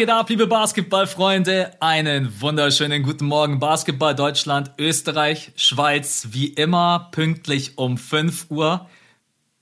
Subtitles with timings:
[0.00, 1.72] Geht ab, liebe Basketballfreunde?
[1.78, 8.88] Einen wunderschönen guten Morgen, Basketball Deutschland, Österreich, Schweiz, wie immer pünktlich um 5 Uhr.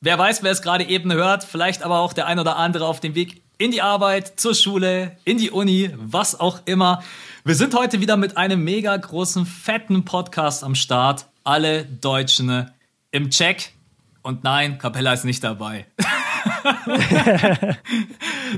[0.00, 3.00] Wer weiß, wer es gerade eben hört, vielleicht aber auch der ein oder andere auf
[3.00, 7.02] dem Weg in die Arbeit, zur Schule, in die Uni, was auch immer.
[7.44, 11.26] Wir sind heute wieder mit einem mega großen, fetten Podcast am Start.
[11.42, 12.70] Alle Deutschen
[13.10, 13.72] im Check.
[14.22, 15.86] Und nein, Capella ist nicht dabei.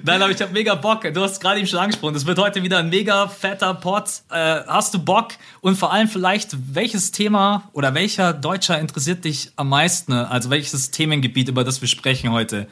[0.05, 1.03] Nein, aber ich habe mega Bock.
[1.13, 2.15] Du hast gerade eben schon angesprochen.
[2.15, 4.05] Es wird heute wieder ein mega fetter Pod.
[4.31, 5.29] Äh, hast du Bock?
[5.61, 10.13] Und vor allem vielleicht, welches Thema oder welcher Deutscher interessiert dich am meisten?
[10.13, 12.67] Also welches Themengebiet, über das wir sprechen heute?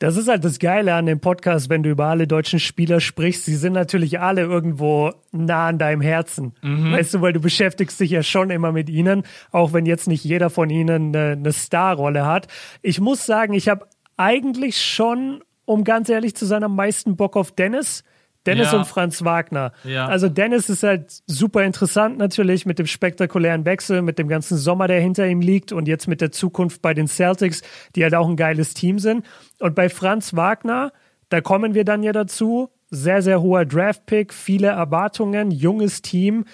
[0.00, 3.44] Das ist halt das Geile an dem Podcast, wenn du über alle deutschen Spieler sprichst.
[3.44, 6.52] Sie sind natürlich alle irgendwo nah an deinem Herzen.
[6.62, 6.92] Mhm.
[6.92, 10.24] Weißt du, weil du beschäftigst dich ja schon immer mit ihnen, auch wenn jetzt nicht
[10.24, 12.48] jeder von ihnen eine, eine Starrolle hat.
[12.82, 13.86] Ich muss sagen, ich habe
[14.16, 18.04] eigentlich schon, um ganz ehrlich zu sein, am meisten Bock auf Dennis.
[18.46, 18.78] Dennis ja.
[18.78, 19.72] und Franz Wagner.
[19.84, 20.06] Ja.
[20.06, 24.86] Also Dennis ist halt super interessant natürlich mit dem spektakulären Wechsel, mit dem ganzen Sommer,
[24.86, 27.62] der hinter ihm liegt und jetzt mit der Zukunft bei den Celtics,
[27.96, 29.24] die halt auch ein geiles Team sind.
[29.60, 30.92] Und bei Franz Wagner,
[31.30, 36.44] da kommen wir dann ja dazu, sehr, sehr hoher Draft-Pick, viele Erwartungen, junges Team,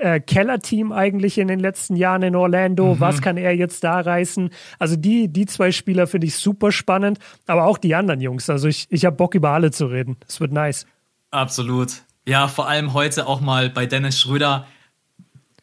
[0.00, 2.94] äh, Keller-Team eigentlich in den letzten Jahren in Orlando.
[2.94, 3.00] Mhm.
[3.00, 4.50] Was kann er jetzt da reißen?
[4.78, 8.48] Also die, die zwei Spieler finde ich super spannend, aber auch die anderen Jungs.
[8.50, 10.16] Also ich, ich habe Bock über alle zu reden.
[10.26, 10.86] Es wird nice.
[11.30, 12.02] Absolut.
[12.26, 14.66] Ja, vor allem heute auch mal bei Dennis Schröder.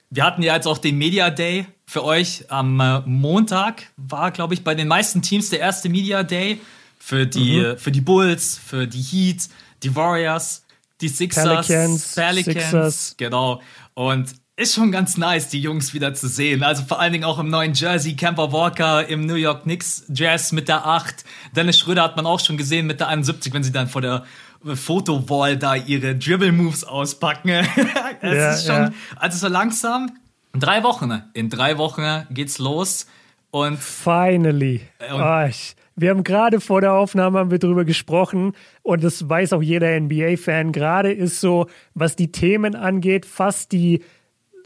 [0.10, 3.92] Wir hatten ja jetzt auch den Media Day für euch am äh, Montag.
[3.98, 6.60] War, glaube ich, bei den meisten Teams der erste Media Day
[7.00, 7.78] für die, mhm.
[7.78, 9.50] für die Bulls, für die Heat,
[9.84, 10.64] die Warriors,
[11.02, 13.16] die Sixers, Pelicans, Pelicans Sixers.
[13.18, 13.62] genau.
[13.98, 16.62] Und ist schon ganz nice, die Jungs wieder zu sehen.
[16.62, 20.52] Also vor allen Dingen auch im neuen Jersey, Camper Walker im New York Knicks Jazz
[20.52, 21.26] mit der 8.
[21.56, 24.24] Dennis Schröder hat man auch schon gesehen mit der 71, wenn sie dann vor der
[24.64, 27.50] Fotowall da ihre Dribble-Moves auspacken.
[28.22, 28.94] es ja, ist schon, ja.
[29.16, 30.16] also so langsam,
[30.54, 33.08] in drei Wochen, in drei Wochen geht's los.
[33.50, 34.82] Und Finally.
[35.12, 38.54] Und oh, ich, wir haben gerade vor der Aufnahme haben wir drüber gesprochen
[38.84, 40.72] und das weiß auch jeder NBA-Fan.
[40.72, 41.66] Gerade ist so,
[41.96, 44.04] was die Themen angeht, fast die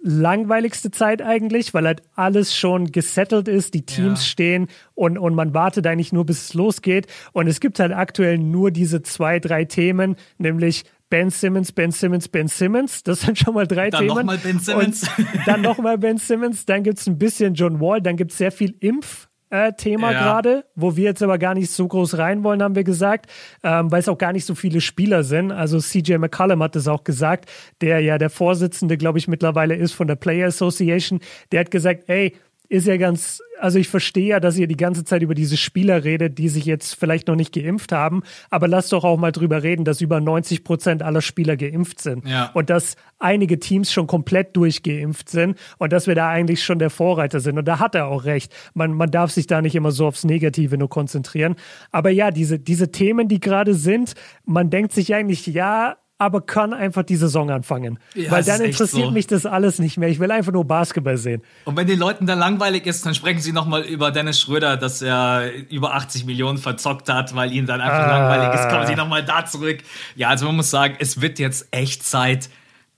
[0.02, 4.26] langweiligste Zeit eigentlich, weil halt alles schon gesettelt ist, die Teams ja.
[4.26, 7.08] stehen und, und man wartet eigentlich nur, bis es losgeht.
[7.32, 12.28] Und es gibt halt aktuell nur diese zwei, drei Themen, nämlich Ben Simmons, Ben Simmons,
[12.28, 13.04] Ben Simmons.
[13.04, 14.16] Das sind schon mal drei dann Themen.
[14.16, 15.04] Dann nochmal Ben Simmons.
[15.18, 16.66] Und dann nochmal Ben Simmons.
[16.66, 18.02] Dann gibt es ein bisschen John Wall.
[18.02, 20.24] Dann gibt es sehr viel Impf äh, Thema ja.
[20.24, 23.30] gerade, wo wir jetzt aber gar nicht so groß rein wollen, haben wir gesagt,
[23.64, 25.52] ähm, weil es auch gar nicht so viele Spieler sind.
[25.52, 27.50] Also CJ McCollum hat es auch gesagt,
[27.82, 31.20] der ja der Vorsitzende, glaube ich, mittlerweile ist von der Player Association.
[31.52, 32.34] Der hat gesagt, ey,
[32.72, 36.06] ist ja ganz, also ich verstehe ja, dass ihr die ganze Zeit über diese Spieler
[36.06, 39.62] redet, die sich jetzt vielleicht noch nicht geimpft haben, aber lasst doch auch mal drüber
[39.62, 42.50] reden, dass über 90 Prozent aller Spieler geimpft sind ja.
[42.54, 46.90] und dass einige Teams schon komplett durchgeimpft sind und dass wir da eigentlich schon der
[46.90, 47.58] Vorreiter sind.
[47.58, 48.56] Und da hat er auch recht.
[48.74, 51.58] Man, man darf sich da nicht immer so aufs Negative nur konzentrieren.
[51.92, 54.14] Aber ja, diese, diese Themen, die gerade sind,
[54.46, 57.98] man denkt sich eigentlich, ja, aber kann einfach die Saison anfangen.
[58.14, 59.12] Ja, Weil dann interessiert so.
[59.12, 60.08] mich das alles nicht mehr.
[60.08, 61.42] Ich will einfach nur Basketball sehen.
[61.66, 65.02] Und wenn den Leuten dann langweilig ist, dann sprechen sie nochmal über Dennis Schröder, dass
[65.02, 68.20] er über 80 Millionen verzockt hat, weil ihnen dann einfach ah.
[68.20, 68.70] langweilig ist.
[68.70, 69.80] Kommen sie nochmal da zurück.
[70.16, 72.52] Ja, also man muss sagen, es wird jetzt echt Zeit,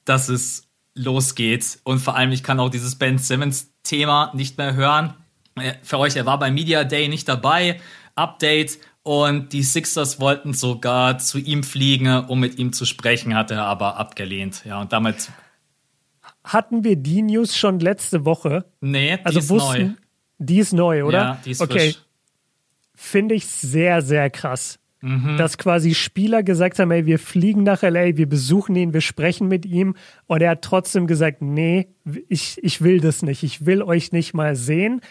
[0.03, 0.63] dass es
[0.93, 1.79] losgeht.
[1.85, 5.13] Und vor allem, ich kann auch dieses Ben Simmons-Thema nicht mehr hören.
[5.55, 7.79] Äh, für euch, er war beim Media Day nicht dabei.
[8.15, 13.51] Update und die Sixers wollten sogar zu ihm fliegen, um mit ihm zu sprechen, hat
[13.51, 14.63] er aber abgelehnt.
[14.65, 15.29] Ja, und damit.
[16.43, 18.65] Hatten wir die News schon letzte Woche?
[18.79, 19.93] Nee, die also ist wussten, neu.
[20.39, 21.17] Die ist neu, oder?
[21.17, 21.91] Ja, die ist okay.
[21.91, 22.01] frisch.
[22.95, 24.79] Finde ich sehr, sehr krass.
[25.01, 25.35] Mhm.
[25.35, 29.49] Dass quasi Spieler gesagt haben, ey, wir fliegen nach LA, wir besuchen ihn, wir sprechen
[29.49, 29.95] mit ihm.
[30.27, 31.89] Und er hat trotzdem gesagt, nee,
[32.29, 35.01] ich, ich will das nicht, ich will euch nicht mal sehen.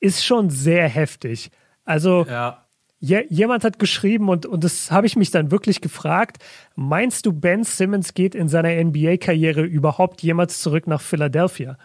[0.00, 1.50] Ist schon sehr heftig.
[1.84, 2.63] Also, ja
[3.04, 6.38] jemand hat geschrieben und, und das habe ich mich dann wirklich gefragt,
[6.74, 11.76] meinst du, Ben Simmons geht in seiner NBA-Karriere überhaupt jemals zurück nach Philadelphia?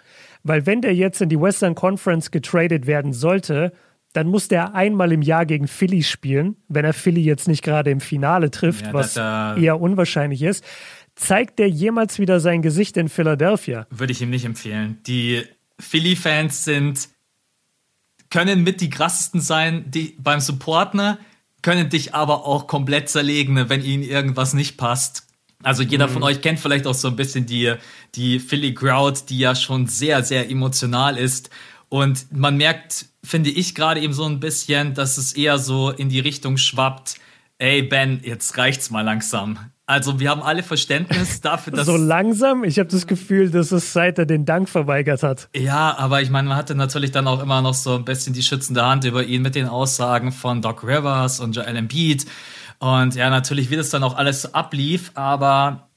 [0.44, 3.74] Weil wenn der jetzt in die Western Conference getradet werden sollte,
[4.14, 7.92] dann muss der einmal im Jahr gegen Philly spielen, wenn er Philly jetzt nicht gerade
[7.92, 10.64] im Finale trifft, ja, was das, äh, eher unwahrscheinlich ist.
[11.16, 13.88] Zeigt der jemals wieder sein Gesicht in Philadelphia?
[13.90, 15.00] Würde ich ihm nicht empfehlen.
[15.06, 15.44] Die
[15.80, 17.10] Philly-Fans sind
[18.30, 21.18] können mit die krassesten sein, die beim Supporten,
[21.62, 25.28] können dich aber auch komplett zerlegen, wenn ihnen irgendwas nicht passt.
[25.62, 26.12] Also jeder mhm.
[26.14, 27.74] von euch kennt vielleicht auch so ein bisschen die,
[28.16, 31.50] die Philly Crowd, die ja schon sehr, sehr emotional ist.
[31.90, 36.08] Und man merkt, finde ich gerade eben so ein bisschen, dass es eher so in
[36.10, 37.16] die Richtung schwappt,
[37.58, 39.60] ey Ben, jetzt reicht's mal langsam.
[39.90, 41.88] Also wir haben alle Verständnis dafür, dass.
[41.88, 42.64] So langsam?
[42.64, 45.50] Ich habe das Gefühl, dass es seit er den Dank verweigert hat.
[45.56, 48.44] Ja, aber ich meine, man hatte natürlich dann auch immer noch so ein bisschen die
[48.44, 52.28] schützende Hand über ihn mit den Aussagen von Doc Rivers und Joel Embiid.
[52.78, 55.90] Und ja, natürlich, wie das dann auch alles ablief, aber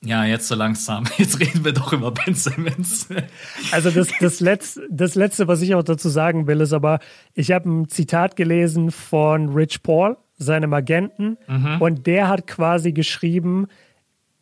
[0.00, 1.06] ja, jetzt so langsam.
[1.18, 3.08] Jetzt reden wir doch über Ben Simmons.
[3.72, 7.00] Also das, das, Letzte, das Letzte, was ich auch dazu sagen will, ist aber,
[7.34, 11.80] ich habe ein Zitat gelesen von Rich Paul, seinem Agenten, mhm.
[11.80, 13.68] und der hat quasi geschrieben,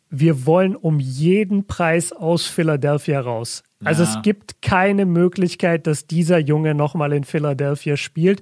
[0.09, 3.63] wir wollen um jeden Preis aus Philadelphia raus.
[3.83, 4.09] Also ja.
[4.09, 8.41] es gibt keine Möglichkeit, dass dieser Junge nochmal in Philadelphia spielt.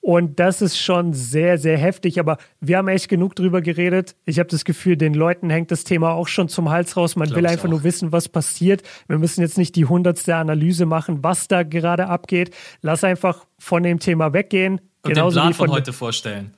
[0.00, 2.20] Und das ist schon sehr, sehr heftig.
[2.20, 4.14] Aber wir haben echt genug drüber geredet.
[4.24, 7.16] Ich habe das Gefühl, den Leuten hängt das Thema auch schon zum Hals raus.
[7.16, 7.70] Man will einfach auch.
[7.70, 8.82] nur wissen, was passiert.
[9.08, 12.54] Wir müssen jetzt nicht die hundertste Analyse machen, was da gerade abgeht.
[12.82, 14.80] Lass einfach von dem Thema weggehen.
[15.02, 16.52] Und Genauso den Plan wie von, von heute vorstellen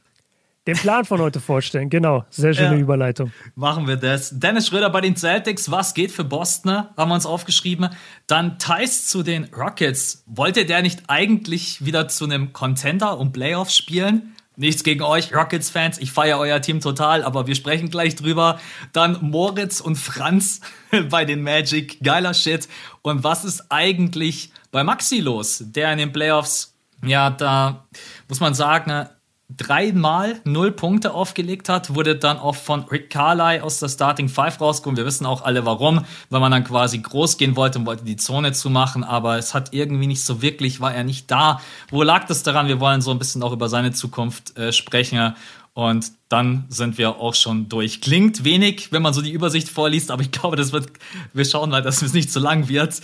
[0.69, 1.89] den Plan von heute vorstellen.
[1.89, 2.81] Genau, sehr schöne ja.
[2.83, 3.33] Überleitung.
[3.55, 4.39] Machen wir das.
[4.39, 6.85] Dennis Schröder bei den Celtics, was geht für Boston?
[6.95, 7.89] Haben wir uns aufgeschrieben.
[8.27, 10.25] Dann Thais zu den Rockets.
[10.27, 14.35] Wollte der nicht eigentlich wieder zu einem Contender und Playoffs spielen?
[14.57, 15.99] Nichts gegen euch, Rockets-Fans.
[15.99, 18.61] Ich feiere euer Team total, aber wir sprechen gleich drüber.
[18.93, 20.61] Dann Moritz und Franz
[21.09, 21.99] bei den Magic.
[22.03, 22.69] Geiler Shit.
[23.01, 27.87] Und was ist eigentlich bei Maxi los, der in den Playoffs, ja, da
[28.29, 29.09] muss man sagen,
[29.49, 34.61] dreimal null Punkte aufgelegt hat, wurde dann auch von Rick Carly aus der Starting Five
[34.61, 34.99] rausgekommen.
[34.99, 38.17] Wir wissen auch alle warum, weil man dann quasi groß gehen wollte und wollte die
[38.17, 41.61] Zone zumachen, aber es hat irgendwie nicht so wirklich, war er nicht da.
[41.91, 42.69] Wo lag das daran?
[42.69, 45.35] Wir wollen so ein bisschen auch über seine Zukunft äh, sprechen
[45.73, 48.01] und dann sind wir auch schon durch.
[48.03, 50.89] Klingt wenig, wenn man so die Übersicht vorliest, aber ich glaube, das wird,
[51.33, 53.01] wir schauen mal, dass es nicht zu lang wird.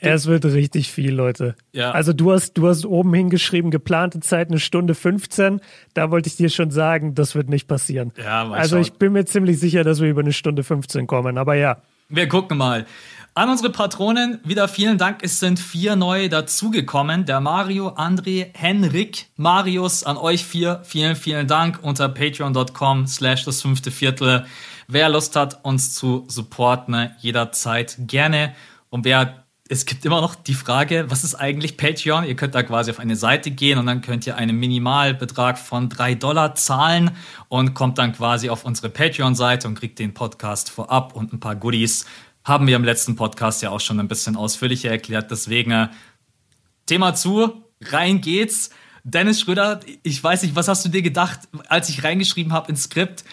[0.00, 1.54] Es wird richtig viel, Leute.
[1.72, 1.92] Ja.
[1.92, 5.60] Also du hast, du hast oben hingeschrieben, geplante Zeit eine Stunde 15.
[5.94, 8.12] Da wollte ich dir schon sagen, das wird nicht passieren.
[8.22, 8.82] Ja, Also schauen.
[8.82, 11.78] ich bin mir ziemlich sicher, dass wir über eine Stunde 15 kommen, aber ja.
[12.10, 12.86] Wir gucken mal.
[13.36, 15.18] An unsere Patronen wieder vielen Dank.
[15.20, 17.26] Es sind vier neue dazugekommen.
[17.26, 20.80] Der Mario, André, Henrik, Marius, an euch vier.
[20.84, 24.46] Vielen, vielen Dank unter patreon.com slash das fünfte Viertel.
[24.88, 28.54] Wer Lust hat, uns zu supporten, jederzeit gerne.
[28.88, 32.24] Und wer es gibt immer noch die Frage, was ist eigentlich Patreon?
[32.24, 35.88] Ihr könnt da quasi auf eine Seite gehen und dann könnt ihr einen Minimalbetrag von
[35.88, 37.10] drei Dollar zahlen
[37.48, 41.56] und kommt dann quasi auf unsere Patreon-Seite und kriegt den Podcast vorab und ein paar
[41.56, 42.06] Goodies
[42.46, 45.32] haben wir im letzten Podcast ja auch schon ein bisschen ausführlicher erklärt.
[45.32, 45.88] Deswegen äh,
[46.86, 48.70] Thema zu, rein geht's.
[49.02, 52.84] Dennis Schröder, ich weiß nicht, was hast du dir gedacht, als ich reingeschrieben habe ins
[52.84, 53.24] Skript?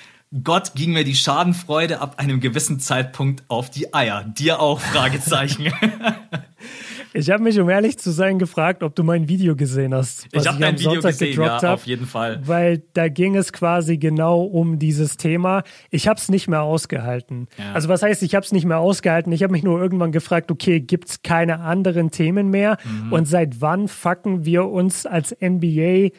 [0.44, 4.24] Gott ging mir die Schadenfreude ab einem gewissen Zeitpunkt auf die Eier.
[4.24, 4.80] Dir auch?
[4.80, 5.72] Fragezeichen.
[7.14, 10.28] Ich habe mich, um ehrlich zu sein, gefragt, ob du mein Video gesehen hast.
[10.32, 12.42] ich habe dein Video Sonntag gesehen, ja, hab, auf jeden Fall.
[12.46, 15.64] Weil da ging es quasi genau um dieses Thema.
[15.92, 17.48] Ich habe es nicht mehr ausgehalten.
[17.58, 17.74] Ja.
[17.74, 19.32] Also was heißt, ich habe es nicht mehr ausgehalten?
[19.32, 22.78] Ich habe mich nur irgendwann gefragt, okay, gibt es keine anderen Themen mehr?
[22.84, 23.14] Mhm.
[23.14, 26.10] Und seit wann fucken wir uns als NBA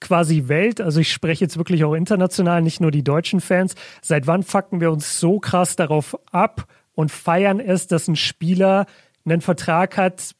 [0.00, 4.26] quasi Welt, also ich spreche jetzt wirklich auch international, nicht nur die deutschen Fans, seit
[4.26, 8.86] wann fucken wir uns so krass darauf ab und feiern es, dass ein Spieler
[9.24, 10.34] einen Vertrag hat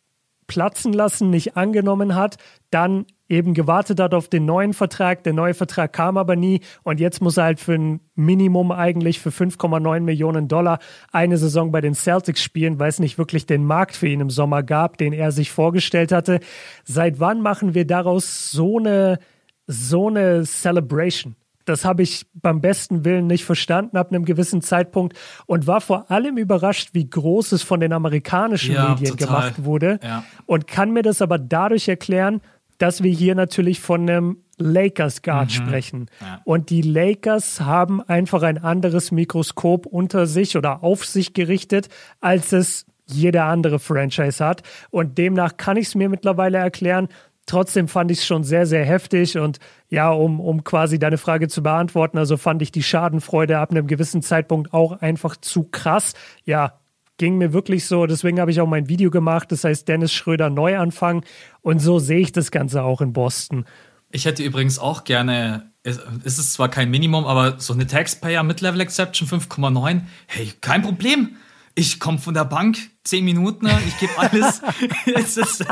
[0.51, 2.37] platzen lassen, nicht angenommen hat,
[2.73, 5.23] dann eben gewartet hat auf den neuen Vertrag.
[5.23, 9.21] Der neue Vertrag kam aber nie und jetzt muss er halt für ein Minimum eigentlich
[9.21, 10.81] für 5,9 Millionen Dollar
[11.13, 14.31] eine Saison bei den Celtics spielen, weil es nicht wirklich den Markt für ihn im
[14.31, 16.41] Sommer gab, den er sich vorgestellt hatte.
[16.83, 19.21] Seit wann machen wir daraus so eine,
[19.69, 21.37] so eine Celebration?
[21.71, 26.11] Das habe ich beim besten Willen nicht verstanden ab einem gewissen Zeitpunkt und war vor
[26.11, 29.27] allem überrascht, wie groß es von den amerikanischen ja, Medien total.
[29.27, 30.01] gemacht wurde.
[30.03, 30.25] Ja.
[30.47, 32.41] Und kann mir das aber dadurch erklären,
[32.79, 35.55] dass wir hier natürlich von einem Lakers Guard mhm.
[35.55, 36.07] sprechen.
[36.21, 36.41] Ja.
[36.45, 41.89] Und die Lakers haben einfach ein anderes Mikroskop unter sich oder auf sich gerichtet,
[42.21, 44.63] als es jeder andere Franchise hat.
[44.91, 47.09] Und demnach kann ich es mir mittlerweile erklären,
[47.51, 51.49] Trotzdem fand ich es schon sehr, sehr heftig und ja, um, um quasi deine Frage
[51.49, 56.15] zu beantworten, also fand ich die Schadenfreude ab einem gewissen Zeitpunkt auch einfach zu krass.
[56.45, 56.79] Ja,
[57.19, 58.07] ging mir wirklich so.
[58.07, 59.51] Deswegen habe ich auch mein Video gemacht.
[59.51, 61.25] Das heißt Dennis Schröder Neuanfang.
[61.61, 63.65] Und so sehe ich das Ganze auch in Boston.
[64.13, 65.99] Ich hätte übrigens auch gerne, es
[66.39, 70.03] ist zwar kein Minimum, aber so eine Taxpayer Mid-Level Exception 5,9.
[70.29, 71.31] Hey, kein Problem
[71.75, 72.79] ich komme von der Bank,
[73.11, 74.63] zehn Minuten, ich gebe alles.
[75.37, 75.65] ist,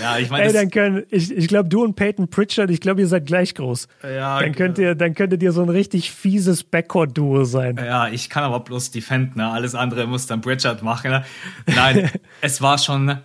[0.00, 0.44] ja, ich meine.
[0.44, 3.54] Ey, dann können, ich, ich glaube, du und Peyton Pritchard, ich glaube, ihr seid gleich
[3.54, 3.88] groß.
[4.02, 7.76] Ja, dann könnt ihr, dann könntet ihr so ein richtig fieses Backcourt-Duo sein.
[7.76, 9.50] Ja, ich kann aber bloß defenden, ne?
[9.50, 11.10] Alles andere muss dann Pritchard machen.
[11.10, 11.24] Ne?
[11.66, 12.10] Nein,
[12.40, 13.18] es war schon,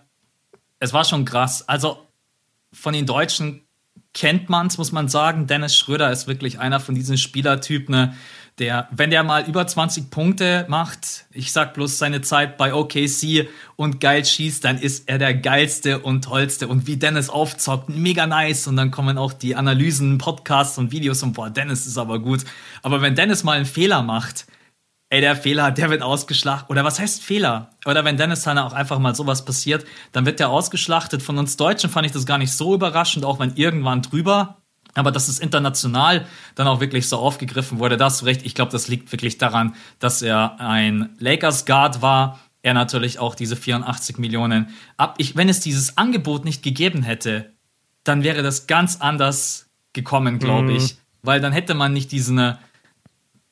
[0.80, 1.68] es war schon krass.
[1.70, 2.06] Also,
[2.74, 3.62] von den Deutschen
[4.14, 5.48] kennt man es, muss man sagen.
[5.48, 8.14] Dennis Schröder ist wirklich einer von diesen Spielertypen, ne?
[8.60, 13.48] Der, wenn der mal über 20 Punkte macht, ich sag bloß seine Zeit bei OKC
[13.76, 16.68] und geil schießt, dann ist er der geilste und tollste.
[16.68, 18.68] Und wie Dennis aufzockt, mega nice.
[18.68, 22.46] Und dann kommen auch die Analysen, Podcasts und Videos und boah, Dennis ist aber gut.
[22.84, 24.46] Aber wenn Dennis mal einen Fehler macht,
[25.10, 26.70] ey, der Fehler, der wird ausgeschlachtet.
[26.70, 27.72] Oder was heißt Fehler?
[27.86, 31.24] Oder wenn Dennis dann auch einfach mal sowas passiert, dann wird der ausgeschlachtet.
[31.24, 34.63] Von uns Deutschen fand ich das gar nicht so überraschend, auch wenn irgendwann drüber
[34.94, 38.46] aber dass es international dann auch wirklich so aufgegriffen wurde, da hast du recht.
[38.46, 42.40] Ich glaube, das liegt wirklich daran, dass er ein Lakers Guard war.
[42.62, 45.16] Er natürlich auch diese 84 Millionen ab.
[45.18, 47.52] Ich, wenn es dieses Angebot nicht gegeben hätte,
[48.04, 50.78] dann wäre das ganz anders gekommen, glaube mhm.
[50.78, 50.98] ich.
[51.22, 52.38] Weil dann hätte man nicht diesen,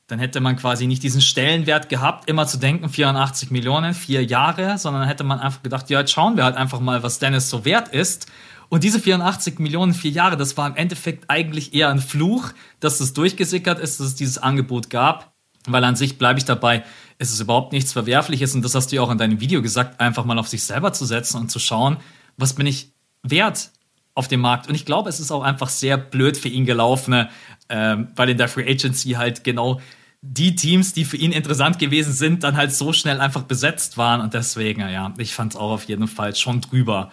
[0.07, 4.77] dann hätte man quasi nicht diesen Stellenwert gehabt, immer zu denken, 84 Millionen, vier Jahre,
[4.77, 7.65] sondern hätte man einfach gedacht, ja, jetzt schauen wir halt einfach mal, was Dennis so
[7.65, 8.27] wert ist.
[8.71, 13.01] Und diese 84 Millionen, vier Jahre, das war im Endeffekt eigentlich eher ein Fluch, dass
[13.01, 15.33] es durchgesickert ist, dass es dieses Angebot gab.
[15.67, 16.85] Weil an sich bleibe ich dabei,
[17.17, 19.99] es ist überhaupt nichts Verwerfliches und das hast du ja auch in deinem Video gesagt,
[19.99, 21.97] einfach mal auf sich selber zu setzen und zu schauen,
[22.37, 23.71] was bin ich wert
[24.15, 24.69] auf dem Markt.
[24.69, 27.27] Und ich glaube, es ist auch einfach sehr blöd für ihn gelaufen,
[27.67, 29.81] äh, weil in der Free Agency halt genau
[30.21, 34.21] die Teams, die für ihn interessant gewesen sind, dann halt so schnell einfach besetzt waren.
[34.21, 37.11] Und deswegen, ja, ich fand es auch auf jeden Fall schon drüber.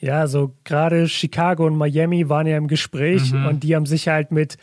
[0.00, 3.46] Ja, so gerade Chicago und Miami waren ja im Gespräch mhm.
[3.46, 4.56] und die haben sich halt mit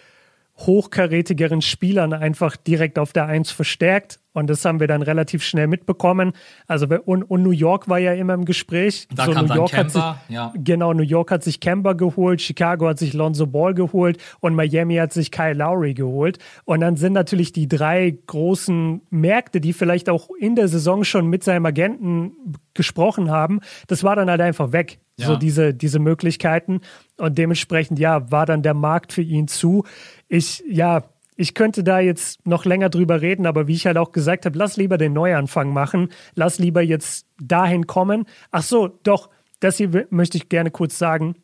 [0.58, 4.20] hochkarätigeren Spielern einfach direkt auf der Eins verstärkt.
[4.32, 6.34] Und das haben wir dann relativ schnell mitbekommen.
[6.68, 9.08] Also und, und New York war ja immer im Gespräch.
[9.14, 10.54] Da so, kam New York Kemba, hat sich, ja.
[10.56, 14.96] Genau, New York hat sich Kemba geholt, Chicago hat sich Lonzo Ball geholt und Miami
[14.96, 16.40] hat sich Kyle Lowry geholt.
[16.66, 21.28] Und dann sind natürlich die drei großen Märkte, die vielleicht auch in der Saison schon
[21.28, 22.34] mit seinem Agenten
[22.76, 25.00] gesprochen haben, das war dann halt einfach weg.
[25.18, 25.28] Ja.
[25.28, 26.82] So diese, diese Möglichkeiten.
[27.18, 29.86] Und dementsprechend, ja, war dann der Markt für ihn zu.
[30.28, 31.04] Ich, ja,
[31.36, 34.58] ich könnte da jetzt noch länger drüber reden, aber wie ich halt auch gesagt habe,
[34.58, 36.10] lass lieber den Neuanfang machen.
[36.34, 38.26] Lass lieber jetzt dahin kommen.
[38.52, 39.30] Ach so, doch,
[39.60, 41.36] das hier möchte ich gerne kurz sagen.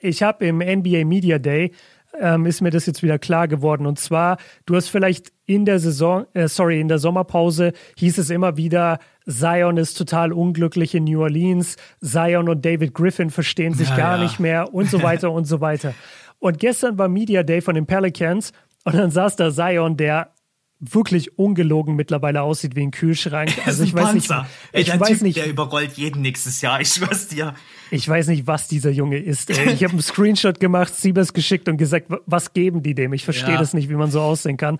[0.00, 1.72] Ich habe im NBA Media Day
[2.18, 3.86] ähm, ist mir das jetzt wieder klar geworden.
[3.86, 8.30] Und zwar, du hast vielleicht in der Saison, äh, sorry, in der Sommerpause hieß es
[8.30, 13.90] immer wieder, Zion ist total unglücklich in New Orleans, Zion und David Griffin verstehen sich
[13.90, 14.24] ja, gar ja.
[14.24, 15.94] nicht mehr und so weiter und so weiter.
[16.40, 18.52] Und gestern war Media Day von den Pelicans
[18.84, 20.34] und dann saß da Zion, der
[20.80, 23.50] wirklich ungelogen mittlerweile aussieht wie ein Kühlschrank.
[23.66, 24.30] Also ich weiß nicht,
[24.72, 26.80] ich ey, weiß typ, nicht, der überrollt jeden nächstes Jahr.
[26.80, 27.54] Ich schwör's dir.
[27.90, 29.50] Ich weiß nicht, was dieser Junge ist.
[29.50, 29.72] Ey.
[29.74, 33.12] Ich habe einen Screenshot gemacht, Siebers geschickt und gesagt, was geben die dem?
[33.12, 33.58] Ich verstehe ja.
[33.58, 34.78] das nicht, wie man so aussehen kann.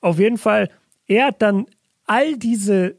[0.00, 0.70] Auf jeden Fall,
[1.06, 1.66] er hat dann
[2.06, 2.96] all diese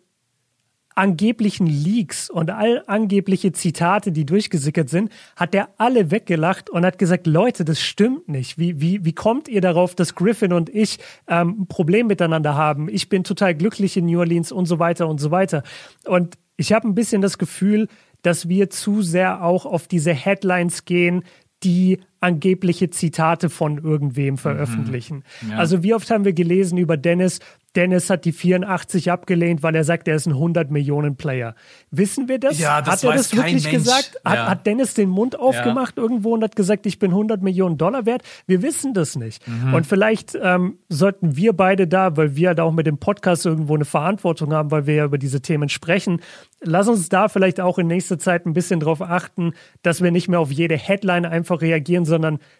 [0.96, 6.98] angeblichen Leaks und all angebliche Zitate, die durchgesickert sind, hat er alle weggelacht und hat
[6.98, 8.58] gesagt, Leute, das stimmt nicht.
[8.58, 12.88] Wie, wie, wie kommt ihr darauf, dass Griffin und ich ähm, ein Problem miteinander haben?
[12.90, 15.64] Ich bin total glücklich in New Orleans und so weiter und so weiter.
[16.06, 17.90] Und ich habe ein bisschen das Gefühl,
[18.22, 21.24] dass wir zu sehr auch auf diese Headlines gehen,
[21.64, 25.24] die angebliche Zitate von irgendwem veröffentlichen.
[25.42, 25.52] Mhm.
[25.52, 25.58] Ja.
[25.58, 27.40] Also wie oft haben wir gelesen über Dennis,
[27.76, 31.56] Dennis hat die 84 abgelehnt, weil er sagt, er ist ein 100 Millionen Player.
[31.92, 32.58] Wissen wir das?
[32.58, 33.70] Ja, das hat er das wirklich Mensch.
[33.70, 34.18] gesagt?
[34.24, 34.48] Hat, ja.
[34.48, 36.04] hat, Dennis den Mund aufgemacht ja.
[36.04, 38.24] irgendwo und hat gesagt, ich bin 100 Millionen Dollar wert?
[38.48, 39.46] Wir wissen das nicht.
[39.48, 39.74] Mhm.
[39.74, 43.46] Und vielleicht ähm, sollten wir beide da, weil wir da halt auch mit dem Podcast
[43.46, 46.22] irgendwo eine Verantwortung haben, weil wir ja über diese Themen sprechen,
[46.62, 50.28] lass uns da vielleicht auch in nächster Zeit ein bisschen drauf achten, dass wir nicht
[50.28, 52.15] mehr auf jede Headline einfach reagieren, sondern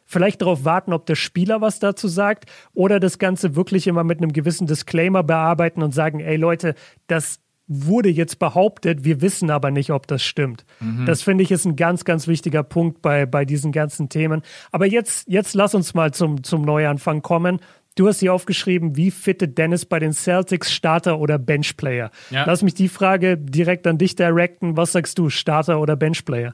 [0.06, 4.20] vielleicht darauf warten, ob der Spieler was dazu sagt oder das Ganze wirklich immer mit
[4.20, 6.76] einem gewissen Disclaimer bearbeiten und sagen, ey Leute,
[7.08, 10.66] das wurde jetzt behauptet, wir wissen aber nicht, ob das stimmt.
[10.80, 11.06] Mhm.
[11.06, 14.42] Das finde ich ist ein ganz, ganz wichtiger Punkt bei, bei diesen ganzen Themen.
[14.72, 17.60] Aber jetzt, jetzt lass uns mal zum, zum Neuanfang kommen.
[17.96, 22.12] Du hast hier aufgeschrieben, wie fittet Dennis bei den Celtics Starter oder Benchplayer?
[22.30, 22.44] Ja.
[22.46, 24.78] Lass mich die Frage direkt an dich directen.
[24.78, 26.54] Was sagst du, Starter oder Benchplayer?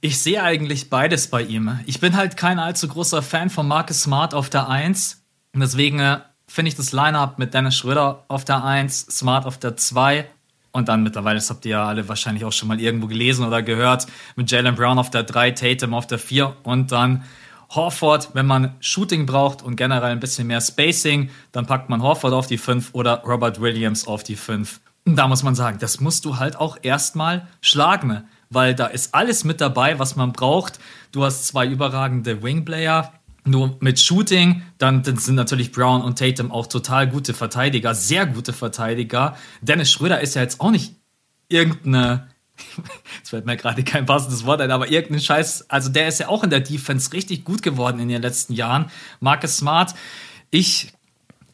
[0.00, 1.80] Ich sehe eigentlich beides bei ihm.
[1.86, 5.24] Ich bin halt kein allzu großer Fan von Marcus Smart auf der 1.
[5.54, 9.76] Deswegen äh, finde ich das Lineup mit Dennis Schröder auf der 1, Smart auf der
[9.76, 10.28] 2
[10.70, 13.60] und dann mittlerweile, das habt ihr ja alle wahrscheinlich auch schon mal irgendwo gelesen oder
[13.62, 17.24] gehört, mit Jalen Brown auf der 3, Tatum auf der 4 und dann
[17.70, 22.32] Horford, wenn man Shooting braucht und generell ein bisschen mehr Spacing, dann packt man Horford
[22.32, 24.80] auf die 5 oder Robert Williams auf die 5.
[25.04, 29.14] Und da muss man sagen, das musst du halt auch erstmal schlagen, weil da ist
[29.14, 30.78] alles mit dabei, was man braucht.
[31.12, 33.12] Du hast zwei überragende Wingplayer,
[33.44, 38.52] nur mit Shooting, dann, sind natürlich Brown und Tatum auch total gute Verteidiger, sehr gute
[38.52, 39.36] Verteidiger.
[39.62, 40.94] Dennis Schröder ist ja jetzt auch nicht
[41.48, 42.28] irgendeine
[43.18, 46.28] Jetzt fällt mir gerade kein passendes Wort ein, aber irgendein Scheiß, also der ist ja
[46.28, 48.90] auch in der Defense richtig gut geworden in den letzten Jahren.
[49.20, 49.94] Marcus Smart,
[50.50, 50.92] Ich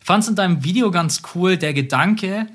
[0.01, 2.47] fand es in deinem Video ganz cool, der Gedanke,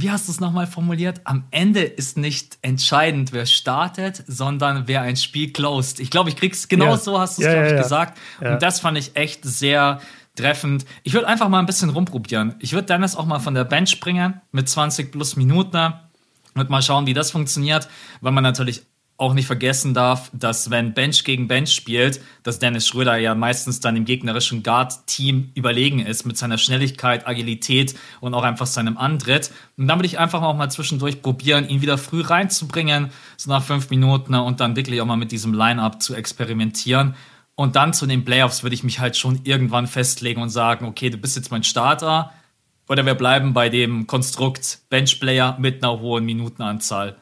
[0.00, 1.20] wie hast du es nochmal formuliert?
[1.24, 6.00] Am Ende ist nicht entscheidend, wer startet, sondern wer ein Spiel closed.
[6.00, 6.96] Ich glaube, ich krieg's genau ja.
[6.96, 8.18] so, hast du es, ja, glaube ich, ja, gesagt.
[8.40, 10.00] Und das fand ich echt sehr
[10.36, 10.84] treffend.
[11.02, 12.54] Ich würde einfach mal ein bisschen rumprobieren.
[12.60, 15.92] Ich würde Dennis auch mal von der Bench bringen mit 20 plus Minuten.
[16.54, 17.88] Und mal schauen, wie das funktioniert,
[18.20, 18.82] weil man natürlich
[19.18, 23.80] auch nicht vergessen darf, dass wenn Bench gegen Bench spielt, dass Dennis Schröder ja meistens
[23.80, 29.50] dann im gegnerischen Guard-Team überlegen ist mit seiner Schnelligkeit, Agilität und auch einfach seinem Antritt.
[29.76, 33.64] Und dann würde ich einfach auch mal zwischendurch probieren, ihn wieder früh reinzubringen, so nach
[33.64, 37.16] fünf Minuten und dann wirklich auch mal mit diesem Line-Up zu experimentieren.
[37.56, 41.10] Und dann zu den Playoffs würde ich mich halt schon irgendwann festlegen und sagen, okay,
[41.10, 42.32] du bist jetzt mein Starter
[42.88, 47.16] oder wir bleiben bei dem Konstrukt Bench-Player mit einer hohen Minutenanzahl.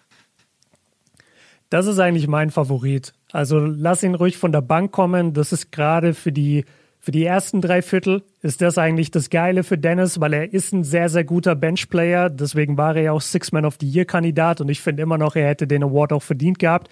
[1.70, 3.12] Das ist eigentlich mein Favorit.
[3.32, 5.32] Also lass ihn ruhig von der Bank kommen.
[5.32, 6.64] Das ist gerade für die,
[7.00, 10.72] für die ersten drei Viertel ist das eigentlich das Geile für Dennis, weil er ist
[10.72, 12.30] ein sehr, sehr guter Benchplayer.
[12.30, 15.48] Deswegen war er ja auch Six-Man of the Year-Kandidat und ich finde immer noch, er
[15.48, 16.88] hätte den Award auch verdient gehabt.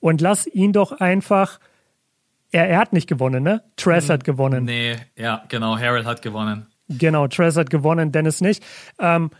[0.00, 1.58] Und lass ihn doch einfach.
[2.50, 3.62] Er, er hat nicht gewonnen, ne?
[3.76, 4.64] Tress hm, hat gewonnen.
[4.64, 5.78] Nee, ja, genau.
[5.78, 6.66] Harold hat gewonnen.
[6.88, 8.64] Genau, Tress hat gewonnen, Dennis nicht.
[8.98, 9.30] Ähm,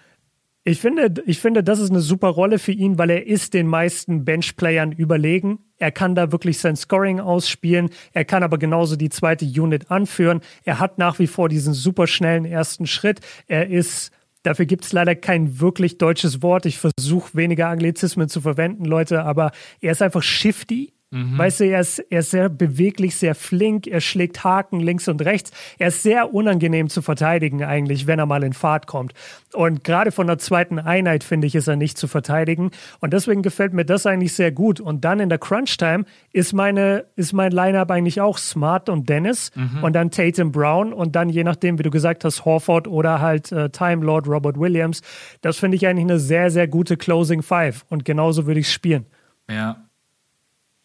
[0.68, 3.66] ich finde, ich finde, das ist eine super Rolle für ihn, weil er ist den
[3.66, 5.60] meisten Benchplayern überlegen.
[5.78, 7.88] Er kann da wirklich sein Scoring ausspielen.
[8.12, 10.40] Er kann aber genauso die zweite Unit anführen.
[10.64, 13.20] Er hat nach wie vor diesen super schnellen ersten Schritt.
[13.46, 14.12] Er ist
[14.44, 16.64] Dafür gibt es leider kein wirklich deutsches Wort.
[16.64, 20.92] Ich versuche weniger Anglizismen zu verwenden, Leute, aber er ist einfach shifty.
[21.10, 21.38] Mhm.
[21.38, 25.24] Weißt du, er ist, er ist sehr beweglich, sehr flink, er schlägt Haken links und
[25.24, 25.52] rechts.
[25.78, 29.14] Er ist sehr unangenehm zu verteidigen eigentlich, wenn er mal in Fahrt kommt.
[29.54, 32.72] Und gerade von der zweiten Einheit, finde ich, ist er nicht zu verteidigen.
[33.00, 34.80] Und deswegen gefällt mir das eigentlich sehr gut.
[34.80, 39.50] Und dann in der Crunch-Time ist, meine, ist mein Line-Up eigentlich auch Smart und Dennis
[39.54, 39.82] mhm.
[39.82, 43.50] und dann Tatum Brown und dann je nachdem, wie du gesagt hast, Horford oder halt
[43.50, 45.00] äh, Time Lord Robert Williams.
[45.40, 47.86] Das finde ich eigentlich eine sehr, sehr gute Closing Five.
[47.88, 49.06] Und genauso würde ich es spielen.
[49.50, 49.87] Ja,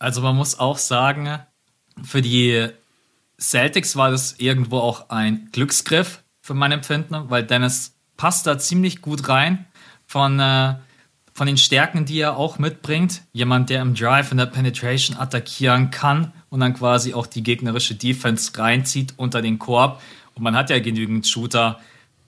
[0.04, 1.39] also man muss auch sagen,
[2.04, 2.68] für die
[3.39, 9.02] Celtics war das irgendwo auch ein Glücksgriff für mein Empfinden, weil Dennis passt da ziemlich
[9.02, 9.66] gut rein
[10.06, 10.76] von, äh,
[11.34, 13.22] von den Stärken, die er auch mitbringt.
[13.32, 17.96] Jemand, der im Drive in der Penetration attackieren kann und dann quasi auch die gegnerische
[17.96, 20.02] Defense reinzieht unter den Korb.
[20.36, 21.80] Und man hat ja genügend Shooter,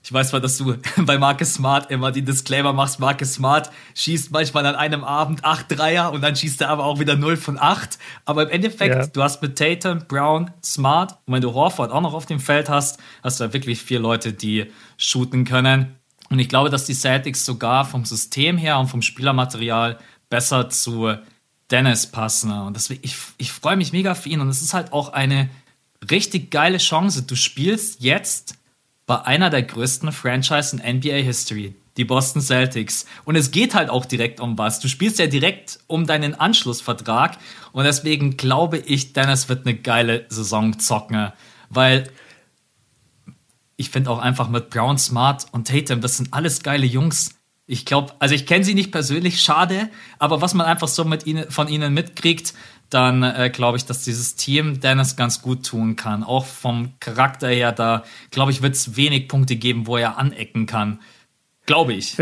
[0.06, 4.30] ich weiß zwar, dass du bei Marcus Smart immer die Disclaimer machst, Marcus Smart schießt
[4.30, 7.58] manchmal an einem Abend 8 Dreier und dann schießt er aber auch wieder 0 von
[7.58, 7.98] 8.
[8.24, 9.06] Aber im Endeffekt, ja.
[9.08, 12.68] du hast mit Tatum, Brown, Smart und wenn du Horford auch noch auf dem Feld
[12.68, 15.96] hast, hast du da wirklich vier Leute, die shooten können.
[16.30, 19.98] Und ich glaube, dass die Celtics sogar vom System her und vom Spielermaterial
[20.30, 21.16] besser zu
[21.72, 22.52] Dennis passen.
[22.52, 24.40] Und deswegen, ich, ich freue mich mega für ihn.
[24.40, 25.50] Und es ist halt auch eine
[26.12, 27.24] richtig geile Chance.
[27.24, 28.54] Du spielst jetzt
[29.06, 33.06] bei einer der größten Franchise in NBA History, die Boston Celtics.
[33.24, 34.80] Und es geht halt auch direkt um was.
[34.80, 37.38] Du spielst ja direkt um deinen Anschlussvertrag
[37.72, 41.32] und deswegen glaube ich, Dennis wird eine geile Saison zocken,
[41.70, 42.10] weil
[43.76, 47.34] ich finde auch einfach mit Brown, Smart und Tatum, das sind alles geile Jungs.
[47.68, 51.26] Ich glaube, also ich kenne sie nicht persönlich, schade, aber was man einfach so mit
[51.26, 52.54] ihnen, von ihnen mitkriegt,
[52.90, 56.22] dann äh, glaube ich, dass dieses Team Dennis ganz gut tun kann.
[56.22, 60.66] Auch vom Charakter her, da glaube ich, wird es wenig Punkte geben, wo er anecken
[60.66, 61.00] kann.
[61.66, 62.16] Glaube ich.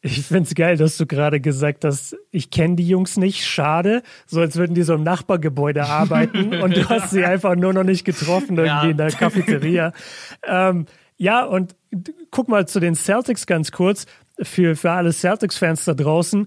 [0.00, 4.02] Ich finde es geil, dass du gerade gesagt hast, ich kenne die Jungs nicht, schade,
[4.26, 7.82] so als würden die so im Nachbargebäude arbeiten und du hast sie einfach nur noch
[7.82, 8.90] nicht getroffen irgendwie ja.
[8.90, 9.92] in der Cafeteria.
[10.46, 11.74] ähm, ja, und
[12.30, 14.06] guck mal zu den Celtics ganz kurz.
[14.40, 16.46] Für, für alle Celtics-Fans da draußen.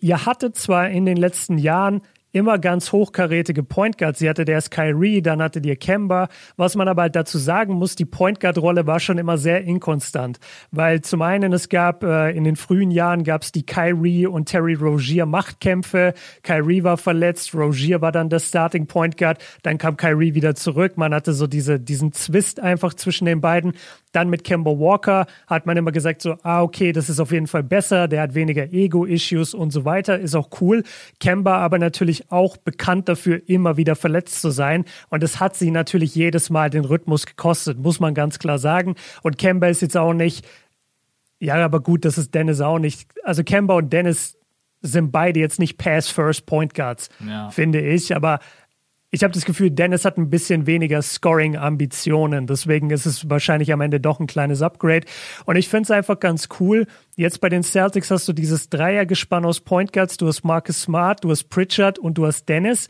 [0.00, 4.18] Ihr hattet zwar in den letzten Jahren immer ganz hochkarätige Point Guards.
[4.18, 6.28] Sie hatte der ist Kyrie, dann hatte die Kemba.
[6.56, 9.62] Was man aber halt dazu sagen muss, die Point Guard Rolle war schon immer sehr
[9.64, 10.38] inkonstant,
[10.70, 14.46] weil zum einen es gab äh, in den frühen Jahren gab es die Kyrie und
[14.46, 16.14] Terry Rozier Machtkämpfe.
[16.42, 20.96] Kyrie war verletzt, Rozier war dann der Starting Point Guard, dann kam Kyrie wieder zurück.
[20.96, 23.74] Man hatte so diese diesen Zwist einfach zwischen den beiden.
[24.12, 27.46] Dann mit Kemba Walker hat man immer gesagt so, ah okay, das ist auf jeden
[27.46, 30.84] Fall besser, der hat weniger Ego-Issues und so weiter, ist auch cool.
[31.18, 35.70] Kemba aber natürlich auch bekannt dafür, immer wieder verletzt zu sein und es hat sie
[35.70, 38.94] natürlich jedes Mal den Rhythmus gekostet, muss man ganz klar sagen.
[39.22, 40.46] Und Kemba ist jetzt auch nicht,
[41.38, 43.08] ja, aber gut, das ist Dennis auch nicht.
[43.24, 44.38] Also Kemba und Dennis
[44.82, 47.50] sind beide jetzt nicht Pass-First-Point Guards, ja.
[47.50, 48.40] finde ich, aber
[49.14, 52.46] ich habe das Gefühl, Dennis hat ein bisschen weniger Scoring-Ambitionen.
[52.46, 55.06] Deswegen ist es wahrscheinlich am Ende doch ein kleines Upgrade.
[55.44, 56.86] Und ich finde es einfach ganz cool.
[57.14, 60.16] Jetzt bei den Celtics hast du dieses Dreiergespann aus Point Guards.
[60.16, 62.88] Du hast Marcus Smart, du hast Pritchard und du hast Dennis.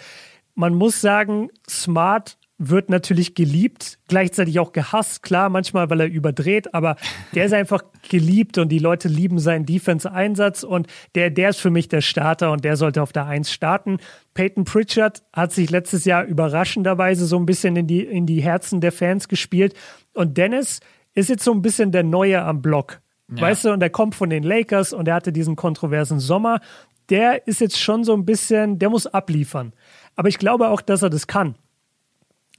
[0.54, 6.74] Man muss sagen, Smart wird natürlich geliebt, gleichzeitig auch gehasst, klar, manchmal, weil er überdreht,
[6.74, 6.96] aber
[7.34, 11.70] der ist einfach geliebt und die Leute lieben seinen Defense-Einsatz und der, der ist für
[11.70, 13.98] mich der Starter und der sollte auf der Eins starten.
[14.34, 18.80] Peyton Pritchard hat sich letztes Jahr überraschenderweise so ein bisschen in die, in die Herzen
[18.80, 19.74] der Fans gespielt
[20.12, 20.80] und Dennis
[21.14, 23.00] ist jetzt so ein bisschen der Neue am Block.
[23.34, 23.42] Ja.
[23.42, 26.60] Weißt du, und der kommt von den Lakers und er hatte diesen kontroversen Sommer.
[27.08, 29.72] Der ist jetzt schon so ein bisschen, der muss abliefern.
[30.16, 31.56] Aber ich glaube auch, dass er das kann.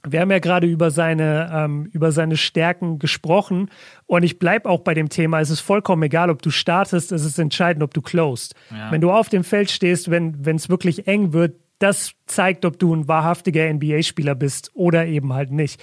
[0.06, 3.70] Wir haben ja gerade über seine, ähm, über seine Stärken gesprochen
[4.06, 5.40] und ich bleibe auch bei dem Thema.
[5.40, 8.54] Es ist vollkommen egal, ob du startest, es ist entscheidend, ob du closed.
[8.70, 8.90] Ja.
[8.90, 12.94] Wenn du auf dem Feld stehst, wenn es wirklich eng wird, das zeigt, ob du
[12.94, 15.82] ein wahrhaftiger NBA-Spieler bist oder eben halt nicht.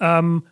[0.00, 0.44] Ähm,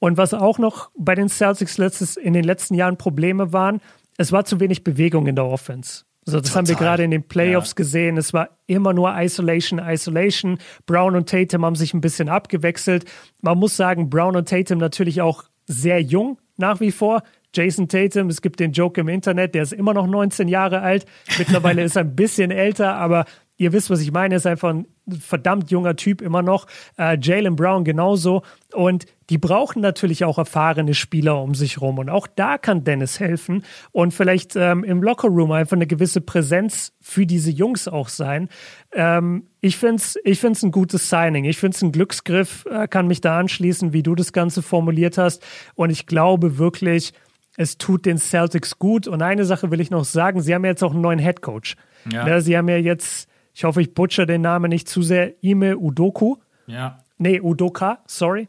[0.00, 3.80] und was auch noch bei den Celtics letztes, in den letzten Jahren Probleme waren,
[4.16, 6.04] es war zu wenig Bewegung in der Offense.
[6.28, 6.58] Also das Total.
[6.58, 7.76] haben wir gerade in den Playoffs ja.
[7.76, 8.18] gesehen.
[8.18, 10.58] Es war immer nur Isolation, Isolation.
[10.84, 13.06] Brown und Tatum haben sich ein bisschen abgewechselt.
[13.40, 17.22] Man muss sagen, Brown und Tatum natürlich auch sehr jung nach wie vor.
[17.54, 21.06] Jason Tatum, es gibt den Joke im Internet, der ist immer noch 19 Jahre alt.
[21.38, 23.24] Mittlerweile ist er ein bisschen älter, aber
[23.56, 24.86] ihr wisst, was ich meine, ist einfach ein
[25.20, 26.66] verdammt junger Typ immer noch.
[26.98, 28.42] Äh, Jalen Brown genauso.
[28.74, 31.98] Und die brauchen natürlich auch erfahrene Spieler um sich rum.
[31.98, 36.92] Und auch da kann Dennis helfen und vielleicht ähm, im Lockerroom einfach eine gewisse Präsenz
[37.00, 38.48] für diese Jungs auch sein.
[38.92, 41.44] Ähm, ich finde es ich find's ein gutes Signing.
[41.44, 45.18] Ich finde es ein Glücksgriff, äh, kann mich da anschließen, wie du das Ganze formuliert
[45.18, 45.44] hast.
[45.74, 47.12] Und ich glaube wirklich,
[47.56, 49.06] es tut den Celtics gut.
[49.06, 51.76] Und eine Sache will ich noch sagen, sie haben jetzt auch einen neuen Head Coach.
[52.10, 52.26] Ja.
[52.26, 53.27] Ja, sie haben ja jetzt
[53.58, 55.34] ich hoffe, ich butcher den Namen nicht zu sehr.
[55.42, 56.36] Ime Udoku.
[56.68, 57.00] Ja.
[57.16, 58.46] Nee, Udoka, sorry.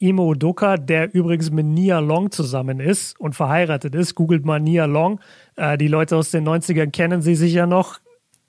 [0.00, 4.16] Ime Udoka, der übrigens mit Nia Long zusammen ist und verheiratet ist.
[4.16, 5.20] Googelt mal Nia Long.
[5.54, 8.00] Äh, die Leute aus den 90ern kennen sie sicher noch.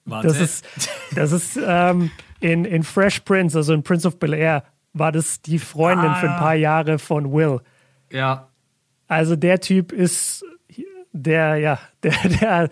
[0.05, 0.29] Warte.
[0.29, 0.65] Das ist,
[1.13, 5.43] das ist ähm, in, in Fresh Prince, also in Prince of Bel Air, war das
[5.43, 7.59] die Freundin ah, für ein paar Jahre von Will.
[8.11, 8.49] Ja.
[9.07, 10.43] Also der Typ ist
[11.15, 12.69] der, ja, der, der,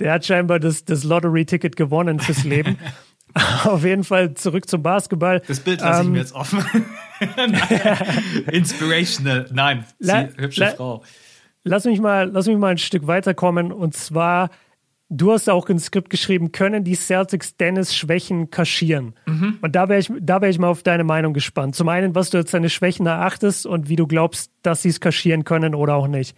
[0.00, 2.78] der hat scheinbar das, das Lottery-Ticket gewonnen fürs Leben.
[3.64, 5.40] Auf jeden Fall zurück zum Basketball.
[5.46, 6.64] Das Bild lasse ähm, ich mir jetzt offen.
[8.50, 9.46] Inspirational.
[9.52, 11.04] Nein, la, hübsche la, Frau.
[11.62, 13.70] Lass mich, mal, lass mich mal ein Stück weiterkommen.
[13.70, 14.50] Und zwar,
[15.10, 19.14] du hast auch ins Skript geschrieben, können die Celtics Dennis Schwächen kaschieren?
[19.26, 19.58] Mhm.
[19.60, 21.76] Und da wäre ich, wär ich mal auf deine Meinung gespannt.
[21.76, 25.00] Zum einen, was du als seine Schwächen erachtest und wie du glaubst, dass sie es
[25.00, 26.34] kaschieren können oder auch nicht.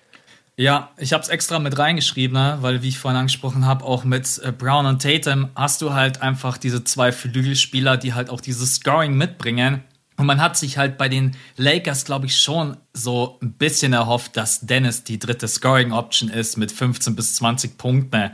[0.56, 2.58] Ja, ich habe es extra mit reingeschrieben, ne?
[2.60, 6.20] weil wie ich vorhin angesprochen habe, auch mit äh, Brown und Tatum hast du halt
[6.20, 9.82] einfach diese zwei Flügelspieler, die halt auch dieses Scoring mitbringen.
[10.18, 14.36] Und man hat sich halt bei den Lakers, glaube ich, schon so ein bisschen erhofft,
[14.36, 18.30] dass Dennis die dritte Scoring-Option ist mit 15 bis 20 Punkten.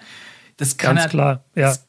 [0.56, 1.68] Das kann Ganz er, klar, ja.
[1.68, 1.86] Das,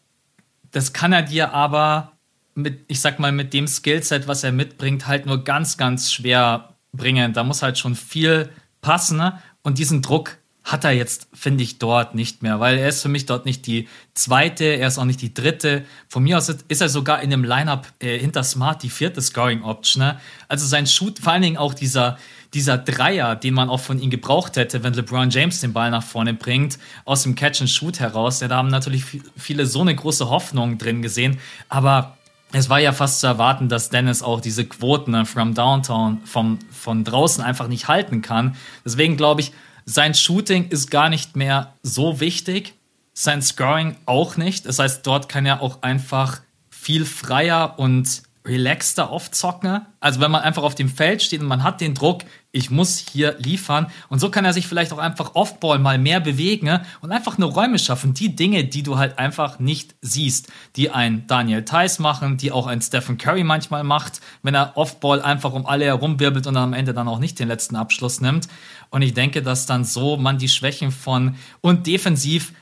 [0.71, 2.11] das kann er dir aber
[2.53, 6.75] mit, ich sag mal, mit dem Skillset, was er mitbringt, halt nur ganz, ganz schwer
[6.93, 7.33] bringen.
[7.33, 8.49] Da muss halt schon viel
[8.81, 9.17] passen.
[9.17, 9.41] Ne?
[9.63, 13.09] Und diesen Druck hat er jetzt, finde ich, dort nicht mehr, weil er ist für
[13.09, 15.83] mich dort nicht die zweite, er ist auch nicht die dritte.
[16.07, 19.63] Von mir aus ist er sogar in dem Lineup äh, hinter Smart die vierte Scoring
[19.63, 20.03] Option.
[20.03, 20.19] Ne?
[20.47, 22.17] Also sein Shoot, vor allen Dingen auch dieser,
[22.53, 26.03] dieser Dreier, den man auch von ihm gebraucht hätte, wenn LeBron James den Ball nach
[26.03, 28.39] vorne bringt, aus dem Catch and Shoot heraus.
[28.39, 29.05] Ja, da haben natürlich
[29.37, 32.18] viele so eine große Hoffnung drin gesehen, aber
[32.51, 36.59] es war ja fast zu erwarten, dass Dennis auch diese Quoten ne, from Downtown, vom,
[36.71, 38.55] von draußen einfach nicht halten kann.
[38.83, 39.51] Deswegen glaube ich,
[39.85, 42.73] sein Shooting ist gar nicht mehr so wichtig,
[43.13, 44.65] sein Scoring auch nicht.
[44.65, 49.81] Das heißt, dort kann er auch einfach viel freier und relaxter aufzocken.
[49.99, 52.97] Also wenn man einfach auf dem Feld steht und man hat den Druck, ich muss
[52.97, 53.87] hier liefern.
[54.07, 57.51] Und so kann er sich vielleicht auch einfach Offball mal mehr bewegen und einfach nur
[57.51, 58.13] Räume schaffen.
[58.13, 62.65] Die Dinge, die du halt einfach nicht siehst, die ein Daniel Theiss machen, die auch
[62.65, 66.93] ein Stephen Curry manchmal macht, wenn er Offball einfach um alle herumwirbelt und am Ende
[66.93, 68.47] dann auch nicht den letzten Abschluss nimmt.
[68.89, 72.53] Und ich denke, dass dann so man die Schwächen von und defensiv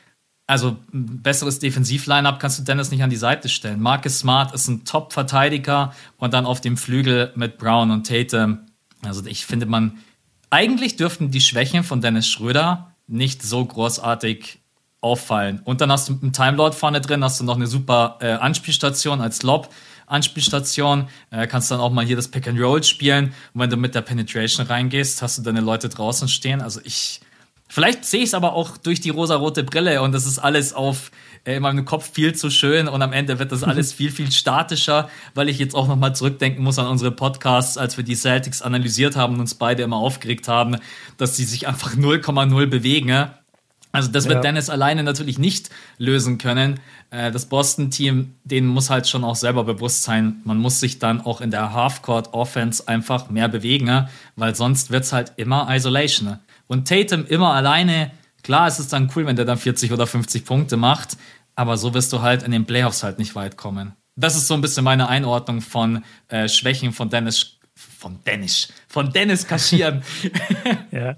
[0.47, 3.81] also ein besseres Defensiv-Line-Up kannst du Dennis nicht an die Seite stellen.
[3.81, 8.60] Marcus Smart ist ein Top-Verteidiger und dann auf dem Flügel mit Brown und Tate.
[9.03, 9.97] Also ich finde, man
[10.49, 14.60] eigentlich dürften die Schwächen von Dennis Schröder nicht so großartig
[15.01, 15.62] auffallen.
[15.63, 19.21] Und dann hast du einen Timelord vorne drin, hast du noch eine super äh, Anspielstation
[19.21, 19.69] als Lob.
[20.07, 23.33] Anspielstation, äh, kannst dann auch mal hier das Pick and Roll spielen.
[23.53, 26.62] Und wenn du mit der Penetration reingehst, hast du deine Leute draußen stehen.
[26.62, 27.19] Also ich,
[27.67, 31.12] Vielleicht sehe ich es aber auch durch die rosarote Brille und das ist alles auf
[31.43, 34.32] äh, in meinem Kopf viel zu schön und am Ende wird das alles viel, viel
[34.32, 38.62] statischer, weil ich jetzt auch nochmal zurückdenken muss an unsere Podcasts, als wir die Celtics
[38.62, 40.77] analysiert haben und uns beide immer aufgeregt haben,
[41.17, 43.30] dass sie sich einfach 0,0 bewegen.
[43.93, 44.41] Also das wird ja.
[44.41, 46.80] Dennis alleine natürlich nicht lösen können.
[47.10, 51.21] Äh, das Boston-Team, denen muss halt schon auch selber bewusst sein, man muss sich dann
[51.21, 56.39] auch in der Half-Court-Offense einfach mehr bewegen, weil sonst wird es halt immer Isolation.
[56.67, 58.12] Und Tatum immer alleine,
[58.43, 61.17] klar ist es dann cool, wenn der dann 40 oder 50 Punkte macht,
[61.56, 63.93] aber so wirst du halt in den Playoffs halt nicht weit kommen.
[64.15, 69.12] Das ist so ein bisschen meine Einordnung von äh, Schwächen von Dennis, von Dennis, von
[69.12, 70.03] Dennis kaschieren.
[70.91, 71.15] ja.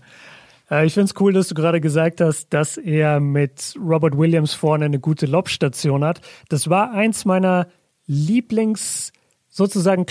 [0.70, 4.54] Äh, ich finde es cool, dass du gerade gesagt hast, dass er mit Robert Williams
[4.54, 6.22] vorne eine gute Lobstation hat.
[6.50, 7.68] Das war eins meiner
[8.08, 9.12] Lieblings-
[9.50, 10.06] sozusagen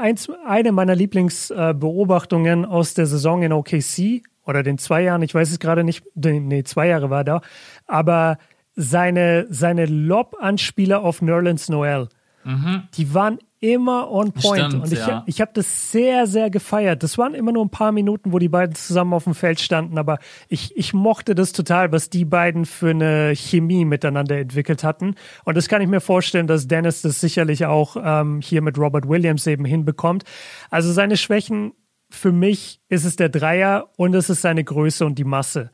[0.00, 5.50] eins, eine meiner Lieblingsbeobachtungen aus der Saison in OKC oder den zwei Jahren, ich weiß
[5.50, 7.40] es gerade nicht, nee, zwei Jahre war da,
[7.86, 8.38] aber
[8.74, 12.08] seine, seine Lob-Anspieler auf Nerlens Noel,
[12.44, 12.84] mhm.
[12.94, 14.66] die waren immer on point.
[14.66, 15.24] Stimmt, und ich, ja.
[15.26, 17.02] ich habe das sehr, sehr gefeiert.
[17.02, 19.98] Das waren immer nur ein paar Minuten, wo die beiden zusammen auf dem Feld standen,
[19.98, 25.14] aber ich, ich mochte das total, was die beiden für eine Chemie miteinander entwickelt hatten.
[25.44, 29.08] Und das kann ich mir vorstellen, dass Dennis das sicherlich auch ähm, hier mit Robert
[29.08, 30.24] Williams eben hinbekommt.
[30.70, 31.72] Also seine Schwächen,
[32.10, 35.70] für mich ist es der Dreier und es ist seine Größe und die Masse.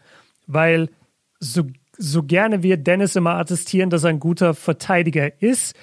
[0.46, 0.88] Weil
[1.38, 1.64] so,
[1.96, 5.74] so gerne wir Dennis immer attestieren, dass er ein guter Verteidiger ist,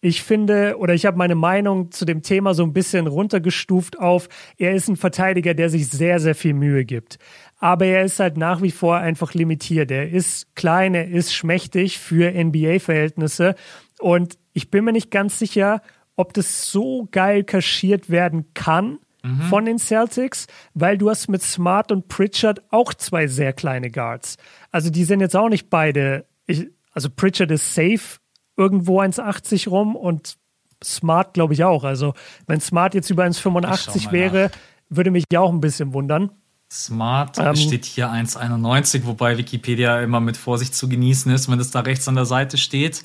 [0.00, 4.28] ich finde oder ich habe meine Meinung zu dem Thema so ein bisschen runtergestuft auf,
[4.56, 7.18] er ist ein Verteidiger, der sich sehr, sehr viel Mühe gibt.
[7.58, 9.90] Aber er ist halt nach wie vor einfach limitiert.
[9.90, 13.56] Er ist klein, er ist schmächtig für NBA-Verhältnisse.
[13.98, 15.82] Und ich bin mir nicht ganz sicher,
[16.14, 19.42] ob das so geil kaschiert werden kann mhm.
[19.42, 24.36] von den Celtics, weil du hast mit Smart und Pritchard auch zwei sehr kleine Guards.
[24.70, 26.26] Also die sind jetzt auch nicht beide.
[26.46, 28.18] Ich, also Pritchard ist safe
[28.56, 30.36] irgendwo 1,80 rum und
[30.82, 31.84] Smart glaube ich auch.
[31.84, 32.14] Also
[32.46, 34.50] wenn Smart jetzt über 1,85 wäre, nach.
[34.88, 36.30] würde mich ja auch ein bisschen wundern.
[36.70, 41.70] Smart ähm, steht hier 1,91, wobei Wikipedia immer mit Vorsicht zu genießen ist, wenn es
[41.70, 43.00] da rechts an der Seite steht.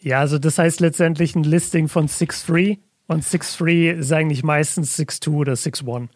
[0.00, 5.30] Ja, also das heißt letztendlich ein Listing von 6'3 und 6'3 ist eigentlich meistens 6'2
[5.30, 6.08] oder 6'1.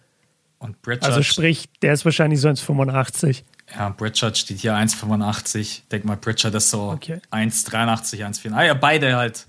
[0.58, 1.04] Und Bridget.
[1.04, 3.42] Also sprich, der ist wahrscheinlich so 1,85.
[3.74, 5.82] Ja, Pritchard steht hier 1,85.
[5.90, 7.20] Denk mal, Pritchard ist so okay.
[7.30, 8.52] 1,83, 1,4.
[8.52, 9.46] Ah ja, beide halt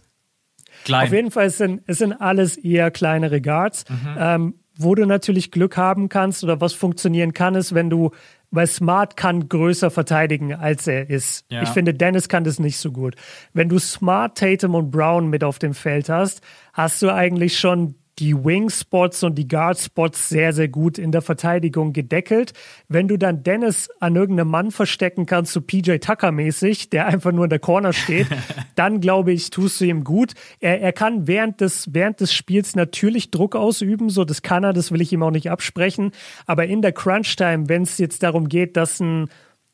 [0.86, 1.08] klein.
[1.08, 3.84] Auf jeden Fall sind es sind alles eher kleinere Guards.
[3.90, 4.16] Mhm.
[4.18, 8.12] Ähm, wo du natürlich Glück haben kannst oder was funktionieren kann, ist, wenn du,
[8.52, 11.46] weil Smart kann größer verteidigen, als er ist.
[11.50, 11.64] Ja.
[11.64, 13.16] Ich finde, Dennis kann das nicht so gut.
[13.54, 16.42] Wenn du Smart, Tatum und Brown mit auf dem Feld hast,
[16.74, 21.94] hast du eigentlich schon die Wing-Spots und die Guard-Spots sehr, sehr gut in der Verteidigung
[21.94, 22.54] gedeckelt.
[22.88, 27.46] Wenn du dann Dennis an irgendeinem Mann verstecken kannst, so PJ Tucker-mäßig, der einfach nur
[27.46, 28.28] in der Corner steht,
[28.76, 30.34] dann glaube ich, tust du ihm gut.
[30.60, 34.74] Er, er kann während des, während des Spiels natürlich Druck ausüben, so das kann er,
[34.74, 36.12] das will ich ihm auch nicht absprechen.
[36.46, 39.30] Aber in der Crunch-Time, wenn es jetzt darum geht, dass ein,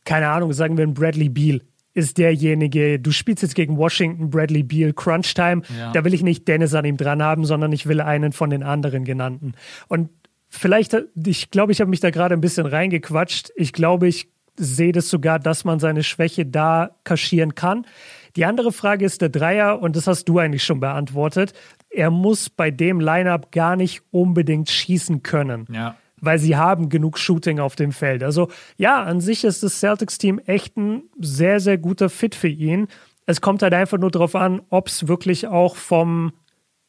[0.05, 1.61] keine Ahnung, sagen wir ein Bradley Beal,
[1.97, 5.91] ist derjenige, du spielst jetzt gegen Washington, Bradley Beal, Crunch Time, ja.
[5.91, 8.61] da will ich nicht Dennis an ihm dran haben, sondern ich will einen von den
[8.61, 9.53] anderen genannten.
[9.87, 10.11] Und
[10.47, 13.51] vielleicht, ich glaube, ich habe mich da gerade ein bisschen reingequatscht.
[13.55, 17.87] Ich glaube, ich sehe das sogar, dass man seine Schwäche da kaschieren kann.
[18.35, 21.53] Die andere Frage ist der Dreier und das hast du eigentlich schon beantwortet.
[21.89, 25.65] Er muss bei dem Lineup gar nicht unbedingt schießen können.
[25.71, 28.23] Ja weil sie haben genug Shooting auf dem Feld.
[28.23, 32.87] Also ja, an sich ist das Celtics-Team echt ein sehr, sehr guter Fit für ihn.
[33.25, 36.33] Es kommt halt einfach nur darauf an, ob es wirklich auch vom,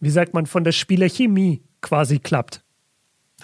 [0.00, 2.62] wie sagt man, von der Spielerchemie quasi klappt.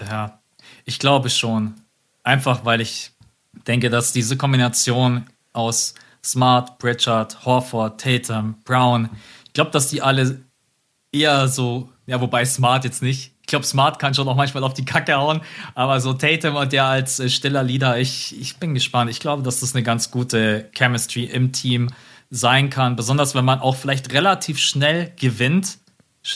[0.08, 0.40] Ja,
[0.84, 1.74] ich glaube schon.
[2.22, 3.12] Einfach weil ich
[3.66, 5.94] denke, dass diese Kombination aus
[6.24, 9.10] Smart, Pritchard, Horford, Tatum, Brown,
[9.46, 10.42] ich glaube, dass die alle
[11.12, 14.72] eher so, ja, wobei Smart jetzt nicht, ich glaube, Smart kann schon auch manchmal auf
[14.72, 15.42] die Kacke hauen,
[15.74, 19.10] aber so Tatum und der als äh, stiller Leader, ich, ich bin gespannt.
[19.10, 21.90] Ich glaube, dass das eine ganz gute Chemistry im Team
[22.30, 25.76] sein kann, besonders wenn man auch vielleicht relativ schnell gewinnt,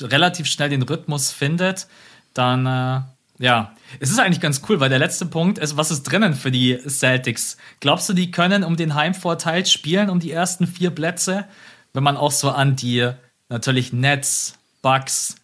[0.02, 1.86] relativ schnell den Rhythmus findet,
[2.34, 3.00] dann äh,
[3.42, 6.50] ja, es ist eigentlich ganz cool, weil der letzte Punkt ist, was ist drinnen für
[6.50, 7.56] die Celtics?
[7.80, 11.46] Glaubst du, die können um den Heimvorteil spielen, um die ersten vier Plätze?
[11.94, 13.08] Wenn man auch so an die
[13.48, 15.36] natürlich Nets, Bucks,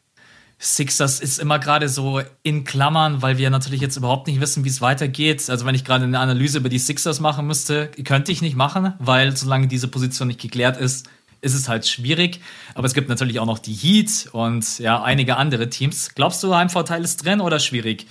[0.65, 4.71] Sixers ist immer gerade so in Klammern, weil wir natürlich jetzt überhaupt nicht wissen, wie
[4.71, 5.51] es weitergeht.
[5.51, 8.95] Also wenn ich gerade eine Analyse über die Sixers machen müsste, könnte ich nicht machen,
[8.99, 11.07] weil solange diese Position nicht geklärt ist,
[11.43, 12.41] ist es halt schwierig.
[12.75, 16.15] Aber es gibt natürlich auch noch die Heat und ja, einige andere Teams.
[16.15, 18.07] Glaubst du, Heimvorteil ist drin oder schwierig?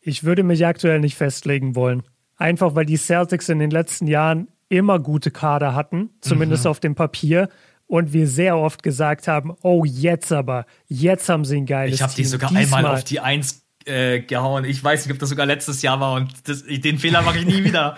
[0.00, 2.04] Ich würde mich aktuell nicht festlegen wollen.
[2.36, 6.70] Einfach weil die Celtics in den letzten Jahren immer gute Kader hatten, zumindest mhm.
[6.70, 7.48] auf dem Papier
[7.92, 12.00] und wir sehr oft gesagt haben, oh, jetzt aber, jetzt haben sie ein geiles Ich
[12.00, 12.78] habe die sogar Diesmal.
[12.78, 14.64] einmal auf die Eins äh, gehauen.
[14.64, 17.44] Ich weiß nicht, ob das sogar letztes Jahr war und das, den Fehler mache ich
[17.44, 17.96] nie wieder.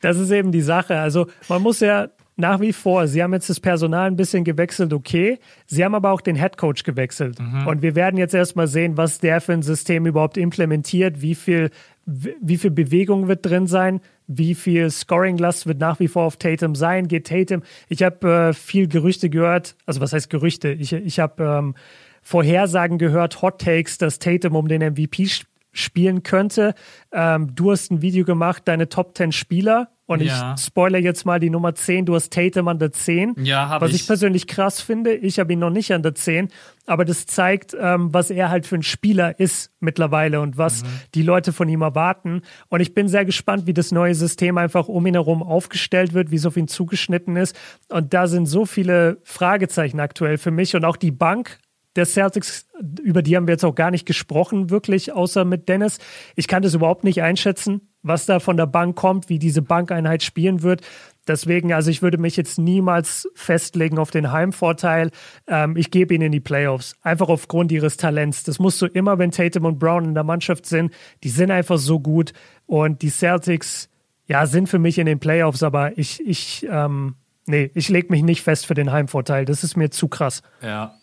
[0.00, 0.98] das ist eben die Sache.
[0.98, 4.94] Also man muss ja nach wie vor, sie haben jetzt das Personal ein bisschen gewechselt,
[4.94, 5.40] okay.
[5.66, 7.38] Sie haben aber auch den Head Coach gewechselt.
[7.38, 7.66] Mhm.
[7.66, 11.70] Und wir werden jetzt erstmal sehen, was der für ein System überhaupt implementiert, wie viel,
[12.06, 16.76] wie viel Bewegung wird drin sein, wie viel Scoring-Last wird nach wie vor auf Tatum
[16.76, 17.08] sein.
[17.08, 17.62] Geht Tatum?
[17.88, 20.70] Ich habe äh, viel Gerüchte gehört, also was heißt Gerüchte?
[20.70, 21.74] Ich, ich habe ähm,
[22.22, 25.28] Vorhersagen gehört, Hot Takes, dass Tatum um den MVP
[25.72, 26.74] spielen könnte.
[27.12, 29.90] Ähm, du hast ein Video gemacht, deine Top 10 Spieler.
[30.06, 30.54] Und ja.
[30.56, 32.06] ich spoilere jetzt mal die Nummer 10.
[32.06, 33.34] Du hast Tatum an der 10.
[33.42, 33.92] Ja, habe ich.
[33.92, 35.14] Was ich persönlich krass finde.
[35.14, 36.48] Ich habe ihn noch nicht an der 10.
[36.86, 40.88] Aber das zeigt, ähm, was er halt für ein Spieler ist mittlerweile und was mhm.
[41.14, 42.42] die Leute von ihm erwarten.
[42.68, 46.30] Und ich bin sehr gespannt, wie das neue System einfach um ihn herum aufgestellt wird,
[46.30, 47.56] wie es auf ihn zugeschnitten ist.
[47.88, 50.76] Und da sind so viele Fragezeichen aktuell für mich.
[50.76, 51.58] Und auch die Bank
[51.96, 52.66] der Celtics,
[53.02, 55.98] über die haben wir jetzt auch gar nicht gesprochen, wirklich, außer mit Dennis.
[56.34, 60.22] Ich kann das überhaupt nicht einschätzen, was da von der Bank kommt, wie diese Bankeinheit
[60.22, 60.82] spielen wird.
[61.26, 65.10] Deswegen, also ich würde mich jetzt niemals festlegen auf den Heimvorteil.
[65.48, 68.44] Ähm, ich gebe ihnen die Playoffs, einfach aufgrund ihres Talents.
[68.44, 70.92] Das musst du immer, wenn Tatum und Brown in der Mannschaft sind.
[71.24, 72.32] Die sind einfach so gut
[72.66, 73.88] und die Celtics,
[74.26, 78.22] ja, sind für mich in den Playoffs, aber ich, ich, ähm, nee, ich lege mich
[78.22, 79.44] nicht fest für den Heimvorteil.
[79.44, 80.42] Das ist mir zu krass.
[80.62, 80.96] Ja,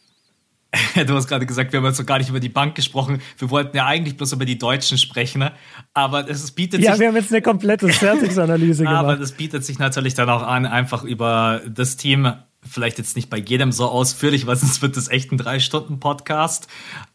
[0.96, 3.22] du hast gerade gesagt, wir haben jetzt noch gar nicht über die Bank gesprochen.
[3.38, 5.52] Wir wollten ja eigentlich bloß über die Deutschen sprechen, ne?
[5.94, 6.96] aber es bietet ja, sich...
[6.96, 8.98] Ja, wir haben jetzt eine komplette Celtics-Analyse gemacht.
[8.98, 13.30] Aber das bietet sich natürlich dann auch an, einfach über das Team, vielleicht jetzt nicht
[13.30, 16.68] bei jedem so ausführlich, weil sonst wird das echt ein Drei-Stunden-Podcast.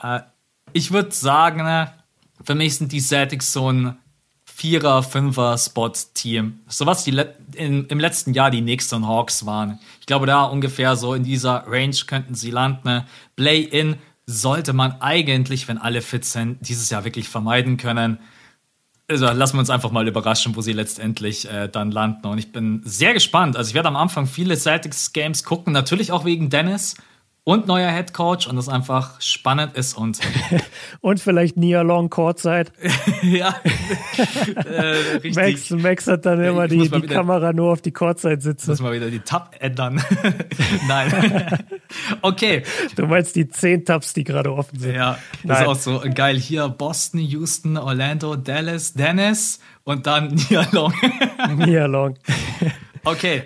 [0.03, 0.21] Äh,
[0.73, 1.93] ich würde sagen, ne,
[2.45, 3.97] für mich sind die Celtics so ein
[4.45, 6.61] Vierer-, Fünfer-Spot-Team.
[6.67, 7.17] So was die
[7.55, 9.79] in, im letzten Jahr die Knicks und Hawks waren.
[10.09, 13.03] Ich glaube, da ungefähr so in dieser Range könnten sie landen.
[13.37, 18.19] Play-In sollte man eigentlich, wenn alle fit sind, dieses Jahr wirklich vermeiden können.
[19.07, 22.27] Also lassen wir uns einfach mal überraschen, wo sie letztendlich äh, dann landen.
[22.27, 23.59] Und ich bin sehr gespannt.
[23.59, 26.95] Also ich werde am Anfang viele Celtics-Games gucken, natürlich auch wegen Dennis
[27.49, 30.21] und neuer Head Coach und das einfach spannend ist und
[31.01, 32.71] und vielleicht nie a long Courtzeit.
[33.23, 33.55] ja,
[34.67, 34.81] äh,
[35.23, 35.35] richtig.
[35.35, 38.73] Max, Max hat dann immer die, die Kamera nur auf die Courtzeit sitzen.
[38.73, 40.03] Muss mal wieder die Tab ändern.
[40.89, 41.59] Nein.
[42.21, 42.65] okay.
[42.97, 44.95] Du meinst die zehn Tabs, die gerade offen sind.
[44.95, 45.63] Ja, das Nein.
[45.63, 46.37] ist auch so geil.
[46.37, 50.93] Hier Boston, Houston, Orlando, Dallas, Dennis und dann Nia Long.
[51.57, 52.19] Nia Long.
[53.05, 53.45] Okay.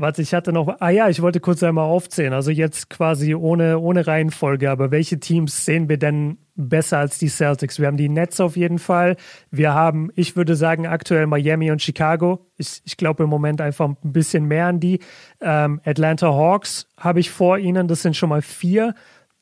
[0.00, 0.80] Warte, ich hatte noch.
[0.80, 2.32] Ah ja, ich wollte kurz einmal aufzählen.
[2.32, 4.70] Also jetzt quasi ohne, ohne Reihenfolge.
[4.70, 7.78] Aber welche Teams sehen wir denn besser als die Celtics?
[7.78, 9.16] Wir haben die Nets auf jeden Fall.
[9.50, 12.46] Wir haben, ich würde sagen, aktuell Miami und Chicago.
[12.56, 15.00] Ich, ich glaube im Moment einfach ein bisschen mehr an die.
[15.42, 17.86] Ähm, Atlanta Hawks habe ich vor ihnen.
[17.86, 18.94] Das sind schon mal vier.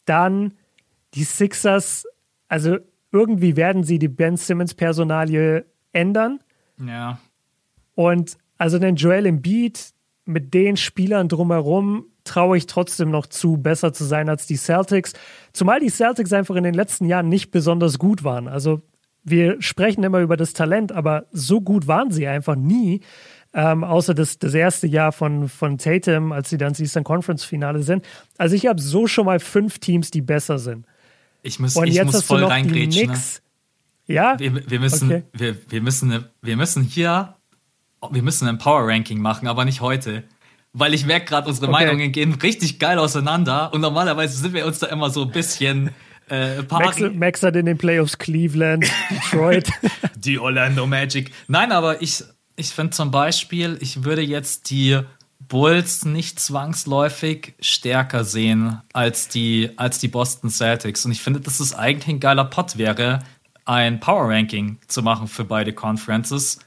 [0.06, 0.54] Dann
[1.14, 2.04] die Sixers.
[2.48, 2.78] Also
[3.12, 6.40] irgendwie werden sie die Ben Simmons Personalie ändern.
[6.84, 7.20] Ja.
[7.94, 9.92] Und also den Joel Embiid,
[10.28, 15.14] mit den Spielern drumherum traue ich trotzdem noch zu, besser zu sein als die Celtics.
[15.52, 18.46] Zumal die Celtics einfach in den letzten Jahren nicht besonders gut waren.
[18.46, 18.82] Also
[19.24, 23.00] wir sprechen immer über das Talent, aber so gut waren sie einfach nie.
[23.54, 27.44] Ähm, außer das, das erste Jahr von, von Tatum, als sie dann ins Eastern Conference
[27.44, 28.04] Finale sind.
[28.36, 30.86] Also ich habe so schon mal fünf Teams, die besser sind.
[31.42, 33.10] Ich muss, Und ich jetzt muss voll reingrätschen.
[33.10, 33.18] Ne?
[34.06, 34.38] Ja?
[34.38, 35.22] Wir, wir müssen, okay.
[35.32, 37.37] wir, wir, müssen, wir müssen hier
[38.10, 40.24] wir müssen ein Power Ranking machen, aber nicht heute.
[40.72, 41.84] Weil ich merke gerade, unsere okay.
[41.84, 45.90] Meinungen gehen richtig geil auseinander und normalerweise sind wir uns da immer so ein bisschen
[46.30, 49.70] äh, Max, Max hat in den Playoffs Cleveland, Detroit.
[50.16, 51.32] die Orlando Magic.
[51.46, 52.22] Nein, aber ich,
[52.56, 55.00] ich finde zum Beispiel, ich würde jetzt die
[55.40, 61.04] Bulls nicht zwangsläufig stärker sehen als die, als die Boston Celtics.
[61.06, 63.20] Und ich finde, dass es eigentlich ein geiler Pot wäre,
[63.64, 66.58] ein Power Ranking zu machen für beide Conferences.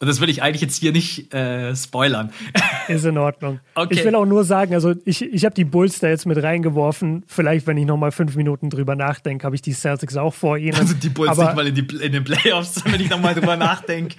[0.00, 2.30] Und das will ich eigentlich jetzt hier nicht äh, spoilern.
[2.88, 3.58] Ist in Ordnung.
[3.74, 3.94] Okay.
[3.94, 7.24] Ich will auch nur sagen, also ich, ich habe die Bulls da jetzt mit reingeworfen.
[7.26, 10.56] Vielleicht, wenn ich noch mal fünf Minuten drüber nachdenke, habe ich die Celtics auch vor
[10.56, 10.76] ihnen.
[10.76, 13.34] Also die Bulls Aber, nicht mal in, die, in den Playoffs, wenn ich noch mal
[13.34, 14.16] drüber nachdenke.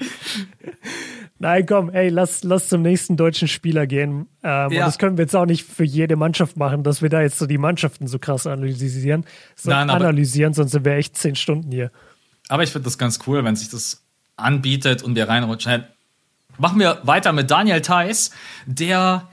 [1.42, 4.28] Nein, komm, ey, lass, lass zum nächsten deutschen Spieler gehen.
[4.44, 4.66] Ähm, ja.
[4.66, 7.40] Und das können wir jetzt auch nicht für jede Mannschaft machen, dass wir da jetzt
[7.40, 9.26] so die Mannschaften so krass analysieren.
[9.56, 11.92] So Nein, analysieren, sonst sind wir echt zehn Stunden hier.
[12.50, 14.09] Aber ich finde das ganz cool, wenn sich das
[14.40, 15.84] anbietet und wir reinrutschen.
[16.58, 18.32] Machen wir weiter mit Daniel Theiss,
[18.66, 19.28] der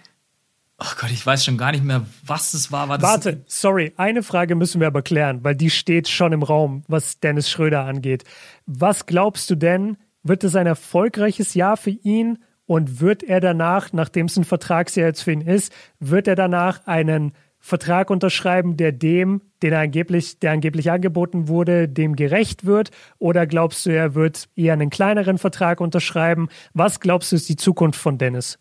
[0.79, 2.91] Oh Gott, ich weiß schon gar nicht mehr, was es war.
[2.91, 6.83] war Warte, sorry, eine Frage müssen wir aber klären, weil die steht schon im Raum,
[6.87, 8.25] was Dennis Schröder angeht.
[8.67, 13.95] Was glaubst du denn, wird es ein erfolgreiches Jahr für ihn und wird er danach,
[13.95, 17.33] nachdem es ein Vertragsjahr jetzt für ihn ist, wird er danach einen
[17.67, 22.93] Vertrag unterschreiben, der dem, den er angeblich, der angeblich angeboten wurde, dem gerecht wird?
[23.19, 26.49] Oder glaubst du, er wird eher einen kleineren Vertrag unterschreiben?
[26.75, 28.57] Was glaubst du, ist die Zukunft von Dennis?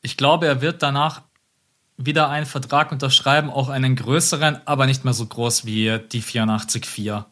[0.00, 1.22] Ich glaube, er wird danach
[1.98, 7.26] wieder einen Vertrag unterschreiben, auch einen größeren, aber nicht mehr so groß wie die 84,4.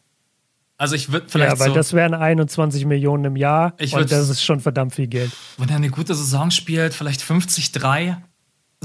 [0.77, 1.53] Also ich würde vielleicht.
[1.53, 4.93] Ja, weil so, das wären 21 Millionen im Jahr Ich und das ist schon verdammt
[4.93, 5.31] viel Geld.
[5.57, 8.17] wenn er eine gute Saison spielt, vielleicht 50-3,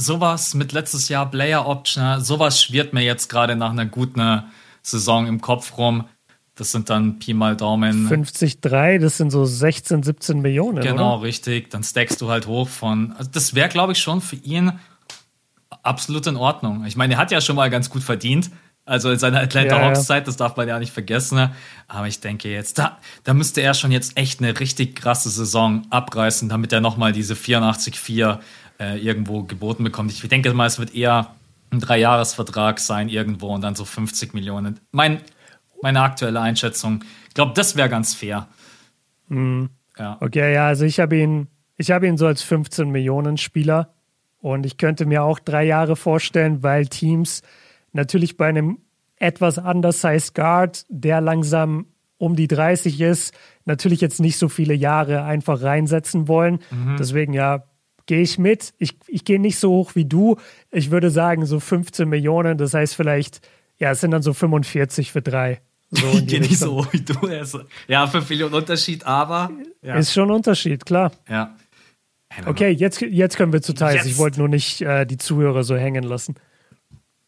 [0.00, 4.44] sowas mit letztes Jahr Player Option, sowas schwirrt mir jetzt gerade nach einer guten
[4.82, 6.04] Saison im Kopf rum.
[6.54, 8.08] Das sind dann Pi mal Daumen.
[8.08, 10.82] 50,3, das sind so 16, 17 Millionen.
[10.82, 11.22] Genau, Oder?
[11.24, 11.70] richtig.
[11.70, 13.12] Dann stackst du halt hoch von.
[13.16, 14.72] Also das wäre, glaube ich, schon für ihn
[15.82, 16.84] absolut in Ordnung.
[16.84, 18.50] Ich meine, er hat ja schon mal ganz gut verdient.
[18.84, 19.86] Also in seiner Atlanta Ja.
[19.86, 21.50] Hawks Zeit, das darf man ja nicht vergessen.
[21.86, 25.86] Aber ich denke jetzt, da, da müsste er schon jetzt echt eine richtig krasse Saison
[25.90, 28.38] abreißen, damit er nochmal diese 84,4
[28.80, 30.10] äh, irgendwo geboten bekommt.
[30.10, 31.34] Ich denke mal, es wird eher
[31.70, 34.80] ein Dreijahresvertrag sein irgendwo und dann so 50 Millionen.
[34.90, 35.20] Mein,
[35.82, 37.04] meine aktuelle Einschätzung.
[37.28, 38.48] Ich glaube, das wäre ganz fair.
[39.98, 40.16] Ja.
[40.20, 43.92] Okay, ja, also ich habe ihn, ich habe ihn so als 15 Millionen Spieler
[44.40, 47.42] und ich könnte mir auch drei Jahre vorstellen, weil Teams
[47.92, 48.78] natürlich bei einem
[49.16, 55.22] etwas undersized Guard, der langsam um die 30 ist, natürlich jetzt nicht so viele Jahre
[55.22, 56.58] einfach reinsetzen wollen.
[56.98, 57.64] Deswegen ja,
[58.10, 58.74] gehe ich mit.
[58.78, 60.36] Ich, ich gehe nicht so hoch wie du.
[60.72, 62.58] Ich würde sagen so 15 Millionen.
[62.58, 63.40] Das heißt vielleicht,
[63.78, 65.60] ja, es sind dann so 45 für drei.
[65.92, 67.14] So Ich gehe nicht so hoch wie du.
[67.28, 69.52] Also, ja, 5 Millionen Unterschied, aber.
[69.80, 69.94] Ja.
[69.94, 71.12] Ist schon ein Unterschied, klar.
[71.28, 71.54] ja.
[72.32, 74.04] Hey, Okay, jetzt, jetzt können wir zu Thais.
[74.04, 76.34] Ich wollte nur nicht äh, die Zuhörer so hängen lassen.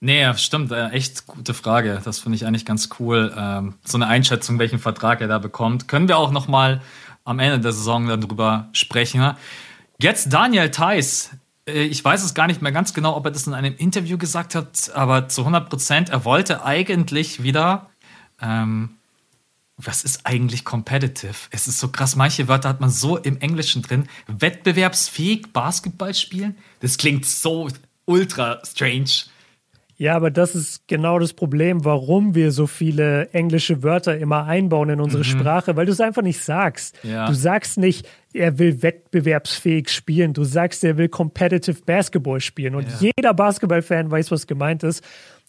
[0.01, 0.73] Nee, stimmt.
[0.73, 2.03] Äh, echt gute Frage.
[2.05, 3.33] Das finde ich eigentlich ganz cool.
[3.37, 5.87] Ähm, so eine Einschätzung, welchen Vertrag er da bekommt.
[5.87, 6.81] Können wir auch noch mal
[7.23, 9.37] am Ende der Saison dann drüber sprechen.
[10.03, 11.31] Jetzt Daniel Theiss.
[11.65, 14.19] Äh, Ich weiß es gar nicht mehr ganz genau, ob er das in einem Interview
[14.19, 17.89] gesagt hat, aber zu 100 Prozent, er wollte eigentlich wieder
[18.41, 18.97] ähm,
[19.77, 21.35] was ist eigentlich competitive?
[21.51, 24.09] Es ist so krass, manche Wörter hat man so im Englischen drin.
[24.27, 26.57] Wettbewerbsfähig Basketball spielen?
[26.81, 27.69] Das klingt so
[28.05, 29.11] ultra strange.
[30.03, 34.91] Ja, aber das ist genau das Problem, warum wir so viele englische Wörter immer einbauen
[34.91, 36.99] in unsere Sprache, weil du es einfach nicht sagst.
[37.05, 37.27] Ja.
[37.29, 40.33] Du sagst nicht, er will wettbewerbsfähig spielen.
[40.33, 42.75] Du sagst, er will competitive Basketball spielen.
[42.75, 43.11] Und Ja.
[43.17, 45.05] jeder Basketballfan weiß, was gemeint ist.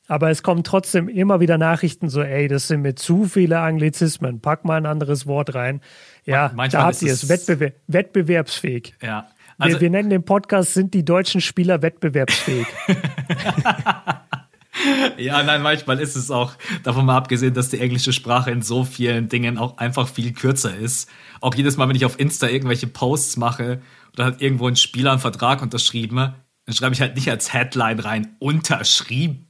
[0.08, 4.40] Aber es kommen trotzdem immer wieder Nachrichten so, ey, das sind mir zu viele Anglizismen.
[4.40, 5.82] Pack mal ein anderes Wort rein.
[6.26, 7.30] Ja, manchmal da habt ihr es- es.
[7.30, 8.94] Wettbewer wettbewerbsfähig.
[9.02, 9.30] Ja.
[9.58, 12.68] Also, wir, wir nennen den Podcast, sind die deutschen Spieler wettbewerbsfähig?
[15.18, 16.54] ja, nein, manchmal ist es auch,
[16.84, 20.76] davon mal abgesehen, dass die englische Sprache in so vielen Dingen auch einfach viel kürzer
[20.76, 21.10] ist.
[21.42, 23.82] Auch jedes Mal, wenn ich auf Insta irgendwelche Posts mache
[24.14, 26.34] oder hat irgendwo ein Spieler einen Vertrag unterschrieben,
[26.66, 29.48] dann schreibe ich halt nicht als Headline rein, unterschrieben,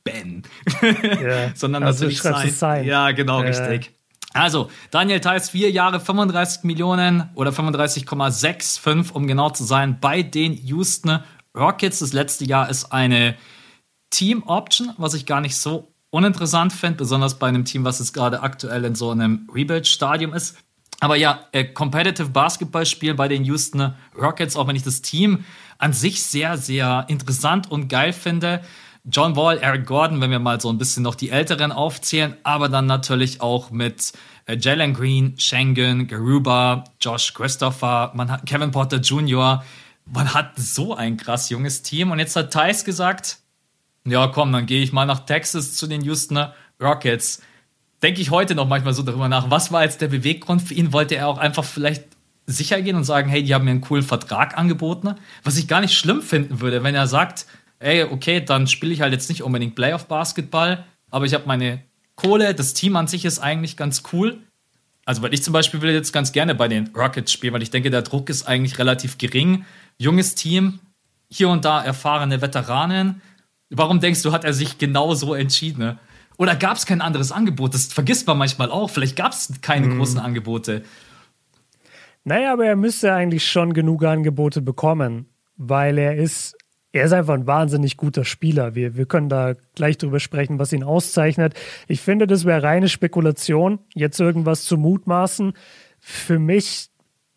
[1.23, 1.51] Ja.
[1.55, 2.85] sondern Also natürlich du sign.
[2.85, 3.47] Ja, genau, Ja.
[3.49, 3.91] richtig.
[4.35, 10.53] Also, Daniel Theiss, vier Jahre, 35 Millionen oder 35,65, um genau zu sein, bei den
[10.53, 11.19] Houston
[11.55, 11.99] Rockets.
[11.99, 13.35] Das letzte Jahr ist eine
[14.13, 18.13] Team Option, was ich gar nicht so uninteressant finde, besonders bei einem Team, was jetzt
[18.13, 20.55] gerade aktuell in so einem Rebuild-Stadium ist.
[20.99, 25.43] Aber ja, äh, Competitive Basketball spielen bei den Houston Rockets, auch wenn ich das Team
[25.79, 28.61] an sich sehr, sehr interessant und geil finde.
[29.03, 32.69] John Wall, Eric Gordon, wenn wir mal so ein bisschen noch die Älteren aufzählen, aber
[32.69, 34.13] dann natürlich auch mit
[34.45, 39.63] äh, Jalen Green, Schengen, Garuba, Josh Christopher, man hat Kevin Porter Jr.,
[40.05, 42.11] man hat so ein krass junges Team.
[42.11, 43.39] Und jetzt hat Thais gesagt,
[44.05, 46.47] ja, komm, dann gehe ich mal nach Texas zu den Houston
[46.81, 47.41] Rockets.
[48.01, 50.91] Denke ich heute noch manchmal so darüber nach, was war jetzt der Beweggrund für ihn?
[50.91, 52.03] Wollte er auch einfach vielleicht
[52.45, 55.15] sicher gehen und sagen, hey, die haben mir einen coolen Vertrag angeboten?
[55.43, 57.45] Was ich gar nicht schlimm finden würde, wenn er sagt,
[57.79, 61.81] ey, okay, dann spiele ich halt jetzt nicht unbedingt Playoff-Basketball, aber ich habe meine
[62.15, 64.39] Kohle, das Team an sich ist eigentlich ganz cool.
[65.05, 67.71] Also, weil ich zum Beispiel will jetzt ganz gerne bei den Rockets spielen, weil ich
[67.71, 69.65] denke, der Druck ist eigentlich relativ gering.
[69.97, 70.79] Junges Team,
[71.29, 73.21] hier und da erfahrene Veteranen.
[73.75, 75.79] Warum denkst du, hat er sich genau so entschieden?
[75.79, 75.99] ne?
[76.37, 77.73] Oder gab es kein anderes Angebot?
[77.73, 78.89] Das vergisst man manchmal auch.
[78.89, 80.83] Vielleicht gab es keine großen Angebote.
[82.23, 86.55] Naja, aber er müsste eigentlich schon genug Angebote bekommen, weil er ist,
[86.91, 88.75] er ist einfach ein wahnsinnig guter Spieler.
[88.75, 91.53] Wir, wir können da gleich drüber sprechen, was ihn auszeichnet.
[91.87, 95.53] Ich finde, das wäre reine Spekulation, jetzt irgendwas zu mutmaßen.
[95.99, 96.89] Für mich,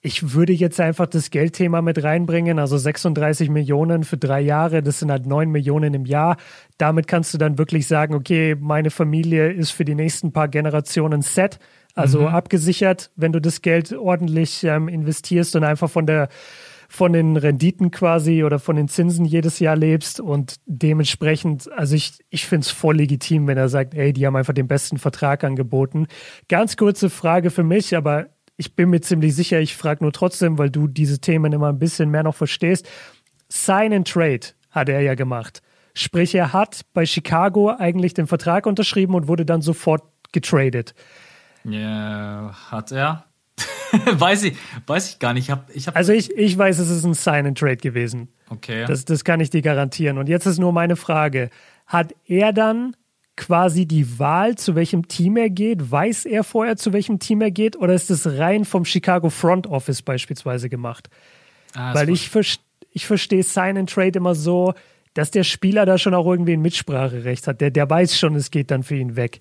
[0.07, 5.01] ich würde jetzt einfach das Geldthema mit reinbringen, also 36 Millionen für drei Jahre, das
[5.01, 6.37] sind halt 9 Millionen im Jahr.
[6.79, 11.23] Damit kannst du dann wirklich sagen, okay, meine Familie ist für die nächsten paar Generationen
[11.23, 11.59] set.
[11.95, 16.29] Also abgesichert, wenn du das Geld ordentlich ähm, investierst und einfach von der
[16.89, 22.21] von den Renditen quasi oder von den Zinsen jedes Jahr lebst und dementsprechend, also ich,
[22.31, 25.43] ich finde es voll legitim, wenn er sagt, ey, die haben einfach den besten Vertrag
[25.43, 26.07] angeboten.
[26.49, 30.59] Ganz kurze Frage für mich, aber ich bin mir ziemlich sicher, ich frage nur trotzdem,
[30.59, 32.89] weil du diese Themen immer ein bisschen mehr noch verstehst.
[33.49, 34.41] Sign and Trade
[34.71, 35.63] hat er ja gemacht.
[35.95, 40.03] Sprich, er hat bei Chicago eigentlich den Vertrag unterschrieben und wurde dann sofort
[40.33, 40.95] getradet.
[41.65, 43.25] Ja, hat er?
[44.13, 45.45] weiß, ich, weiß ich gar nicht.
[45.45, 48.29] Ich hab, ich hab also ich, ich weiß, es ist ein Sign and Trade gewesen.
[48.51, 48.85] Okay.
[48.87, 50.19] Das, das kann ich dir garantieren.
[50.19, 51.51] Und jetzt ist nur meine Frage.
[51.87, 52.97] Hat er dann
[53.37, 55.91] quasi die Wahl, zu welchem Team er geht?
[55.91, 57.77] Weiß er vorher, zu welchem Team er geht?
[57.77, 61.11] Oder ist es rein vom Chicago Front Office beispielsweise gemacht?
[61.75, 62.31] Ah, Weil ich,
[62.91, 64.75] ich verstehe Sign and Trade immer so,
[65.15, 67.61] dass der Spieler da schon auch irgendwie ein Mitspracherecht hat.
[67.61, 69.41] Der, der weiß schon, es geht dann für ihn weg.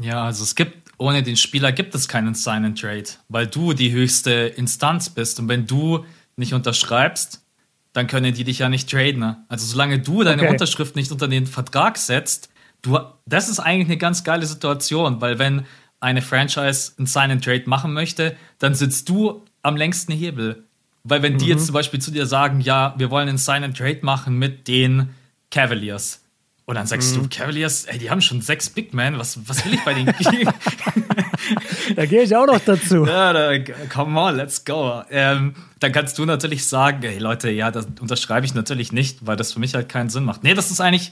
[0.00, 3.72] Ja, also es gibt, ohne den Spieler gibt es keinen Sign and Trade, weil du
[3.72, 5.40] die höchste Instanz bist.
[5.40, 6.04] Und wenn du
[6.36, 7.44] nicht unterschreibst,
[7.92, 9.36] dann können die dich ja nicht traden.
[9.48, 10.50] Also solange du deine okay.
[10.50, 12.49] Unterschrift nicht unter den Vertrag setzt,
[12.82, 15.66] du, das ist eigentlich eine ganz geile Situation, weil wenn
[16.00, 20.64] eine Franchise ein Sign and Trade machen möchte, dann sitzt du am längsten Hebel.
[21.04, 21.66] Weil wenn die jetzt mhm.
[21.66, 25.10] zum Beispiel zu dir sagen, ja, wir wollen einen Sign and Trade machen mit den
[25.50, 26.22] Cavaliers.
[26.66, 27.22] Und dann sagst mhm.
[27.22, 30.14] du, Cavaliers, ey, die haben schon sechs Big Men, was, was will ich bei denen?
[31.96, 33.04] da gehe ich auch noch dazu.
[33.06, 33.58] Ja, da,
[33.92, 35.02] come on, let's go.
[35.10, 39.36] Ähm, dann kannst du natürlich sagen, ey Leute, ja, das unterschreibe ich natürlich nicht, weil
[39.36, 40.44] das für mich halt keinen Sinn macht.
[40.44, 41.10] Nee, das ist eigentlich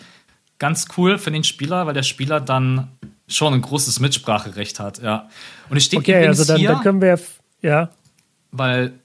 [0.58, 2.90] ganz cool für den Spieler, weil der Spieler dann
[3.28, 5.28] schon ein großes Mitspracherecht hat, ja.
[5.68, 7.18] Und es steht okay, also dann, hier, dann können wir,
[7.62, 7.90] ja.
[8.50, 8.98] Weil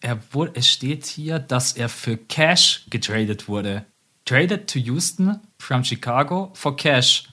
[0.00, 3.84] er wurde, es steht hier, dass er für Cash getradet wurde.
[4.24, 7.28] Traded to Houston from Chicago for Cash.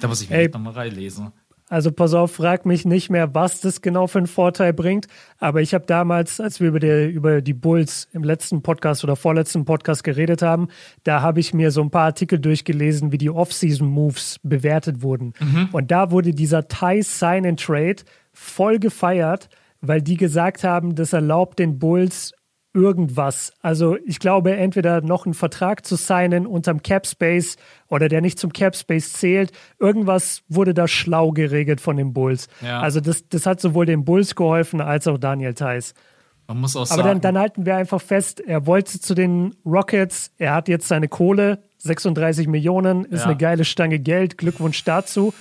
[0.00, 1.32] Da muss ich mir nochmal reinlesen.
[1.72, 5.06] Also pass auf, frag mich nicht mehr, was das genau für einen Vorteil bringt.
[5.38, 9.16] Aber ich habe damals, als wir über die, über die Bulls im letzten Podcast oder
[9.16, 10.68] vorletzten Podcast geredet haben,
[11.04, 15.32] da habe ich mir so ein paar Artikel durchgelesen, wie die Off-Season-Moves bewertet wurden.
[15.40, 15.70] Mhm.
[15.72, 18.02] Und da wurde dieser Thai Sign and Trade
[18.34, 19.48] voll gefeiert
[19.82, 22.32] weil die gesagt haben, das erlaubt den Bulls
[22.74, 23.52] irgendwas.
[23.60, 27.56] Also ich glaube, entweder noch einen Vertrag zu signen unterm Cap Space
[27.88, 29.52] oder der nicht zum Cap Space zählt.
[29.78, 32.48] Irgendwas wurde da schlau geregelt von den Bulls.
[32.62, 32.80] Ja.
[32.80, 35.94] Also das, das hat sowohl den Bulls geholfen als auch Daniel Theiss.
[36.48, 40.32] Man muss auch Aber dann, dann halten wir einfach fest, er wollte zu den Rockets,
[40.38, 43.26] er hat jetzt seine Kohle, 36 Millionen, ist ja.
[43.26, 45.32] eine geile Stange Geld, Glückwunsch dazu.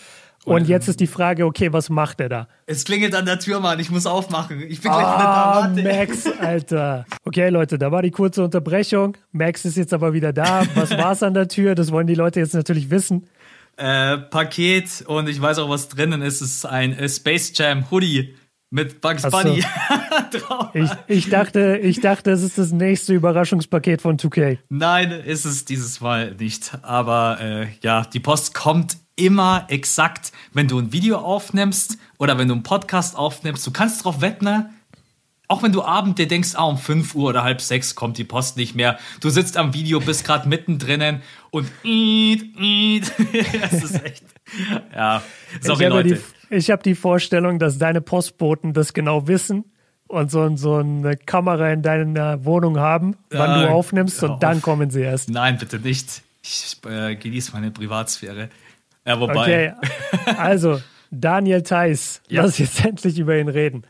[0.43, 2.47] Und jetzt ist die Frage, okay, was macht er da?
[2.65, 3.79] Es klingelt an der Tür, Mann.
[3.79, 4.61] Ich muss aufmachen.
[4.61, 5.85] Ich bin gleich ah, wieder da.
[5.85, 5.99] Warte.
[5.99, 7.05] Max, Alter.
[7.25, 9.17] Okay, Leute, da war die kurze Unterbrechung.
[9.31, 10.63] Max ist jetzt aber wieder da.
[10.73, 11.75] Was war's an der Tür?
[11.75, 13.27] Das wollen die Leute jetzt natürlich wissen.
[13.77, 16.41] Äh, Paket und ich weiß auch, was drinnen ist.
[16.41, 18.35] Es ist ein äh, Space Jam Hoodie
[18.71, 19.63] mit Bugs Bunny
[20.31, 20.69] drauf.
[20.73, 24.57] Ich, ich, dachte, ich dachte, es ist das nächste Überraschungspaket von 2K.
[24.69, 26.71] Nein, ist es dieses Mal nicht.
[26.81, 32.47] Aber äh, ja, die Post kommt immer exakt, wenn du ein Video aufnimmst oder wenn
[32.47, 34.69] du einen Podcast aufnimmst, du kannst darauf wetten, ne?
[35.51, 38.23] auch wenn du abend dir denkst, ah, um 5 Uhr oder halb sechs kommt die
[38.23, 38.97] Post nicht mehr.
[39.19, 41.69] Du sitzt am Video, bist gerade mittendrin und
[43.61, 44.23] das ist echt.
[44.95, 45.21] Ja,
[45.59, 46.21] sorry, ich Leute.
[46.49, 49.65] Die, ich habe die Vorstellung, dass deine Postboten das genau wissen
[50.07, 54.61] und so, so eine Kamera in deiner Wohnung haben, wann äh, du aufnimmst und dann
[54.61, 55.29] kommen sie erst.
[55.29, 56.21] Nein, bitte nicht.
[56.43, 58.49] Ich äh, genieße meine Privatsphäre.
[59.05, 59.73] Ja, wobei.
[59.73, 60.81] Okay, also
[61.11, 62.43] Daniel Theiss, ja.
[62.43, 63.85] lass jetzt endlich über ihn reden.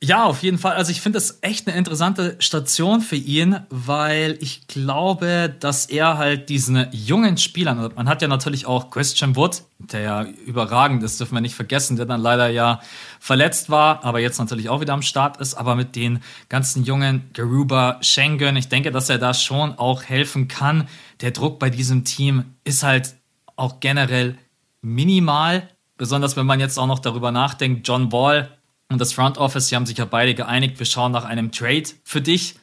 [0.00, 0.76] Ja, auf jeden Fall.
[0.76, 6.18] Also ich finde das echt eine interessante Station für ihn, weil ich glaube, dass er
[6.18, 11.02] halt diesen jungen Spielern, also man hat ja natürlich auch Christian Wood, der ja überragend
[11.02, 12.80] ist, dürfen wir nicht vergessen, der dann leider ja
[13.18, 17.30] verletzt war, aber jetzt natürlich auch wieder am Start ist, aber mit den ganzen jungen
[17.32, 20.86] Garuba, Schengen, ich denke, dass er da schon auch helfen kann.
[21.22, 23.14] Der Druck bei diesem Team ist halt
[23.58, 24.38] auch generell
[24.80, 28.56] minimal, besonders wenn man jetzt auch noch darüber nachdenkt, John Wall
[28.88, 31.84] und das Front Office, die haben sich ja beide geeinigt, wir schauen nach einem Trade
[32.04, 32.56] für dich.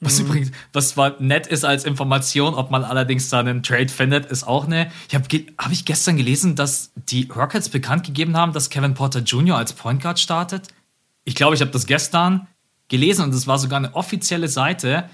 [0.00, 0.26] Was mhm.
[0.26, 4.42] übrigens, was zwar nett ist als Information, ob man allerdings da einen Trade findet, ist
[4.42, 4.90] auch eine.
[5.08, 5.26] Ich habe
[5.58, 9.56] hab ich gestern gelesen, dass die Rockets bekannt gegeben haben, dass Kevin Porter Jr.
[9.56, 10.68] als Point Guard startet.
[11.24, 12.48] Ich glaube, ich habe das gestern
[12.88, 15.08] gelesen und es war sogar eine offizielle Seite,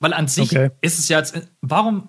[0.00, 0.70] weil an sich okay.
[0.80, 2.08] ist es ja jetzt, warum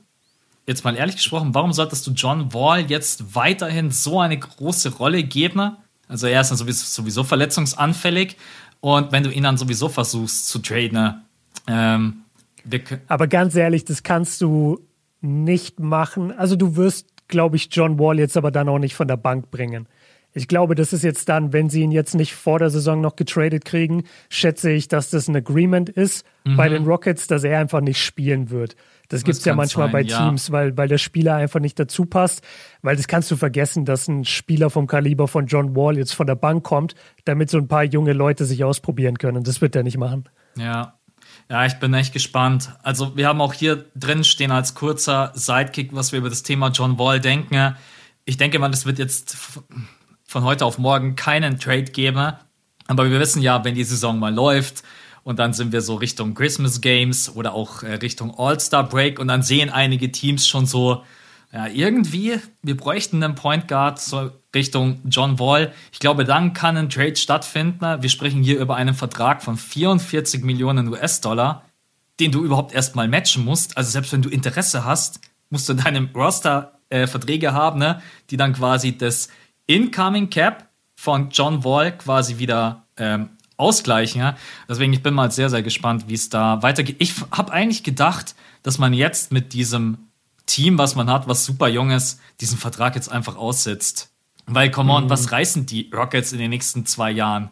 [0.68, 5.24] jetzt mal ehrlich gesprochen, warum solltest du John Wall jetzt weiterhin so eine große Rolle
[5.24, 5.78] geben?
[6.08, 8.38] Also er ist dann sowieso, sowieso verletzungsanfällig
[8.80, 11.22] und wenn du ihn dann sowieso versuchst zu traden,
[11.68, 12.22] ähm,
[13.08, 14.80] aber ganz ehrlich, das kannst du
[15.22, 16.32] nicht machen.
[16.32, 19.52] Also du wirst, glaube ich, John Wall jetzt aber dann auch nicht von der Bank
[19.52, 19.88] bringen.
[20.34, 23.16] Ich glaube, das ist jetzt dann, wenn sie ihn jetzt nicht vor der Saison noch
[23.16, 26.58] getradet kriegen, schätze ich, dass das ein Agreement ist mhm.
[26.58, 28.76] bei den Rockets, dass er einfach nicht spielen wird.
[29.10, 30.54] Das gibt es ja manchmal sein, bei Teams, ja.
[30.54, 32.44] weil, weil der Spieler einfach nicht dazu passt.
[32.82, 36.28] Weil das kannst du vergessen, dass ein Spieler vom Kaliber von John Wall jetzt von
[36.28, 36.96] der Bank kommt,
[37.26, 39.44] damit so ein paar junge Leute sich ausprobieren können.
[39.44, 40.30] Das wird er nicht machen.
[40.58, 40.96] Ja.
[41.50, 42.72] Ja, ich bin echt gespannt.
[42.82, 46.70] Also, wir haben auch hier drin stehen als kurzer Sidekick, was wir über das Thema
[46.70, 47.76] John Wall denken.
[48.24, 49.38] Ich denke mal, es wird jetzt
[50.24, 52.34] von heute auf morgen keinen Trade geben.
[52.88, 54.84] Aber wir wissen ja, wenn die Saison mal läuft,
[55.26, 59.28] und dann sind wir so Richtung Christmas Games oder auch äh, Richtung All-Star Break und
[59.28, 61.04] dann sehen einige Teams schon so,
[61.52, 65.74] ja, irgendwie, wir bräuchten einen Point Guard so Richtung John Wall.
[65.92, 68.04] Ich glaube, dann kann ein Trade stattfinden.
[68.04, 71.66] Wir sprechen hier über einen Vertrag von 44 Millionen US-Dollar,
[72.20, 73.78] den du überhaupt erstmal matchen musst.
[73.78, 78.00] Also selbst wenn du Interesse hast, musst du in deinem Roster äh, Verträge haben, ne,
[78.30, 79.30] die dann quasi das
[79.66, 84.22] Incoming Cap von John Wall quasi wieder ähm, ausgleichen.
[84.22, 84.36] Ja?
[84.68, 86.98] Deswegen, ich bin mal sehr, sehr gespannt, wie es da weitergeht.
[87.00, 89.98] Ich habe eigentlich gedacht, dass man jetzt mit diesem
[90.46, 94.12] Team, was man hat, was super jung ist, diesen Vertrag jetzt einfach aussetzt.
[94.46, 95.10] Weil, come on, mhm.
[95.10, 97.50] was reißen die Rockets in den nächsten zwei Jahren?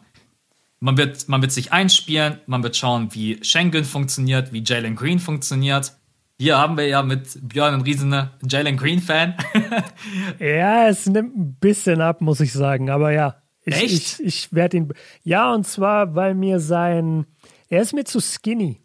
[0.80, 5.18] Man wird, man wird sich einspielen, man wird schauen, wie Schengen funktioniert, wie Jalen Green
[5.18, 5.92] funktioniert.
[6.38, 9.34] Hier haben wir ja mit Björn einen riesen Jalen Green-Fan.
[10.40, 12.90] ja, es nimmt ein bisschen ab, muss ich sagen.
[12.90, 14.20] Aber ja, ich, Echt?
[14.20, 14.92] Ich, ich werde ihn.
[15.22, 17.26] Ja, und zwar, weil mir sein.
[17.68, 18.80] Er ist mir zu skinny.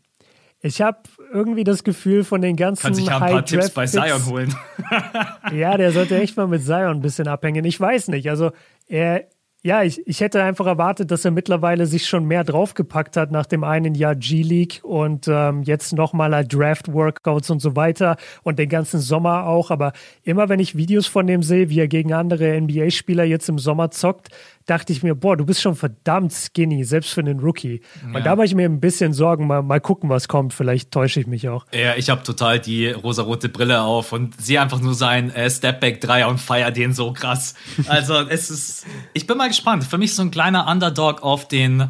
[0.61, 0.99] Ich habe
[1.31, 2.81] irgendwie das Gefühl von den ganzen.
[2.83, 4.55] Kann sich ja ein paar Tipps bei Zion holen.
[5.53, 7.63] ja, der sollte echt mal mit Zion ein bisschen abhängen.
[7.63, 8.29] Ich weiß nicht.
[8.29, 8.51] Also,
[8.87, 9.27] er,
[9.61, 13.45] ja, ich, ich hätte einfach erwartet, dass er mittlerweile sich schon mehr draufgepackt hat nach
[13.45, 19.01] dem einen Jahr G-League und ähm, jetzt nochmal Draft-Workouts und so weiter und den ganzen
[19.01, 19.69] Sommer auch.
[19.69, 19.91] Aber
[20.23, 23.91] immer wenn ich Videos von dem sehe, wie er gegen andere NBA-Spieler jetzt im Sommer
[23.91, 24.29] zockt,
[24.65, 27.81] dachte ich mir, boah, du bist schon verdammt skinny, selbst für einen Rookie.
[28.01, 28.17] Ja.
[28.17, 30.53] Und da mache ich mir ein bisschen Sorgen, mal, mal gucken, was kommt.
[30.53, 31.65] Vielleicht täusche ich mich auch.
[31.73, 36.29] Ja, ich habe total die rosarote Brille auf und sehe einfach nur sein äh, Stepback-Dreier
[36.29, 37.55] und feier den so krass.
[37.87, 39.83] Also es ist, ich bin mal gespannt.
[39.83, 41.89] Für mich so ein kleiner Underdog auf den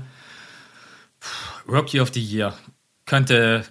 [1.68, 2.56] Rookie of the Year.
[3.06, 3.64] Könnte,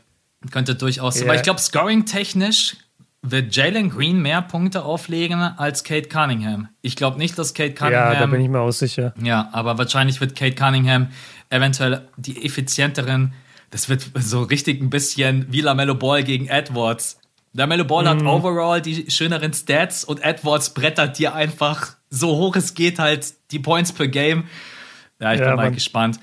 [0.50, 1.24] könnte durchaus sein.
[1.24, 1.32] Yeah.
[1.32, 2.76] Aber ich glaube, scoring-technisch
[3.22, 6.68] wird Jalen Green mehr Punkte auflegen als Kate Cunningham.
[6.82, 8.12] Ich glaube nicht, dass Kate Cunningham.
[8.12, 9.12] Ja, da bin ich mir auch sicher.
[9.20, 11.08] Ja, aber wahrscheinlich wird Kate Cunningham
[11.50, 13.32] eventuell die effizienteren.
[13.70, 17.18] Das wird so richtig ein bisschen wie LaMelo Ball gegen Edwards.
[17.52, 18.08] LaMelo Ball mm.
[18.08, 18.26] hat mhm.
[18.28, 23.58] overall die schöneren Stats und Edwards brettert dir einfach so hoch es geht halt die
[23.58, 24.44] Points per Game.
[25.20, 26.18] Ja, ich ja, bin mal gespannt.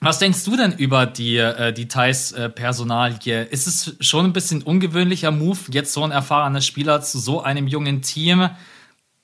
[0.00, 3.46] Was denkst du denn über die, äh, die Thais-Personalie?
[3.46, 7.42] Äh, ist es schon ein bisschen ungewöhnlicher Move, jetzt so ein erfahrener Spieler zu so
[7.42, 8.50] einem jungen Team?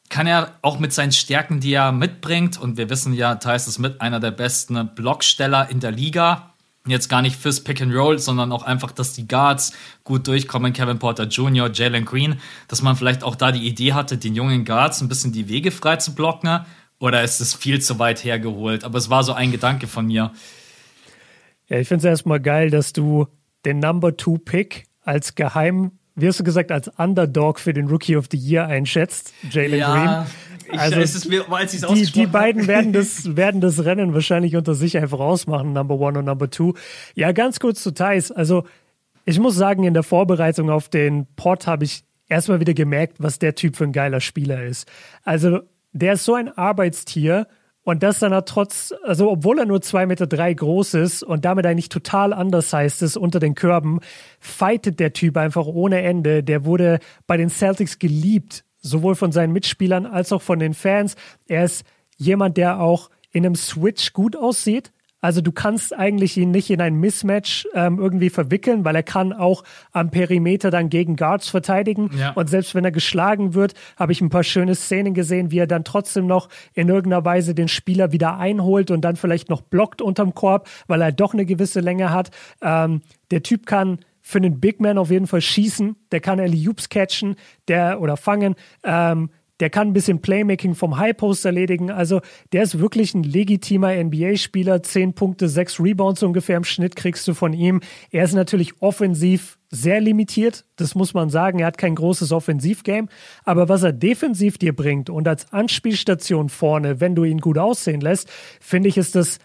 [0.09, 3.79] Kann er auch mit seinen Stärken, die er mitbringt, und wir wissen ja, Thais ist
[3.79, 6.50] mit einer der besten Blocksteller in der Liga,
[6.91, 9.73] jetzt gar nicht fürs Pick and Roll, sondern auch einfach, dass die Guards
[10.05, 14.19] gut durchkommen, Kevin Porter Jr., Jalen Green, dass man vielleicht auch da die Idee hatte,
[14.19, 16.65] den jungen Guards ein bisschen die Wege frei zu blocken,
[16.99, 18.85] oder ist es viel zu weit hergeholt?
[18.85, 20.33] Aber es war so ein Gedanke von mir.
[21.69, 23.27] Ja, ich finde es erstmal geil, dass du
[23.65, 28.17] den Number Two Pick als Geheim, wie hast du gesagt, als Underdog für den Rookie
[28.17, 30.79] of the Year einschätzt, Jalen ja, Green.
[30.79, 34.97] Also ich, mir, als die, die beiden werden das, werden das Rennen wahrscheinlich unter sich
[34.97, 36.75] einfach ausmachen, Number One und Number Two.
[37.15, 38.31] Ja, ganz kurz zu Thais.
[38.31, 38.65] Also
[39.25, 43.39] ich muss sagen, in der Vorbereitung auf den Pod habe ich erstmal wieder gemerkt, was
[43.39, 44.89] der Typ für ein geiler Spieler ist.
[45.25, 45.61] Also
[45.93, 47.47] der ist so ein Arbeitstier
[47.83, 51.45] und das dann er trotz, also obwohl er nur zwei Meter drei groß ist und
[51.45, 54.01] damit eigentlich total anders heißt ist unter den Körben,
[54.39, 56.43] fightet der Typ einfach ohne Ende.
[56.43, 61.17] Der wurde bei den Celtics geliebt, sowohl von seinen Mitspielern als auch von den Fans.
[61.47, 61.85] Er ist
[62.17, 64.93] jemand, der auch in einem Switch gut aussieht.
[65.21, 69.33] Also du kannst eigentlich ihn nicht in ein Mismatch ähm, irgendwie verwickeln, weil er kann
[69.33, 72.11] auch am Perimeter dann gegen Guards verteidigen.
[72.19, 72.31] Ja.
[72.33, 75.67] Und selbst wenn er geschlagen wird, habe ich ein paar schöne Szenen gesehen, wie er
[75.67, 80.03] dann trotzdem noch in irgendeiner Weise den Spieler wieder einholt und dann vielleicht noch blockt
[80.03, 82.31] unterm Korb, weil er doch eine gewisse Länge hat.
[82.63, 86.69] Ähm, der Typ kann für einen Big Man auf jeden Fall schießen, der kann Ellie
[86.69, 87.37] Hoops catchen,
[87.69, 88.55] der oder fangen.
[88.85, 89.31] Ähm,
[89.61, 91.91] der kann ein bisschen Playmaking vom High Post erledigen.
[91.91, 92.21] Also
[92.53, 94.83] der ist wirklich ein legitimer NBA-Spieler.
[94.83, 97.81] Zehn Punkte, sechs Rebounds ungefähr im Schnitt kriegst du von ihm.
[98.11, 100.65] Er ist natürlich offensiv sehr limitiert.
[100.77, 101.61] Das muss man sagen.
[101.61, 103.09] Er hat kein großes Offensivgame.
[103.45, 108.01] Aber was er defensiv dir bringt und als Anspielstation vorne, wenn du ihn gut aussehen
[108.01, 108.31] lässt,
[108.61, 109.39] finde ich, ist das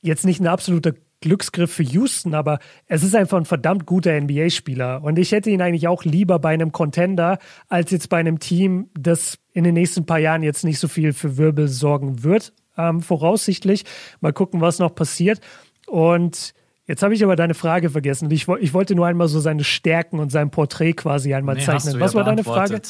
[0.00, 5.02] jetzt nicht eine absolute Glücksgriff für Houston, aber es ist einfach ein verdammt guter NBA-Spieler.
[5.02, 8.90] Und ich hätte ihn eigentlich auch lieber bei einem Contender als jetzt bei einem Team,
[8.98, 13.00] das in den nächsten paar Jahren jetzt nicht so viel für Wirbel sorgen wird, ähm,
[13.00, 13.84] voraussichtlich.
[14.20, 15.40] Mal gucken, was noch passiert.
[15.86, 16.54] Und
[16.84, 18.28] Jetzt habe ich aber deine Frage vergessen.
[18.32, 22.00] Ich, ich, wollte nur einmal so seine Stärken und sein Porträt quasi einmal nee, zeichnen.
[22.00, 22.82] Was ja war deine Frage?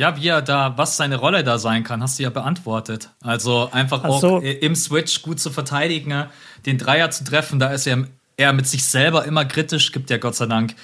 [0.00, 3.10] Ja, wie er da, was seine Rolle da sein kann, hast du ja beantwortet.
[3.20, 4.38] Also einfach auch so.
[4.38, 6.24] im Switch gut zu verteidigen,
[6.64, 8.06] den Dreier zu treffen, da ist er
[8.38, 10.74] eher mit sich selber immer kritisch, gibt ja Gott sei Dank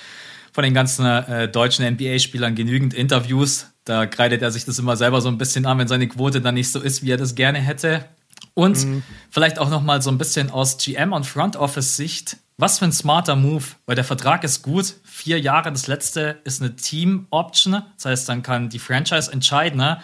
[0.53, 3.69] von den ganzen äh, deutschen NBA-Spielern genügend Interviews.
[3.85, 6.53] Da kreidet er sich das immer selber so ein bisschen an, wenn seine Quote dann
[6.53, 8.05] nicht so ist, wie er das gerne hätte.
[8.53, 9.03] Und mhm.
[9.31, 12.37] vielleicht auch noch mal so ein bisschen aus GM und Front Office Sicht.
[12.59, 14.95] Was für ein smarter Move, weil der Vertrag ist gut.
[15.05, 17.83] Vier Jahre, das letzte ist eine Team-Option.
[17.97, 19.79] Das heißt, dann kann die Franchise entscheiden.
[19.79, 20.01] Ne?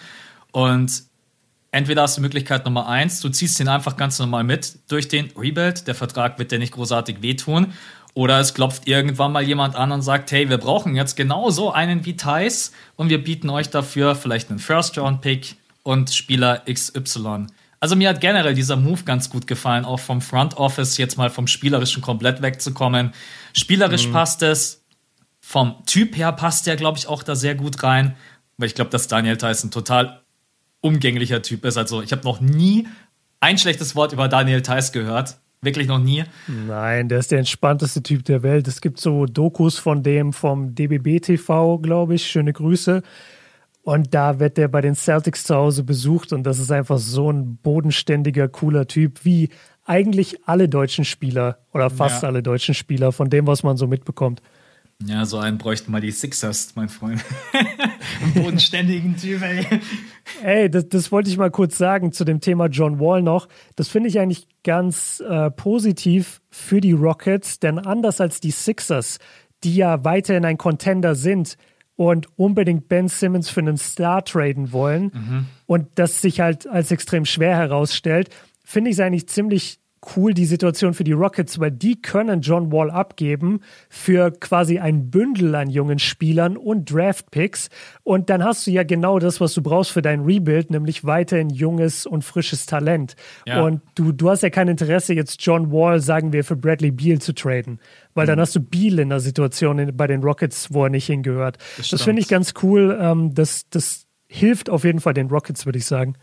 [0.50, 1.04] Und
[1.70, 5.30] entweder hast du Möglichkeit Nummer eins, du ziehst ihn einfach ganz normal mit durch den
[5.34, 5.86] Rebuild.
[5.86, 7.72] Der Vertrag wird dir nicht großartig wehtun.
[8.12, 12.04] Oder es klopft irgendwann mal jemand an und sagt, hey, wir brauchen jetzt genauso einen
[12.04, 17.46] wie Thais und wir bieten euch dafür vielleicht einen First-Round-Pick und Spieler XY.
[17.82, 21.30] Also mir hat generell dieser Move ganz gut gefallen, auch vom Front Office jetzt mal
[21.30, 23.10] vom Spielerischen komplett wegzukommen.
[23.54, 24.12] Spielerisch mhm.
[24.12, 24.84] passt es,
[25.40, 28.14] vom Typ her passt der, glaube ich, auch da sehr gut rein,
[28.56, 30.20] weil ich glaube, dass Daniel Tyson total
[30.80, 31.76] umgänglicher Typ ist.
[31.76, 32.86] Also ich habe noch nie
[33.40, 35.38] ein schlechtes Wort über Daniel Theiss gehört.
[35.60, 36.22] Wirklich noch nie.
[36.46, 38.68] Nein, der ist der entspannteste Typ der Welt.
[38.68, 42.28] Es gibt so Dokus von dem vom DBB TV, glaube ich.
[42.28, 43.02] Schöne Grüße.
[43.82, 47.32] Und da wird er bei den Celtics zu Hause besucht und das ist einfach so
[47.32, 49.48] ein bodenständiger, cooler Typ, wie
[49.84, 52.28] eigentlich alle deutschen Spieler oder fast ja.
[52.28, 54.40] alle deutschen Spieler von dem, was man so mitbekommt.
[55.06, 57.24] Ja, so einen bräuchten mal die Sixers, mein Freund.
[58.22, 59.66] Einen bodenständigen Typ, ey.
[60.44, 63.48] Ey, das, das, wollte ich mal kurz sagen zu dem Thema John Wall noch.
[63.74, 69.18] Das finde ich eigentlich ganz äh, positiv für die Rockets, denn anders als die Sixers,
[69.64, 71.56] die ja weiterhin ein Contender sind,
[71.96, 75.46] und unbedingt Ben Simmons für einen Star traden wollen mhm.
[75.66, 78.30] und das sich halt als extrem schwer herausstellt,
[78.64, 79.81] finde ich es eigentlich ziemlich
[80.16, 85.10] cool, die Situation für die Rockets, weil die können John Wall abgeben für quasi ein
[85.10, 87.68] Bündel an jungen Spielern und Draft-Picks.
[88.02, 91.50] Und dann hast du ja genau das, was du brauchst für dein Rebuild, nämlich weiterhin
[91.50, 93.14] junges und frisches Talent.
[93.46, 93.62] Ja.
[93.62, 97.20] Und du, du hast ja kein Interesse, jetzt John Wall, sagen wir, für Bradley Beal
[97.20, 97.78] zu traden.
[98.14, 98.30] Weil mhm.
[98.30, 101.58] dann hast du Beal in der Situation in, bei den Rockets, wo er nicht hingehört.
[101.76, 102.98] Das, das finde ich ganz cool.
[103.00, 106.14] Ähm, das, das hilft auf jeden Fall den Rockets, würde ich sagen.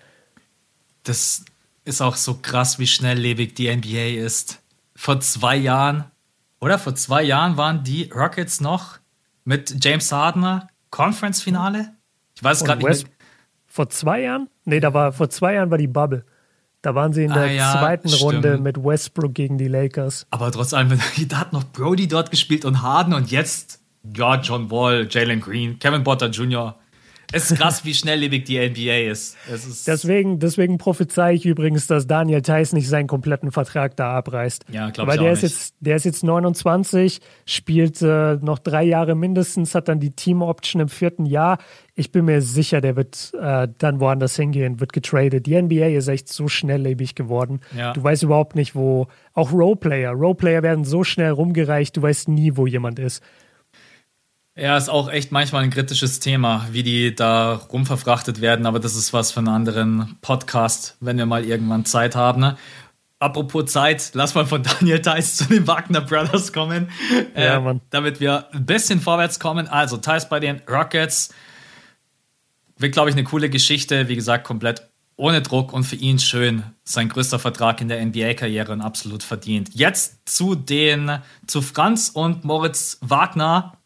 [1.03, 1.45] Das
[1.89, 4.61] ist auch so krass, wie schnelllebig die NBA ist.
[4.95, 6.05] Vor zwei Jahren,
[6.61, 8.99] oder vor zwei Jahren waren die Rockets noch
[9.43, 11.93] mit James Hardener Conference-Finale?
[12.35, 13.07] Ich weiß gerade nicht.
[13.67, 14.49] Vor zwei Jahren?
[14.65, 16.25] Nee, da war vor zwei Jahren war die Bubble.
[16.81, 18.23] Da waren sie in der ah, ja, zweiten stimmt.
[18.23, 20.25] Runde mit Westbrook gegen die Lakers.
[20.29, 23.81] Aber trotz allem, da hat noch Brody dort gespielt und Harden und jetzt,
[24.15, 26.75] ja, John Wall, Jalen Green, Kevin Potter Jr.
[27.31, 29.37] Es ist krass, wie schnelllebig die NBA ist.
[29.51, 34.65] ist deswegen, deswegen prophezei ich übrigens, dass Daniel Theiss nicht seinen kompletten Vertrag da abreißt.
[34.71, 38.83] Ja, glaube ich Weil der ist jetzt, der ist jetzt 29, spielt äh, noch drei
[38.83, 41.59] Jahre mindestens, hat dann die Team Option im vierten Jahr.
[41.93, 45.45] Ich bin mir sicher, der wird äh, dann woanders hingehen, wird getradet.
[45.45, 47.59] Die NBA ist echt so schnelllebig geworden.
[47.77, 47.93] Ja.
[47.93, 49.07] Du weißt überhaupt nicht, wo.
[49.33, 50.11] Auch Roleplayer.
[50.11, 53.21] Roleplayer werden so schnell rumgereicht, du weißt nie, wo jemand ist.
[54.59, 58.95] Ja, ist auch echt manchmal ein kritisches Thema, wie die da rumverfrachtet werden, aber das
[58.95, 62.41] ist was für einen anderen Podcast, wenn wir mal irgendwann Zeit haben.
[62.41, 62.57] Ne?
[63.19, 66.89] Apropos Zeit, lass mal von Daniel Theiss zu den Wagner Brothers kommen,
[67.37, 69.69] ja, äh, damit wir ein bisschen vorwärts kommen.
[69.69, 71.33] Also Theiss bei den Rockets
[72.77, 74.09] wird, glaube ich, eine coole Geschichte.
[74.09, 76.63] Wie gesagt, komplett ohne Druck und für ihn schön.
[76.83, 79.69] Sein größter Vertrag in der NBA-Karriere und absolut verdient.
[79.73, 83.78] Jetzt zu den, zu Franz und Moritz Wagner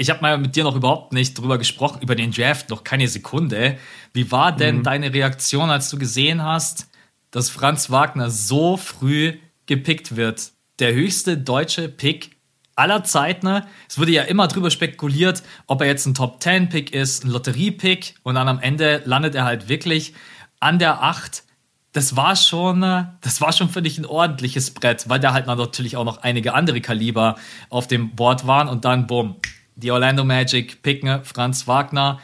[0.00, 3.08] ich habe mal mit dir noch überhaupt nicht drüber gesprochen, über den Draft, noch keine
[3.08, 3.76] Sekunde.
[4.14, 4.82] Wie war denn mhm.
[4.84, 6.88] deine Reaktion, als du gesehen hast,
[7.32, 9.34] dass Franz Wagner so früh
[9.66, 10.52] gepickt wird?
[10.78, 12.36] Der höchste deutsche Pick
[12.76, 13.64] aller Zeiten.
[13.88, 17.30] Es wurde ja immer drüber spekuliert, ob er jetzt ein Top 10 Pick ist, ein
[17.30, 20.14] Lotterie-Pick und dann am Ende landet er halt wirklich
[20.60, 21.42] an der 8.
[21.90, 25.96] Das war schon, das war schon für dich ein ordentliches Brett, weil da halt natürlich
[25.96, 27.34] auch noch einige andere Kaliber
[27.68, 29.34] auf dem Board waren und dann, bumm,
[29.78, 32.18] die Orlando Magic picken Franz Wagner.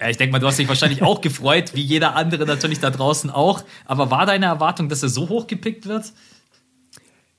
[0.00, 2.88] Ja, ich denke mal, du hast dich wahrscheinlich auch gefreut, wie jeder andere natürlich da
[2.88, 3.62] draußen auch.
[3.84, 6.12] Aber war deine Erwartung, dass er so hoch gepickt wird?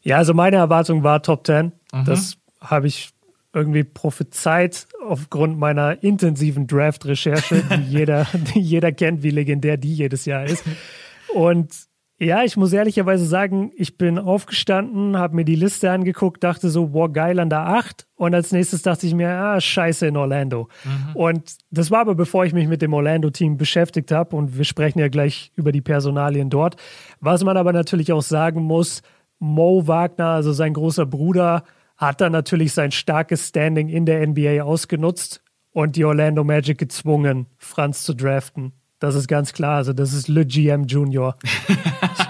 [0.03, 1.71] Ja, also meine Erwartung war Top 10.
[1.91, 2.05] Mhm.
[2.05, 3.09] Das habe ich
[3.53, 10.25] irgendwie prophezeit aufgrund meiner intensiven Draft-Recherche, die jeder, die jeder kennt, wie legendär die jedes
[10.25, 10.63] Jahr ist.
[11.33, 11.73] Und
[12.21, 16.89] Ja, ich muss ehrlicherweise sagen, ich bin aufgestanden, habe mir die Liste angeguckt, dachte so,
[16.89, 18.05] boah, geil an der 8.
[18.13, 20.67] Und als nächstes dachte ich mir, ah, scheiße in Orlando.
[20.83, 21.15] Mhm.
[21.15, 24.35] Und das war aber bevor ich mich mit dem Orlando-Team beschäftigt habe.
[24.35, 26.75] Und wir sprechen ja gleich über die Personalien dort.
[27.21, 29.01] Was man aber natürlich auch sagen muss,
[29.39, 31.63] Mo Wagner, also sein großer Bruder,
[31.97, 35.41] hat dann natürlich sein starkes Standing in der NBA ausgenutzt
[35.71, 38.73] und die Orlando Magic gezwungen, Franz zu draften.
[39.01, 39.77] Das ist ganz klar.
[39.77, 41.35] Also das ist Le GM Junior.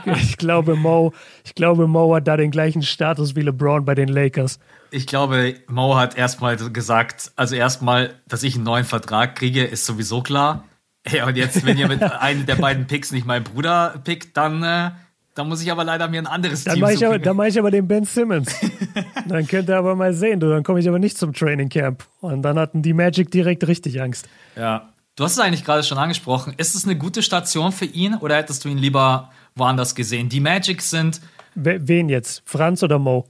[0.05, 1.11] ich, ich, glaube, Mo,
[1.43, 4.57] ich glaube, Mo hat da den gleichen Status wie LeBron bei den Lakers.
[4.89, 9.85] Ich glaube, Mo hat erstmal gesagt, also erstmal, dass ich einen neuen Vertrag kriege, ist
[9.85, 10.63] sowieso klar.
[11.09, 14.63] Ja, und jetzt, wenn ihr mit einem der beiden Picks nicht meinen Bruder pickt, dann,
[14.63, 14.91] äh,
[15.35, 17.49] dann muss ich aber leider mir ein anderes dann Team mach ich aber, Dann mache
[17.49, 18.55] ich aber den Ben Simmons.
[19.27, 22.05] dann könnt ihr aber mal sehen, du, dann komme ich aber nicht zum Training Camp.
[22.21, 24.29] Und dann hatten die Magic direkt richtig Angst.
[24.55, 26.53] Ja, Du hast es eigentlich gerade schon angesprochen.
[26.57, 30.29] Ist es eine gute Station für ihn oder hättest du ihn lieber woanders gesehen?
[30.29, 31.21] Die Magic sind.
[31.55, 32.41] Wen jetzt?
[32.45, 33.27] Franz oder Mo?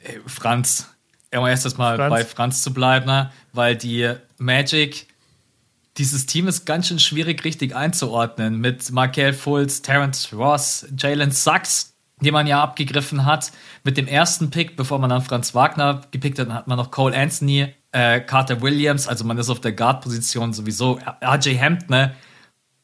[0.00, 0.92] Äh, Franz.
[1.34, 2.10] Um erstes Mal Franz.
[2.10, 3.30] bei Franz zu bleiben, ne?
[3.52, 5.06] weil die Magic,
[5.96, 8.60] dieses Team ist ganz schön schwierig richtig einzuordnen.
[8.60, 13.50] Mit Markel Fultz, Terrence Ross, Jalen Sachs, die man ja abgegriffen hat.
[13.82, 17.16] Mit dem ersten Pick, bevor man dann Franz Wagner gepickt hat, hat man noch Cole
[17.16, 20.98] Anthony äh, Carter Williams, also man ist auf der Guard-Position sowieso.
[21.24, 22.14] RJ Hampton, ne?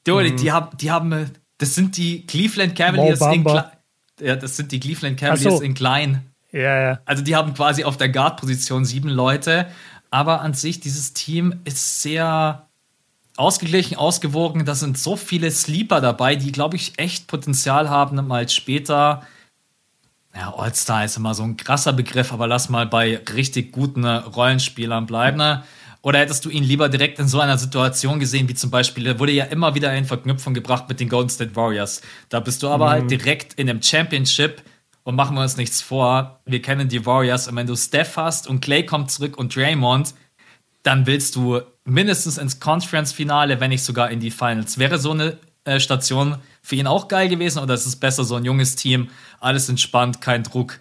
[0.07, 0.37] Die, mhm.
[0.39, 3.65] die, haben, die haben, das sind die Cleveland Cavaliers in klein.
[4.21, 5.61] Ja, das sind die Cleveland Cavaliers so.
[5.61, 6.23] in klein.
[6.51, 7.01] Ja, ja.
[7.05, 9.67] Also die haben quasi auf der Guard-Position sieben Leute.
[10.11, 12.69] Aber an sich, dieses Team ist sehr
[13.37, 14.65] ausgeglichen, ausgewogen.
[14.65, 19.27] Da sind so viele Sleeper dabei, die, glaube ich, echt Potenzial haben, mal später
[20.35, 25.07] ja, All-Star ist immer so ein krasser Begriff, aber lass mal bei richtig guten Rollenspielern
[25.07, 25.37] bleiben.
[25.37, 25.63] Ne?
[26.01, 29.19] Oder hättest du ihn lieber direkt in so einer Situation gesehen, wie zum Beispiel, er
[29.19, 32.01] wurde ja immer wieder in Verknüpfung gebracht mit den Golden State Warriors.
[32.29, 33.11] Da bist du aber halt mhm.
[33.11, 34.63] halt direkt in einem Championship
[35.05, 36.41] und machen wir uns nichts vor.
[36.45, 40.15] Wir kennen die Warriors und wenn du Steph hast und Clay kommt zurück und Draymond,
[40.83, 44.79] dann willst du mindestens ins Conference-Finale, wenn nicht sogar in die Finals.
[44.79, 48.37] Wäre so eine äh, Station für ihn auch geil gewesen oder ist es besser so
[48.37, 49.09] ein junges Team,
[49.41, 50.81] alles entspannt, kein Druck?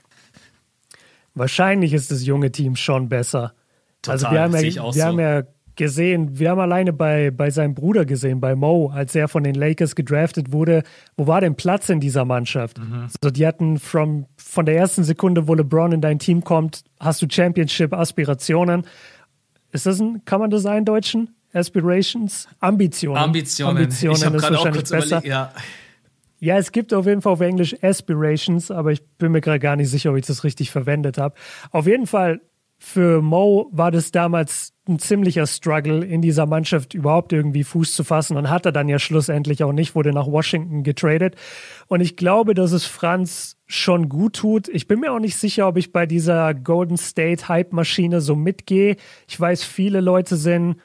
[1.34, 3.53] Wahrscheinlich ist das junge Team schon besser.
[4.01, 5.03] Total, also wir haben ja, wir so.
[5.03, 5.43] haben ja
[5.75, 9.55] gesehen, wir haben alleine bei, bei seinem Bruder gesehen, bei Mo, als er von den
[9.55, 10.84] Lakers gedraftet wurde,
[11.17, 12.77] wo war denn Platz in dieser Mannschaft?
[12.77, 13.03] Mhm.
[13.03, 17.21] Also die hatten from, von der ersten Sekunde, wo LeBron in dein Team kommt, hast
[17.21, 18.86] du Championship-Aspirationen.
[19.71, 21.34] Ist das ein, kann man das eindeutschen?
[21.54, 22.47] Aspirations?
[22.60, 23.18] Ambitionen.
[23.18, 23.78] Ambitionen.
[23.78, 25.26] Ambitionen ich ist wahrscheinlich besser.
[25.26, 25.54] ja.
[26.39, 29.76] ja, es gibt auf jeden Fall auf Englisch Aspirations, aber ich bin mir gerade gar
[29.76, 31.36] nicht sicher, ob ich das richtig verwendet habe.
[31.72, 32.41] Auf jeden Fall
[32.84, 38.04] für Mo war das damals ein ziemlicher Struggle, in dieser Mannschaft überhaupt irgendwie Fuß zu
[38.04, 41.36] fassen und hat er dann ja schlussendlich auch nicht, wurde nach Washington getradet.
[41.86, 44.68] Und ich glaube, dass es Franz schon gut tut.
[44.68, 48.95] Ich bin mir auch nicht sicher, ob ich bei dieser Golden State Hype-Maschine so mitgehe.
[49.28, 50.78] Ich weiß, viele Leute sind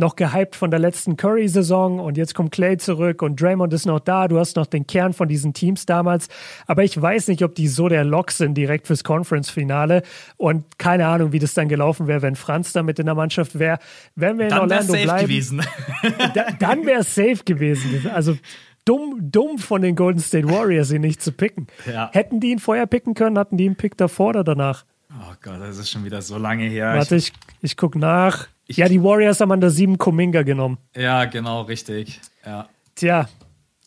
[0.00, 4.00] noch gehypt von der letzten Curry-Saison und jetzt kommt Clay zurück und Draymond ist noch
[4.00, 4.26] da.
[4.26, 6.28] Du hast noch den Kern von diesen Teams damals.
[6.66, 10.02] Aber ich weiß nicht, ob die so der Lock sind direkt fürs Conference-Finale
[10.36, 13.58] und keine Ahnung, wie das dann gelaufen wäre, wenn Franz da mit in der Mannschaft
[13.58, 13.78] wäre.
[14.16, 15.62] Wenn wir in dann Orlando safe bleiben, gewesen.
[16.34, 18.10] da, dann wäre es safe gewesen.
[18.12, 18.36] Also
[18.84, 21.68] dumm, dumm von den Golden State Warriors, ihn nicht zu picken.
[21.86, 22.10] Ja.
[22.12, 24.84] Hätten die ihn vorher picken können, hatten die ihn Pick davor oder danach?
[25.12, 26.94] Oh Gott, das ist schon wieder so lange her.
[26.94, 27.32] Warte, ich,
[27.62, 28.48] ich gucke nach.
[28.70, 30.78] Ich ja, die Warriors haben an der 7 Kuminga genommen.
[30.94, 32.20] Ja, genau, richtig.
[32.46, 32.68] Ja.
[32.94, 33.28] Tja,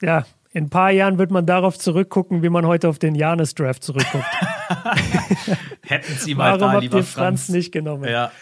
[0.02, 3.82] ja, in ein paar Jahren wird man darauf zurückgucken, wie man heute auf den Janis-Draft
[3.82, 4.26] zurückguckt.
[5.84, 8.10] Hätten sie mal Warum da, habt ihr Franz, Franz nicht genommen?
[8.10, 8.34] Ja.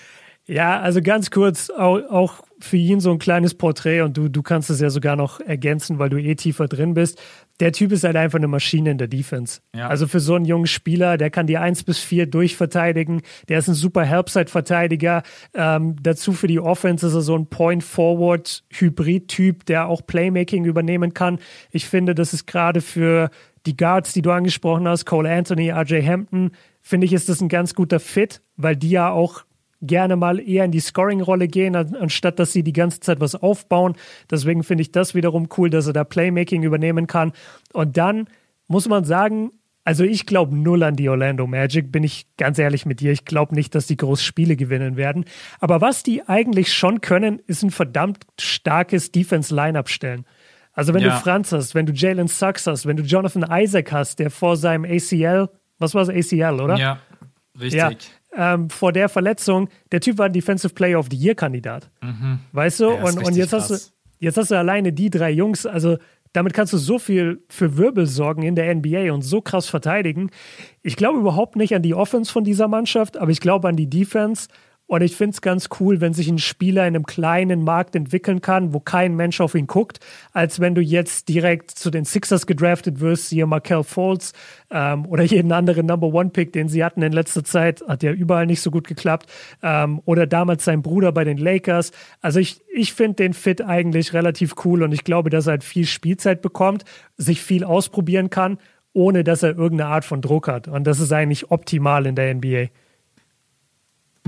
[0.48, 4.42] Ja, also ganz kurz, auch, auch für ihn so ein kleines Porträt und du, du
[4.42, 7.22] kannst es ja sogar noch ergänzen, weil du eh tiefer drin bist.
[7.60, 9.62] Der Typ ist halt einfach eine Maschine in der Defense.
[9.76, 9.88] Ja.
[9.88, 13.68] Also für so einen jungen Spieler, der kann die 1 bis 4 durchverteidigen, der ist
[13.68, 15.24] ein super Helpside-Verteidiger.
[15.54, 21.40] Ähm, dazu für die Offense ist er so ein Point-Forward-Hybrid-Typ, der auch Playmaking übernehmen kann.
[21.72, 23.30] Ich finde, das ist gerade für
[23.66, 27.50] die Guards, die du angesprochen hast, Cole Anthony, RJ Hampton, finde ich, ist das ein
[27.50, 29.44] ganz guter Fit, weil die ja auch
[29.82, 33.96] gerne mal eher in die Scoring-Rolle gehen, anstatt dass sie die ganze Zeit was aufbauen.
[34.30, 37.34] Deswegen finde ich das wiederum cool, dass er da Playmaking übernehmen kann.
[37.74, 38.28] Und dann
[38.68, 39.52] muss man sagen,
[39.84, 43.12] also ich glaube null an die Orlando Magic, bin ich ganz ehrlich mit dir.
[43.12, 45.26] Ich glaube nicht, dass die groß Spiele gewinnen werden.
[45.60, 50.26] Aber was die eigentlich schon können, ist ein verdammt starkes Defense-Line-Up stellen.
[50.74, 51.16] Also wenn ja.
[51.16, 54.56] du Franz hast, wenn du Jalen Sachs hast, wenn du Jonathan Isaac hast, der vor
[54.56, 56.78] seinem ACL, was war es, ACL, oder?
[56.78, 57.00] Ja,
[57.60, 57.82] richtig.
[57.82, 57.92] Ja,
[58.36, 61.90] ähm, vor der Verletzung, der Typ war ein Defensive Player of the Year Kandidat.
[62.02, 62.40] Mhm.
[62.52, 62.92] Weißt du?
[62.92, 63.76] Ja, und, und jetzt, hast du,
[64.20, 65.98] jetzt hast du alleine die drei Jungs, also
[66.34, 70.30] damit kannst du so viel für Wirbel sorgen in der NBA und so krass verteidigen.
[70.82, 73.90] Ich glaube überhaupt nicht an die Offense von dieser Mannschaft, aber ich glaube an die
[73.90, 74.48] Defense.
[74.92, 78.42] Und ich finde es ganz cool, wenn sich ein Spieler in einem kleinen Markt entwickeln
[78.42, 80.02] kann, wo kein Mensch auf ihn guckt,
[80.34, 84.34] als wenn du jetzt direkt zu den Sixers gedraftet wirst, hier Markel Fultz
[84.70, 88.12] ähm, oder jeden anderen Number One Pick, den sie hatten in letzter Zeit, hat ja
[88.12, 89.32] überall nicht so gut geklappt.
[89.64, 91.92] Ähm, oder damals sein Bruder bei den Lakers.
[92.20, 95.64] Also ich, ich finde den Fit eigentlich relativ cool und ich glaube, dass er halt
[95.64, 96.84] viel Spielzeit bekommt,
[97.16, 98.58] sich viel ausprobieren kann,
[98.92, 100.68] ohne dass er irgendeine Art von Druck hat.
[100.68, 102.68] Und das ist eigentlich optimal in der NBA.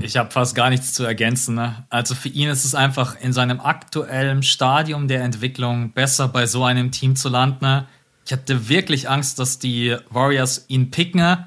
[0.00, 1.54] Ich habe fast gar nichts zu ergänzen.
[1.54, 1.86] Ne?
[1.88, 6.64] Also für ihn ist es einfach in seinem aktuellen Stadium der Entwicklung besser bei so
[6.64, 7.64] einem Team zu landen.
[7.64, 7.86] Ne?
[8.26, 11.38] Ich hatte wirklich Angst, dass die Warriors ihn picken.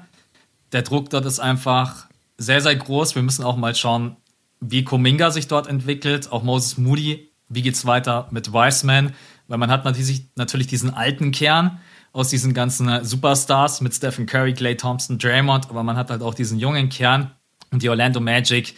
[0.72, 3.14] Der Druck dort ist einfach sehr, sehr groß.
[3.14, 4.16] Wir müssen auch mal schauen,
[4.60, 6.32] wie Kominga sich dort entwickelt.
[6.32, 7.30] Auch Moses Moody.
[7.48, 9.14] Wie geht's weiter mit Wiseman?
[9.46, 11.80] Weil man hat natürlich, natürlich diesen alten Kern
[12.12, 16.34] aus diesen ganzen Superstars mit Stephen Curry, Clay Thompson, Draymond, aber man hat halt auch
[16.34, 17.30] diesen jungen Kern
[17.70, 18.74] und die Orlando Magic,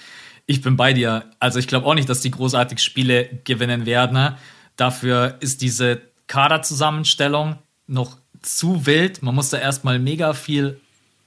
[0.46, 1.24] ich bin bei dir.
[1.38, 4.34] Also ich glaube auch nicht, dass die großartig Spiele gewinnen werden.
[4.76, 9.22] Dafür ist diese Kaderzusammenstellung noch zu wild.
[9.22, 10.80] Man muss da erstmal mega viel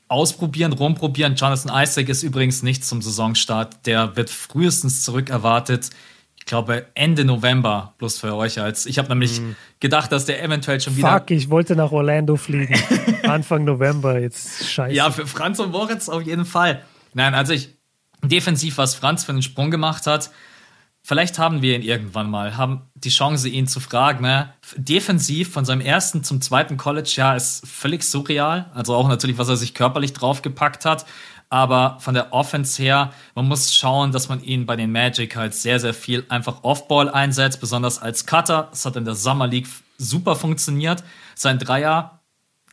[0.07, 1.36] ausprobieren, rumprobieren.
[1.36, 3.86] Jonathan Isaac ist übrigens nicht zum Saisonstart.
[3.86, 5.89] Der wird frühestens zurück erwartet.
[6.38, 8.86] Ich glaube Ende November, bloß für euch als.
[8.86, 9.55] Ich habe nämlich mm.
[9.80, 11.18] gedacht, dass der eventuell schon wieder.
[11.18, 12.76] Fuck, ich wollte nach Orlando fliegen.
[13.24, 14.93] Anfang November, jetzt scheiße.
[14.93, 16.84] Ja, für Franz und Moritz auf jeden Fall.
[17.14, 17.78] Nein, also ich,
[18.24, 20.32] defensiv, was Franz für einen Sprung gemacht hat,
[21.03, 24.24] vielleicht haben wir ihn irgendwann mal, haben die Chance, ihn zu fragen.
[24.24, 24.53] Ne?
[24.76, 28.72] Defensiv von seinem ersten zum zweiten College-Jahr ist völlig surreal.
[28.74, 31.05] Also auch natürlich, was er sich körperlich draufgepackt hat.
[31.49, 35.53] Aber von der Offense her, man muss schauen, dass man ihn bei den Magic halt
[35.53, 38.70] sehr, sehr viel einfach Off-Ball einsetzt, besonders als Cutter.
[38.72, 39.68] Das hat in der Summer League
[39.99, 41.03] super funktioniert.
[41.36, 42.22] Sein Dreier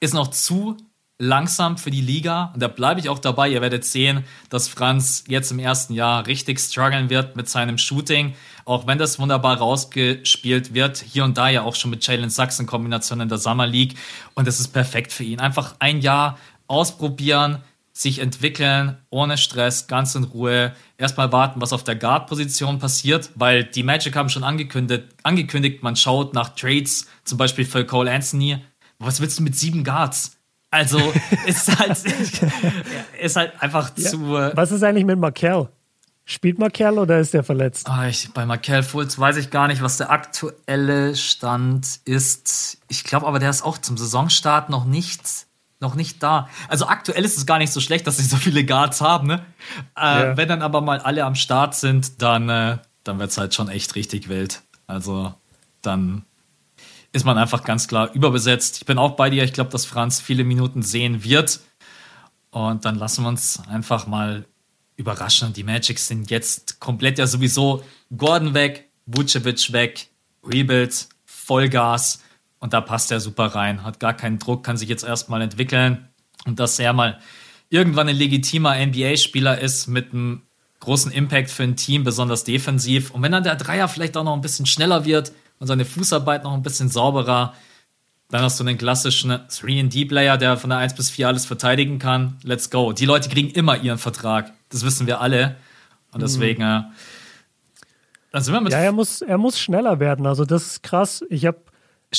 [0.00, 0.78] ist noch zu
[1.20, 2.50] langsam für die Liga.
[2.54, 3.48] Und da bleibe ich auch dabei.
[3.48, 8.34] Ihr werdet sehen, dass Franz jetzt im ersten Jahr richtig strugglen wird mit seinem Shooting.
[8.64, 10.98] Auch wenn das wunderbar rausgespielt wird.
[10.98, 13.96] Hier und da ja auch schon mit Jalen Sachs in Kombination in der Summer League.
[14.34, 15.40] Und das ist perfekt für ihn.
[15.40, 17.58] Einfach ein Jahr ausprobieren,
[17.92, 20.72] sich entwickeln, ohne Stress, ganz in Ruhe.
[20.96, 25.96] Erstmal warten, was auf der Guard-Position passiert, weil die Magic haben schon angekündigt, angekündigt, man
[25.96, 28.58] schaut nach Trades, zum Beispiel für Cole Anthony.
[28.98, 30.39] Was willst du mit sieben Guards?
[30.70, 31.12] Also
[31.46, 31.98] ist halt,
[33.20, 34.10] ist halt einfach ja.
[34.10, 34.30] zu.
[34.30, 35.68] Was ist eigentlich mit Markel?
[36.24, 37.88] Spielt Markel oder ist der verletzt?
[37.90, 42.78] Oh, ich, bei Markel Fultz weiß ich gar nicht, was der aktuelle Stand ist.
[42.86, 45.22] Ich glaube aber, der ist auch zum Saisonstart noch nicht,
[45.80, 46.48] noch nicht da.
[46.68, 49.26] Also aktuell ist es gar nicht so schlecht, dass sie so viele Guards haben.
[49.26, 49.44] Ne?
[49.96, 50.36] Äh, ja.
[50.36, 53.68] Wenn dann aber mal alle am Start sind, dann, äh, dann wird es halt schon
[53.68, 54.62] echt richtig wild.
[54.86, 55.34] Also
[55.82, 56.24] dann
[57.12, 58.78] ist man einfach ganz klar überbesetzt.
[58.78, 59.42] Ich bin auch bei dir.
[59.44, 61.60] Ich glaube, dass Franz viele Minuten sehen wird.
[62.50, 64.46] Und dann lassen wir uns einfach mal
[64.96, 65.52] überraschen.
[65.52, 67.84] Die Magics sind jetzt komplett ja sowieso
[68.16, 70.08] Gordon weg, Vucevic weg,
[70.44, 72.22] Rebuild, Vollgas.
[72.58, 73.82] Und da passt er super rein.
[73.82, 76.08] Hat gar keinen Druck, kann sich jetzt erstmal entwickeln.
[76.44, 77.18] Und dass er mal
[77.70, 80.42] irgendwann ein legitimer NBA-Spieler ist mit einem
[80.80, 83.10] großen Impact für ein Team, besonders defensiv.
[83.10, 86.42] Und wenn dann der Dreier vielleicht auch noch ein bisschen schneller wird, und seine Fußarbeit
[86.42, 87.54] noch ein bisschen sauberer.
[88.30, 92.38] Dann hast du einen klassischen 3D-Player, der von der 1 bis 4 alles verteidigen kann.
[92.42, 92.92] Let's go.
[92.92, 94.52] Die Leute kriegen immer ihren Vertrag.
[94.70, 95.56] Das wissen wir alle.
[96.12, 96.62] Und deswegen.
[96.62, 96.84] Mhm.
[98.32, 100.26] Dann sind wir mit ja, er muss, er muss schneller werden.
[100.26, 101.24] Also, das ist krass.
[101.28, 101.58] Ich habe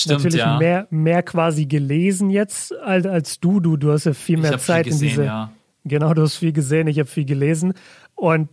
[0.05, 0.57] natürlich ja.
[0.57, 3.59] mehr, mehr quasi gelesen jetzt als, als du.
[3.59, 3.77] du.
[3.77, 5.25] Du hast ja viel mehr Zeit viel gesehen, in diese.
[5.25, 5.51] Ja.
[5.85, 6.87] Genau, du hast viel gesehen.
[6.87, 7.73] Ich habe viel gelesen.
[8.15, 8.49] Und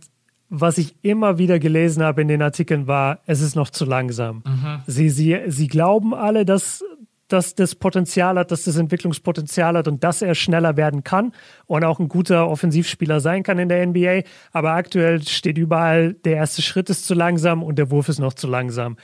[0.49, 4.43] was ich immer wieder gelesen habe in den Artikeln war, es ist noch zu langsam.
[4.45, 4.81] Mhm.
[4.87, 6.83] Sie, sie, sie glauben alle, dass,
[7.27, 11.33] dass das Potenzial hat, dass das Entwicklungspotenzial hat und dass er schneller werden kann
[11.67, 14.21] und auch ein guter Offensivspieler sein kann in der NBA.
[14.51, 18.33] Aber aktuell steht überall, der erste Schritt ist zu langsam und der Wurf ist noch
[18.33, 18.97] zu langsam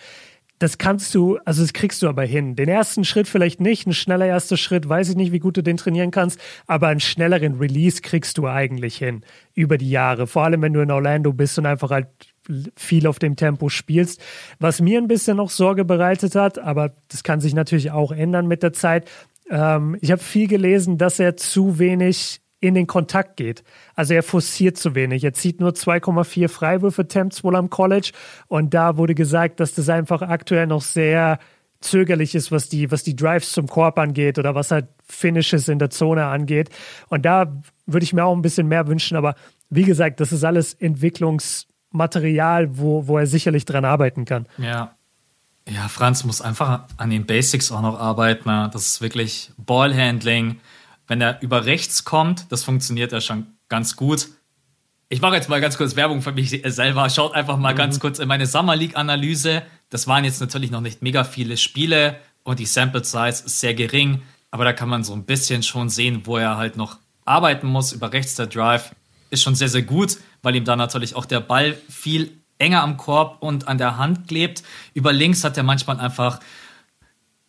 [0.59, 2.55] das kannst du, also das kriegst du aber hin.
[2.55, 5.61] Den ersten Schritt vielleicht nicht, ein schneller erster Schritt, weiß ich nicht, wie gut du
[5.61, 10.27] den trainieren kannst, aber einen schnelleren Release kriegst du eigentlich hin über die Jahre.
[10.27, 12.07] Vor allem, wenn du in Orlando bist und einfach halt
[12.75, 14.21] viel auf dem Tempo spielst.
[14.59, 18.47] Was mir ein bisschen noch Sorge bereitet hat, aber das kann sich natürlich auch ändern
[18.47, 19.09] mit der Zeit.
[19.49, 23.63] Ähm, ich habe viel gelesen, dass er zu wenig in den Kontakt geht.
[23.95, 25.23] Also er forciert zu wenig.
[25.23, 28.11] Er zieht nur 2,4 Freiwürfe-Temps wohl am College.
[28.47, 31.39] Und da wurde gesagt, dass das einfach aktuell noch sehr
[31.81, 35.79] zögerlich ist, was die, was die Drives zum Korb angeht oder was halt Finishes in
[35.79, 36.69] der Zone angeht.
[37.09, 39.17] Und da würde ich mir auch ein bisschen mehr wünschen.
[39.17, 39.35] Aber
[39.69, 44.47] wie gesagt, das ist alles Entwicklungsmaterial, wo, wo er sicherlich dran arbeiten kann.
[44.57, 44.95] Ja.
[45.67, 48.47] Ja, Franz muss einfach an den Basics auch noch arbeiten.
[48.47, 48.69] Ne?
[48.71, 50.59] Das ist wirklich Ballhandling.
[51.07, 54.29] Wenn er über rechts kommt, das funktioniert ja schon ganz gut.
[55.07, 57.09] Ich mache jetzt mal ganz kurz Werbung für mich selber.
[57.09, 57.77] Schaut einfach mal mhm.
[57.77, 59.61] ganz kurz in meine Summer League Analyse.
[59.89, 63.73] Das waren jetzt natürlich noch nicht mega viele Spiele und die Sample Size ist sehr
[63.73, 67.67] gering, aber da kann man so ein bisschen schon sehen, wo er halt noch arbeiten
[67.67, 67.91] muss.
[67.91, 68.95] Über rechts der Drive
[69.29, 72.97] ist schon sehr, sehr gut, weil ihm da natürlich auch der Ball viel enger am
[72.97, 74.63] Korb und an der Hand klebt.
[74.93, 76.39] Über links hat er manchmal einfach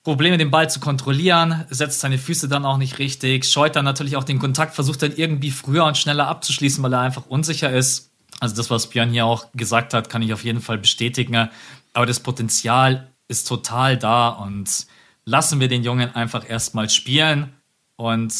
[0.06, 4.16] Probleme, den Ball zu kontrollieren, setzt seine Füße dann auch nicht richtig, scheut dann natürlich
[4.16, 8.12] auch den Kontakt, versucht dann irgendwie früher und schneller abzuschließen, weil er einfach unsicher ist.
[8.38, 11.48] Also das, was Björn hier auch gesagt hat, kann ich auf jeden Fall bestätigen.
[11.92, 14.86] Aber das Potenzial ist total da und
[15.24, 17.52] lassen wir den Jungen einfach erstmal spielen
[17.96, 18.32] und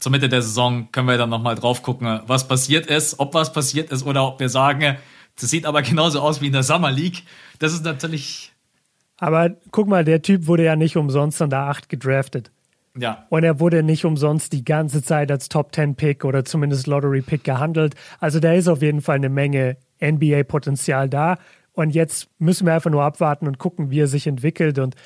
[0.00, 3.52] zur Mitte der Saison können wir dann nochmal drauf gucken, was passiert ist, ob was
[3.52, 4.98] passiert ist oder ob wir sagen,
[5.40, 7.22] das sieht aber genauso aus wie in der Summer League.
[7.60, 8.52] Das ist natürlich.
[9.18, 12.50] Aber guck mal, der Typ wurde ja nicht umsonst an der 8 gedraftet.
[12.96, 13.26] Ja.
[13.28, 17.22] Und er wurde nicht umsonst die ganze Zeit als Top 10 Pick oder zumindest Lottery
[17.22, 17.94] Pick gehandelt.
[18.20, 21.38] Also da ist auf jeden Fall eine Menge NBA-Potenzial da.
[21.72, 24.78] Und jetzt müssen wir einfach nur abwarten und gucken, wie er sich entwickelt.
[24.78, 24.96] Und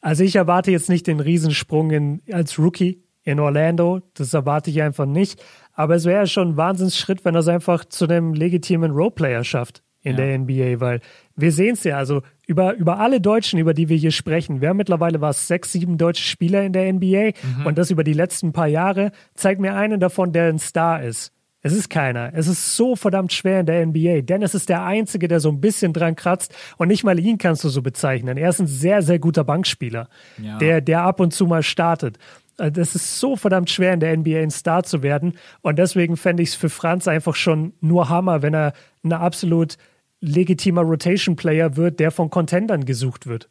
[0.00, 4.00] also ich erwarte jetzt nicht den Riesensprung in, als Rookie in Orlando.
[4.14, 5.42] Das erwarte ich einfach nicht.
[5.74, 9.82] Aber es wäre schon ein Wahnsinnsschritt, wenn er es einfach zu einem legitimen Roleplayer schafft
[10.02, 10.24] in ja.
[10.24, 11.00] der NBA, weil
[11.36, 14.68] wir sehen es ja, also über, über alle Deutschen, über die wir hier sprechen, wir
[14.68, 17.66] haben mittlerweile was, sechs, sieben deutsche Spieler in der NBA mhm.
[17.66, 21.32] und das über die letzten paar Jahre, zeigt mir einen davon, der ein Star ist.
[21.64, 22.32] Es ist keiner.
[22.34, 24.22] Es ist so verdammt schwer in der NBA.
[24.22, 26.54] Dennis ist der Einzige, der so ein bisschen dran kratzt.
[26.76, 28.36] Und nicht mal ihn kannst du so bezeichnen.
[28.36, 30.08] Er ist ein sehr, sehr guter Bankspieler,
[30.42, 30.58] ja.
[30.58, 32.18] der, der ab und zu mal startet.
[32.58, 35.38] Äh, das ist so verdammt schwer in der NBA ein Star zu werden.
[35.60, 38.72] Und deswegen fände ich es für Franz einfach schon nur Hammer, wenn er
[39.04, 39.76] ein absolut
[40.22, 43.50] legitimer Rotation-Player wird, der von Contendern gesucht wird.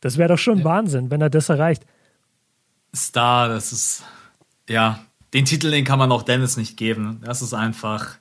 [0.00, 0.64] Das wäre doch schon ja.
[0.64, 1.84] Wahnsinn, wenn er das erreicht.
[2.94, 4.02] Star, das ist,
[4.68, 5.00] ja,
[5.32, 7.20] den Titel, den kann man auch Dennis nicht geben.
[7.24, 8.16] Das ist einfach.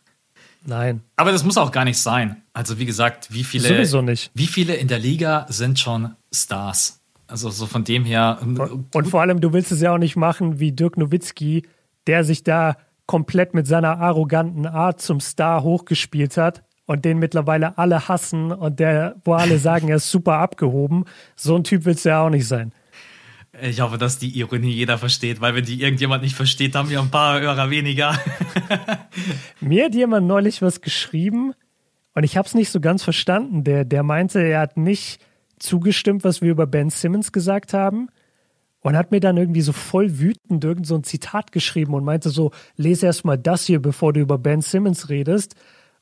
[0.66, 1.02] Nein.
[1.16, 2.44] Aber das muss auch gar nicht sein.
[2.54, 3.68] Also, wie gesagt, wie viele.
[3.68, 4.32] Sowieso nicht.
[4.34, 7.00] Wie viele in der Liga sind schon Stars?
[7.28, 8.40] Also, so von dem her.
[8.42, 11.64] Ähm, und, und vor allem, du willst es ja auch nicht machen wie Dirk Nowitzki,
[12.06, 17.78] der sich da komplett mit seiner arroganten Art zum Star hochgespielt hat und den mittlerweile
[17.78, 21.06] alle hassen und der, wo alle sagen, er ist super abgehoben.
[21.36, 22.72] So ein Typ willst du ja auch nicht sein.
[23.62, 27.00] Ich hoffe, dass die Ironie jeder versteht, weil wenn die irgendjemand nicht versteht, haben wir
[27.00, 28.18] ein paar Hörer weniger.
[29.62, 31.54] Mir hat jemand neulich was geschrieben
[32.14, 33.64] und ich habe es nicht so ganz verstanden.
[33.64, 35.20] Der, der meinte, er hat nicht
[35.60, 38.10] zugestimmt, was wir über Ben Simmons gesagt haben
[38.82, 42.30] und hat mir dann irgendwie so voll wütend irgend so ein Zitat geschrieben und meinte
[42.30, 45.56] so, lese erst mal das hier, bevor du über Ben Simmons redest.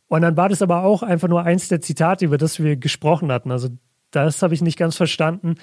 [0.07, 3.31] Und dann war das aber auch einfach nur eins der Zitate, über das wir gesprochen
[3.31, 3.51] hatten.
[3.51, 3.69] Also
[4.11, 5.55] das habe ich nicht ganz verstanden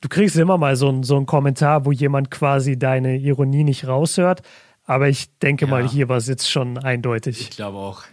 [0.00, 4.42] du kriegst immer mal so, so einen Kommentar, wo jemand quasi deine Ironie nicht raushört.
[4.84, 5.70] Aber ich denke ja.
[5.70, 7.40] mal, hier war es jetzt schon eindeutig.
[7.40, 8.04] Ich glaube auch.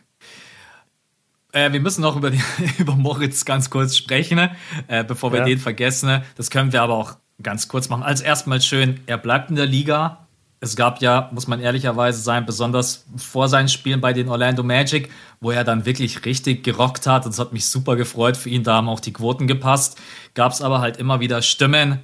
[1.52, 2.42] Äh, wir müssen noch über, die,
[2.80, 4.50] über Moritz ganz kurz sprechen,
[4.88, 5.46] äh, bevor wir ja.
[5.46, 6.24] den vergessen.
[6.36, 8.04] Das können wir aber auch ganz kurz machen.
[8.04, 10.23] Als erstmal schön, er bleibt in der Liga
[10.64, 15.10] es gab ja, muss man ehrlicherweise sein, besonders vor seinen Spielen bei den Orlando Magic,
[15.42, 17.26] wo er dann wirklich richtig gerockt hat.
[17.26, 20.00] Und es hat mich super gefreut für ihn, da haben auch die Quoten gepasst.
[20.34, 22.00] Gab es aber halt immer wieder Stimmen,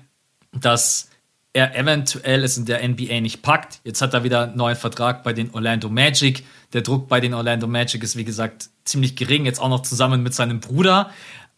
[0.51, 1.09] dass
[1.53, 3.79] er eventuell es in der NBA nicht packt.
[3.85, 6.45] Jetzt hat er wieder einen neuen Vertrag bei den Orlando Magic.
[6.73, 10.21] Der Druck bei den Orlando Magic ist, wie gesagt, ziemlich gering, jetzt auch noch zusammen
[10.21, 11.11] mit seinem Bruder.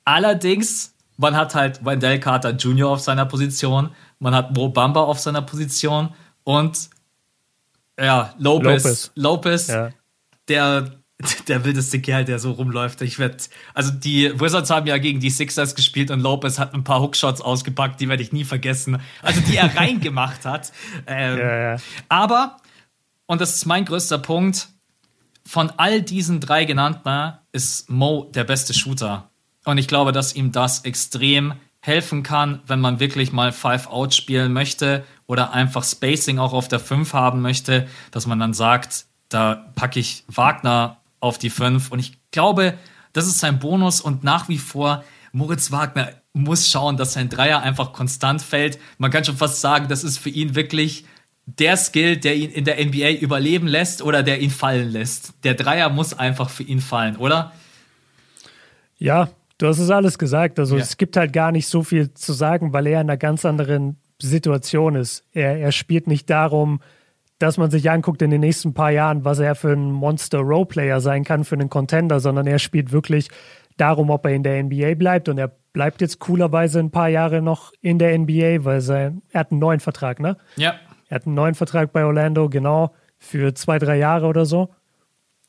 [0.06, 2.90] Allerdings, man hat halt Wendell Carter Jr.
[2.90, 3.90] auf seiner Position,
[4.20, 6.10] man hat Mo Bamba auf seiner Position
[6.44, 6.90] und
[8.00, 8.84] ja, Lopez.
[8.84, 9.90] Lopez, Lopez ja.
[10.48, 10.92] der,
[11.48, 13.02] der wildeste Kerl, der so rumläuft.
[13.02, 13.38] Ich werde,
[13.74, 17.42] also die Wizards haben ja gegen die Sixers gespielt und Lopez hat ein paar Hookshots
[17.42, 19.00] ausgepackt, die werde ich nie vergessen.
[19.22, 20.72] Also die er reingemacht hat.
[21.08, 21.78] Ähm, ja, ja.
[22.10, 22.58] Aber,
[23.28, 24.70] und das ist mein größter Punkt,
[25.46, 29.30] von all diesen drei genannten ist Mo der beste Shooter.
[29.66, 34.14] Und ich glaube, dass ihm das extrem helfen kann, wenn man wirklich mal Five Out
[34.14, 39.06] spielen möchte oder einfach Spacing auch auf der 5 haben möchte, dass man dann sagt,
[39.30, 42.76] da packe ich Wagner auf die 5 und ich glaube,
[43.14, 47.62] das ist sein Bonus und nach wie vor Moritz Wagner muss schauen, dass sein Dreier
[47.62, 48.80] einfach konstant fällt.
[48.98, 51.06] Man kann schon fast sagen, das ist für ihn wirklich
[51.46, 55.34] der Skill, der ihn in der NBA überleben lässt oder der ihn fallen lässt.
[55.44, 57.52] Der Dreier muss einfach für ihn fallen, oder?
[58.98, 59.30] Ja,
[59.62, 60.58] Du hast es alles gesagt.
[60.58, 60.82] Also ja.
[60.82, 63.98] es gibt halt gar nicht so viel zu sagen, weil er in einer ganz anderen
[64.20, 65.24] Situation ist.
[65.34, 66.82] Er, er spielt nicht darum,
[67.38, 71.24] dass man sich anguckt in den nächsten paar Jahren, was er für ein Monster-Roleplayer sein
[71.24, 73.30] kann, für einen Contender, sondern er spielt wirklich
[73.78, 77.42] darum, ob er in der NBA bleibt und er bleibt jetzt coolerweise ein paar Jahre
[77.42, 80.38] noch in der NBA, weil sein, er hat einen neuen Vertrag, ne?
[80.56, 80.76] Ja.
[81.08, 84.70] Er hat einen neuen Vertrag bei Orlando, genau, für zwei, drei Jahre oder so.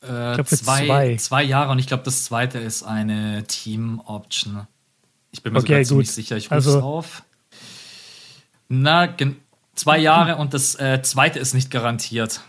[0.03, 1.15] Äh, glaub, zwei, zwei.
[1.15, 4.67] zwei Jahre und ich glaube, das zweite ist eine Team-Option.
[5.31, 6.37] Ich bin mir okay, sogar ziemlich sicher.
[6.37, 7.23] Ich rufe also, auf.
[8.67, 9.07] Na,
[9.75, 12.41] zwei Jahre und das äh, zweite ist nicht garantiert.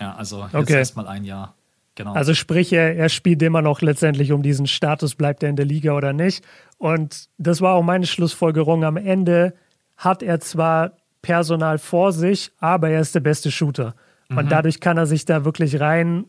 [0.00, 0.74] Ja, also jetzt okay.
[0.74, 1.54] erstmal ein Jahr.
[1.94, 2.14] Genau.
[2.14, 5.66] Also sprich, er, er spielt immer noch letztendlich um diesen Status, bleibt er in der
[5.66, 6.44] Liga oder nicht.
[6.78, 8.84] Und das war auch meine Schlussfolgerung.
[8.84, 9.54] Am Ende
[9.96, 13.94] hat er zwar Personal vor sich, aber er ist der beste Shooter.
[14.28, 14.38] Mhm.
[14.38, 16.24] Und dadurch kann er sich da wirklich rein,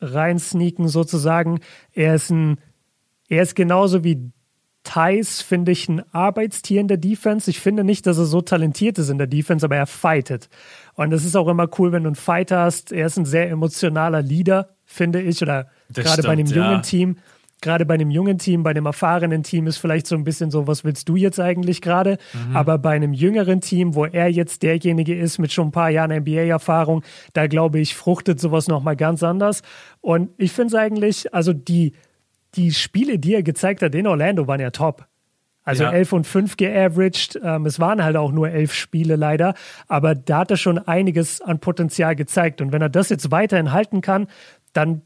[0.00, 1.60] rein sneaken sozusagen.
[1.92, 2.58] Er ist ein,
[3.28, 4.30] er ist genauso wie
[4.86, 7.50] Thais, finde ich, ein Arbeitstier in der Defense.
[7.50, 10.48] Ich finde nicht, dass er so talentiert ist in der Defense, aber er fightet.
[10.94, 12.92] Und es ist auch immer cool, wenn du einen Fighter hast.
[12.92, 16.80] Er ist ein sehr emotionaler Leader, finde ich, oder gerade bei einem jungen ja.
[16.80, 17.16] Team.
[17.62, 20.66] Gerade bei einem jungen Team, bei einem erfahrenen Team ist vielleicht so ein bisschen so,
[20.66, 22.18] was willst du jetzt eigentlich gerade?
[22.48, 22.56] Mhm.
[22.56, 26.12] Aber bei einem jüngeren Team, wo er jetzt derjenige ist mit schon ein paar Jahren
[26.12, 27.02] NBA-Erfahrung,
[27.32, 29.62] da glaube ich, fruchtet sowas nochmal ganz anders.
[30.02, 31.94] Und ich finde es eigentlich, also die,
[32.54, 35.06] die Spiele, die er gezeigt hat in Orlando, waren ja top.
[35.66, 35.90] Also ja.
[35.90, 37.40] 11 und 5 geaveraged.
[37.42, 39.54] Ähm, es waren halt auch nur elf Spiele leider,
[39.88, 42.60] aber da hat er schon einiges an Potenzial gezeigt.
[42.60, 44.28] Und wenn er das jetzt weiterhin halten kann,
[44.72, 45.02] dann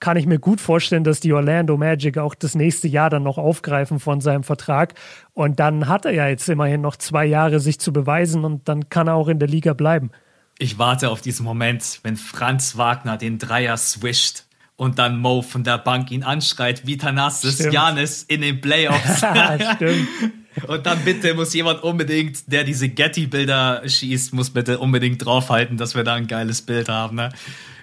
[0.00, 3.38] kann ich mir gut vorstellen, dass die Orlando Magic auch das nächste Jahr dann noch
[3.38, 4.94] aufgreifen von seinem Vertrag.
[5.32, 8.88] Und dann hat er ja jetzt immerhin noch zwei Jahre, sich zu beweisen und dann
[8.88, 10.10] kann er auch in der Liga bleiben.
[10.58, 14.44] Ich warte auf diesen Moment, wenn Franz Wagner den Dreier swischt
[14.76, 19.18] und dann Mo von der Bank ihn anschreit, wie Thanasis Janis in den Playoffs.
[19.74, 20.08] Stimmt.
[20.68, 25.96] Und dann bitte muss jemand unbedingt, der diese Getty-Bilder schießt, muss bitte unbedingt draufhalten, dass
[25.96, 27.16] wir da ein geiles Bild haben.
[27.16, 27.30] Ne?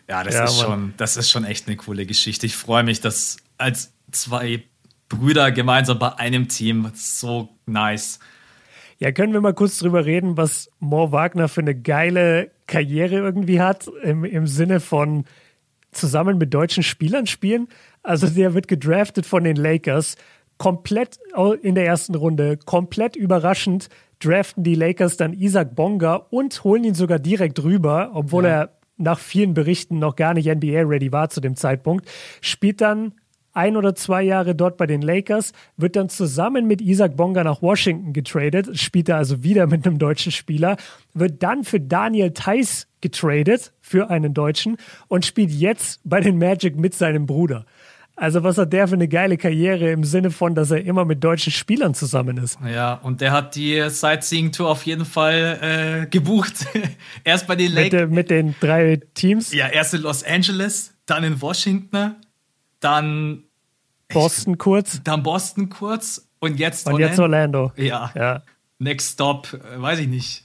[0.10, 2.46] Ja, das ja, ist schon, das ist schon echt eine coole Geschichte.
[2.46, 4.64] Ich freue mich, dass als zwei
[5.10, 8.20] Brüder gemeinsam bei einem Team so nice.
[9.00, 13.60] Ja, können wir mal kurz drüber reden, was Mo Wagner für eine geile Karriere irgendwie
[13.60, 15.26] hat, im, im Sinne von
[15.92, 17.68] zusammen mit deutschen Spielern spielen.
[18.04, 20.16] Also der wird gedraftet von den Lakers,
[20.58, 21.20] komplett
[21.62, 23.90] in der ersten Runde, komplett überraschend
[24.24, 28.50] draften die Lakers dann Isaac Bonga und holen ihn sogar direkt rüber, obwohl ja.
[28.50, 32.10] er nach vielen Berichten noch gar nicht NBA-ready war zu dem Zeitpunkt.
[32.42, 33.14] Spielt dann
[33.54, 37.62] ein oder zwei Jahre dort bei den Lakers, wird dann zusammen mit Isaac Bonga nach
[37.62, 40.78] Washington getradet, spielt er also wieder mit einem deutschen Spieler,
[41.14, 46.78] wird dann für Daniel Theiss getradet, für einen Deutschen, und spielt jetzt bei den Magic
[46.78, 47.66] mit seinem Bruder.
[48.16, 51.24] Also was hat der für eine geile Karriere im Sinne von, dass er immer mit
[51.24, 52.60] deutschen Spielern zusammen ist.
[52.64, 56.68] Ja, und der hat die Sightseeing-Tour auf jeden Fall äh, gebucht.
[57.24, 58.02] erst bei den Lakers.
[58.02, 59.54] Mit, mit, den drei Teams?
[59.54, 62.16] Ja, erst in Los Angeles, dann in Washington,
[62.80, 63.44] dann
[64.10, 65.02] Boston kurz.
[65.04, 67.10] Dann Boston kurz und jetzt und Orlando.
[67.10, 67.72] jetzt Orlando.
[67.78, 68.12] Ja.
[68.16, 68.44] ja.
[68.80, 70.44] Next Stop, äh, weiß ich nicht.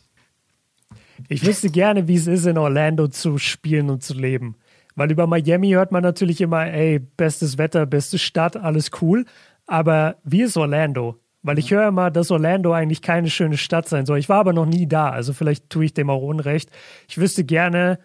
[1.29, 4.57] Ich wüsste gerne, wie es ist, in Orlando zu spielen und zu leben.
[4.97, 9.27] Weil über Miami hört man natürlich immer, ey, bestes Wetter, beste Stadt, alles cool.
[9.67, 11.21] Aber wie ist Orlando?
[11.43, 14.19] Weil ich höre immer, dass Orlando eigentlich keine schöne Stadt sein soll.
[14.19, 16.71] Ich war aber noch nie da, also vielleicht tue ich dem auch Unrecht.
[17.09, 17.99] Ich wüsste gerne,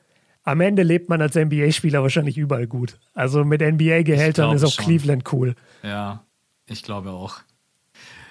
[0.44, 3.00] am Ende lebt man als NBA-Spieler wahrscheinlich überall gut.
[3.14, 4.86] Also mit NBA-Gehältern ist auch schon.
[4.86, 5.56] Cleveland cool.
[5.84, 6.24] Ja,
[6.68, 7.40] ich glaube auch.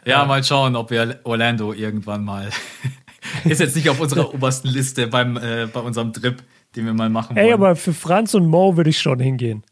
[0.05, 2.51] Ja, ja, mal schauen, ob wir Orlando irgendwann mal.
[3.45, 6.43] ist jetzt nicht auf unserer obersten Liste beim, äh, bei unserem Trip,
[6.77, 7.47] den wir mal machen wollen.
[7.47, 9.65] Ey, aber für Franz und Mo würde ich schon hingehen.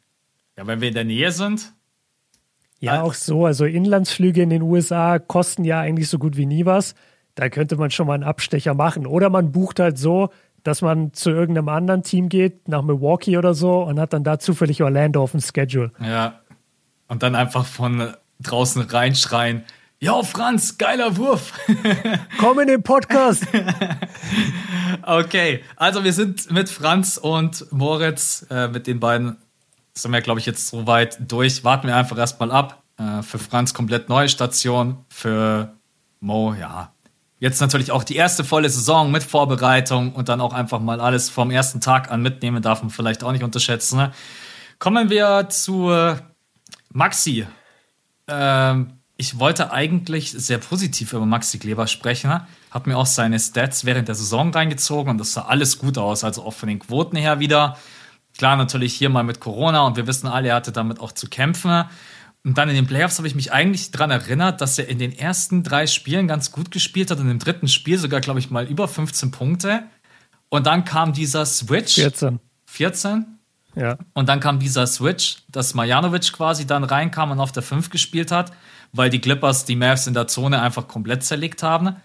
[0.56, 1.72] Ja, wenn wir in der Nähe sind.
[2.80, 3.46] Ja, auch so.
[3.46, 6.94] Also Inlandsflüge in den USA kosten ja eigentlich so gut wie nie was.
[7.34, 9.06] Da könnte man schon mal einen Abstecher machen.
[9.06, 10.30] Oder man bucht halt so,
[10.62, 14.38] dass man zu irgendeinem anderen Team geht, nach Milwaukee oder so, und hat dann da
[14.38, 15.92] zufällig Orlando auf dem Schedule.
[16.00, 16.40] Ja.
[17.06, 19.64] Und dann einfach von draußen reinschreien.
[20.00, 21.52] Ja, Franz, geiler Wurf.
[22.38, 23.46] Komm in den Podcast.
[25.02, 29.38] okay, also wir sind mit Franz und Moritz, äh, mit den beiden
[29.94, 31.64] sind wir, glaube ich, jetzt soweit durch.
[31.64, 32.82] Warten wir einfach erstmal ab.
[32.96, 35.74] Äh, für Franz komplett neue Station, für
[36.20, 36.92] Mo, ja,
[37.40, 41.30] Jetzt natürlich auch die erste volle Saison mit Vorbereitung und dann auch einfach mal alles
[41.30, 43.96] vom ersten Tag an mitnehmen, darf man vielleicht auch nicht unterschätzen.
[43.96, 44.12] Ne?
[44.80, 46.16] Kommen wir zu äh,
[46.92, 47.46] Maxi.
[48.26, 52.30] Ähm, ich wollte eigentlich sehr positiv über Maxi Kleber sprechen.
[52.30, 52.46] Ne?
[52.70, 56.22] Hab mir auch seine Stats während der Saison reingezogen und das sah alles gut aus.
[56.22, 57.76] Also auch von den Quoten her wieder.
[58.38, 61.26] Klar, natürlich hier mal mit Corona und wir wissen alle, er hatte damit auch zu
[61.28, 61.84] kämpfen.
[62.44, 65.12] Und dann in den Playoffs habe ich mich eigentlich daran erinnert, dass er in den
[65.12, 68.66] ersten drei Spielen ganz gut gespielt hat und im dritten Spiel sogar, glaube ich, mal
[68.66, 69.82] über 15 Punkte.
[70.48, 71.94] Und dann kam dieser Switch.
[71.94, 72.38] 14.
[72.66, 73.26] 14?
[73.74, 73.98] Ja.
[74.14, 78.30] Und dann kam dieser Switch, dass Marjanovic quasi dann reinkam und auf der 5 gespielt
[78.30, 78.52] hat,
[78.92, 81.96] weil die Clippers die Mavs in der Zone einfach komplett zerlegt haben.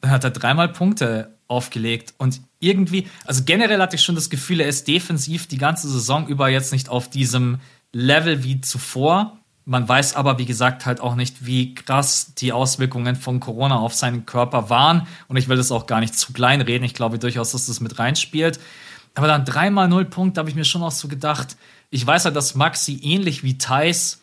[0.00, 4.60] Dann hat er dreimal Punkte aufgelegt und irgendwie, also generell hatte ich schon das Gefühl,
[4.60, 7.58] er ist defensiv die ganze Saison über jetzt nicht auf diesem
[7.92, 9.38] Level wie zuvor.
[9.64, 13.94] Man weiß aber, wie gesagt, halt auch nicht, wie krass die Auswirkungen von Corona auf
[13.94, 15.06] seinen Körper waren.
[15.28, 16.84] Und ich will das auch gar nicht zu klein reden.
[16.84, 18.58] Ich glaube durchaus, dass das mit reinspielt.
[19.14, 21.56] Aber dann dreimal null Punkte habe ich mir schon auch so gedacht.
[21.90, 24.21] Ich weiß halt, dass Maxi ähnlich wie Thais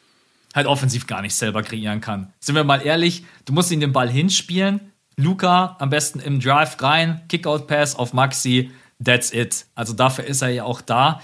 [0.55, 2.33] halt offensiv gar nicht selber kreieren kann.
[2.39, 4.91] Sind wir mal ehrlich, du musst ihn den Ball hinspielen.
[5.15, 8.71] Luca am besten im Drive rein, Kickout-Pass auf Maxi,
[9.03, 9.65] that's it.
[9.75, 11.21] Also dafür ist er ja auch da.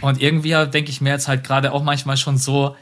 [0.00, 2.76] Und irgendwie denke ich mir jetzt halt gerade auch manchmal schon so,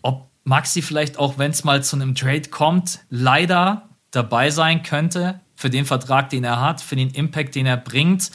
[0.00, 5.40] ob Maxi vielleicht auch, wenn es mal zu einem Trade kommt, leider dabei sein könnte
[5.54, 8.30] für den Vertrag, den er hat, für den Impact, den er bringt.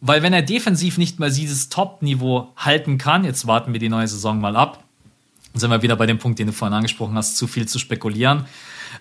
[0.00, 4.08] Weil wenn er defensiv nicht mehr dieses Top-Niveau halten kann, jetzt warten wir die neue
[4.08, 4.84] Saison mal ab,
[5.54, 8.46] sind wir wieder bei dem Punkt, den du vorhin angesprochen hast, zu viel zu spekulieren,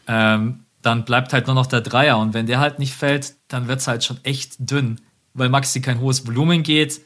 [0.07, 2.18] ähm, dann bleibt halt nur noch der Dreier.
[2.18, 5.02] Und wenn der halt nicht fällt, dann wird es halt schon echt dünn,
[5.34, 7.02] weil Maxi kein hohes Volumen geht,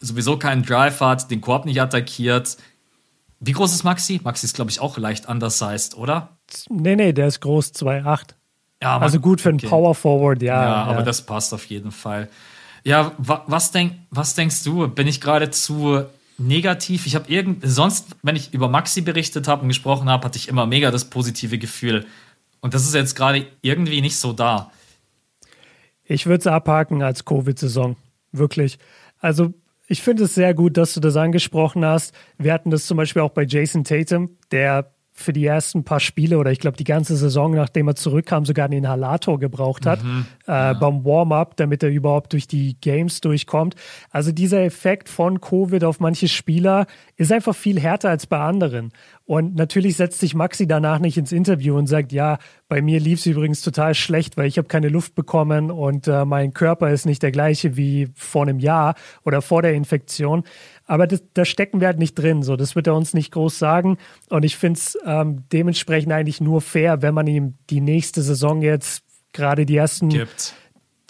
[0.00, 2.56] sowieso keinen Drive hat, den Korb nicht attackiert,
[3.40, 4.20] wie groß ist Maxi?
[4.22, 6.36] Maxi ist, glaube ich, auch leicht undersized, oder?
[6.68, 8.34] Nee, nee, der ist groß 2,8.
[8.82, 9.68] Ja, also gut für einen okay.
[9.68, 10.84] Power Forward, ja, ja.
[10.84, 12.28] aber das passt auf jeden Fall.
[12.84, 14.88] Ja, wa was, denk, was denkst du?
[14.88, 16.04] Bin ich gerade zu
[16.40, 17.06] negativ?
[17.06, 20.48] Ich habe irgend sonst, wenn ich über Maxi berichtet habe und gesprochen habe, hatte ich
[20.48, 22.06] immer mega das positive Gefühl.
[22.60, 24.70] Und das ist jetzt gerade irgendwie nicht so da.
[26.04, 27.96] Ich würde es abhaken als Covid-Saison.
[28.32, 28.78] Wirklich.
[29.18, 29.54] Also
[29.86, 32.14] ich finde es sehr gut, dass du das angesprochen hast.
[32.38, 36.38] Wir hatten das zum Beispiel auch bei Jason Tatum, der für die ersten paar Spiele
[36.38, 40.26] oder ich glaube die ganze Saison, nachdem er zurückkam, sogar einen Inhalator gebraucht hat mhm,
[40.46, 40.72] äh, ja.
[40.72, 43.74] beim Warm-up, damit er überhaupt durch die Games durchkommt.
[44.10, 46.86] Also dieser Effekt von Covid auf manche Spieler
[47.16, 48.92] ist einfach viel härter als bei anderen.
[49.30, 52.38] Und natürlich setzt sich Maxi danach nicht ins Interview und sagt, ja,
[52.68, 56.24] bei mir lief es übrigens total schlecht, weil ich habe keine Luft bekommen und äh,
[56.24, 60.42] mein Körper ist nicht der gleiche wie vor einem Jahr oder vor der Infektion.
[60.90, 62.42] Aber das, da stecken wir halt nicht drin.
[62.42, 63.96] So, das wird er uns nicht groß sagen.
[64.28, 68.60] Und ich finde es ähm, dementsprechend eigentlich nur fair, wenn man ihm die nächste Saison
[68.60, 70.52] jetzt gerade die ersten, gibt.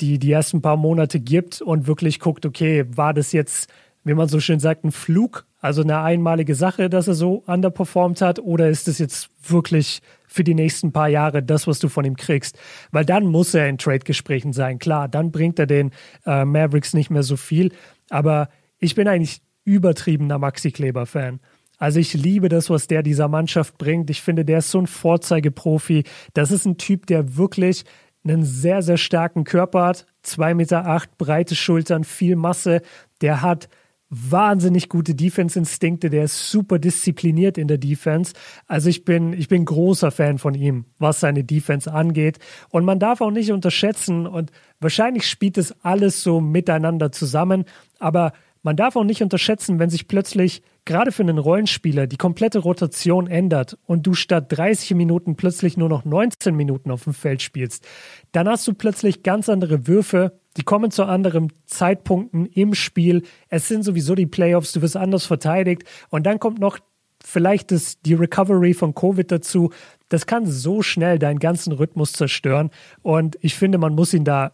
[0.01, 3.71] Die, die ersten paar Monate gibt und wirklich guckt, okay, war das jetzt,
[4.05, 8.23] wie man so schön sagt, ein Flug also eine einmalige Sache, dass er so underperformed
[8.23, 12.05] hat, oder ist es jetzt wirklich für die nächsten paar Jahre das, was du von
[12.05, 12.59] ihm kriegst?
[12.93, 14.79] Weil dann muss er in Trade-Gesprächen sein.
[14.79, 15.91] Klar, dann bringt er den
[16.25, 17.73] äh, Mavericks nicht mehr so viel.
[18.09, 18.49] Aber
[18.79, 21.41] ich bin eigentlich übertriebener Maxi Kleber-Fan.
[21.79, 24.11] Also ich liebe das, was der dieser Mannschaft bringt.
[24.11, 26.05] Ich finde, der ist so ein Vorzeigeprofi.
[26.35, 27.85] Das ist ein Typ, der wirklich
[28.23, 30.07] einen sehr, sehr starken Körper hat.
[30.23, 32.83] Zwei Meter, acht, breite Schultern, viel Masse.
[33.23, 33.71] Der hat
[34.11, 38.35] wahnsinnig gute Defense-Instinkte, der ist super diszipliniert in der Defense.
[38.67, 42.41] Also ich bin, ich bin großer Fan von ihm, was seine Defense angeht.
[42.71, 44.51] Und man darf auch nicht unterschätzen, und
[44.81, 47.65] wahrscheinlich spielt es alles so miteinander zusammen,
[48.01, 48.33] aber
[48.63, 53.27] man darf auch nicht unterschätzen, wenn sich plötzlich gerade für einen Rollenspieler die komplette Rotation
[53.27, 57.87] ändert und du statt 30 Minuten plötzlich nur noch 19 Minuten auf dem Feld spielst,
[58.33, 63.23] dann hast du plötzlich ganz andere Würfe, die kommen zu anderen Zeitpunkten im Spiel.
[63.49, 65.85] Es sind sowieso die Playoffs, du wirst anders verteidigt.
[66.09, 66.79] Und dann kommt noch
[67.23, 69.71] vielleicht das, die Recovery von Covid dazu.
[70.09, 72.71] Das kann so schnell deinen ganzen Rhythmus zerstören.
[73.03, 74.53] Und ich finde, man muss ihn da,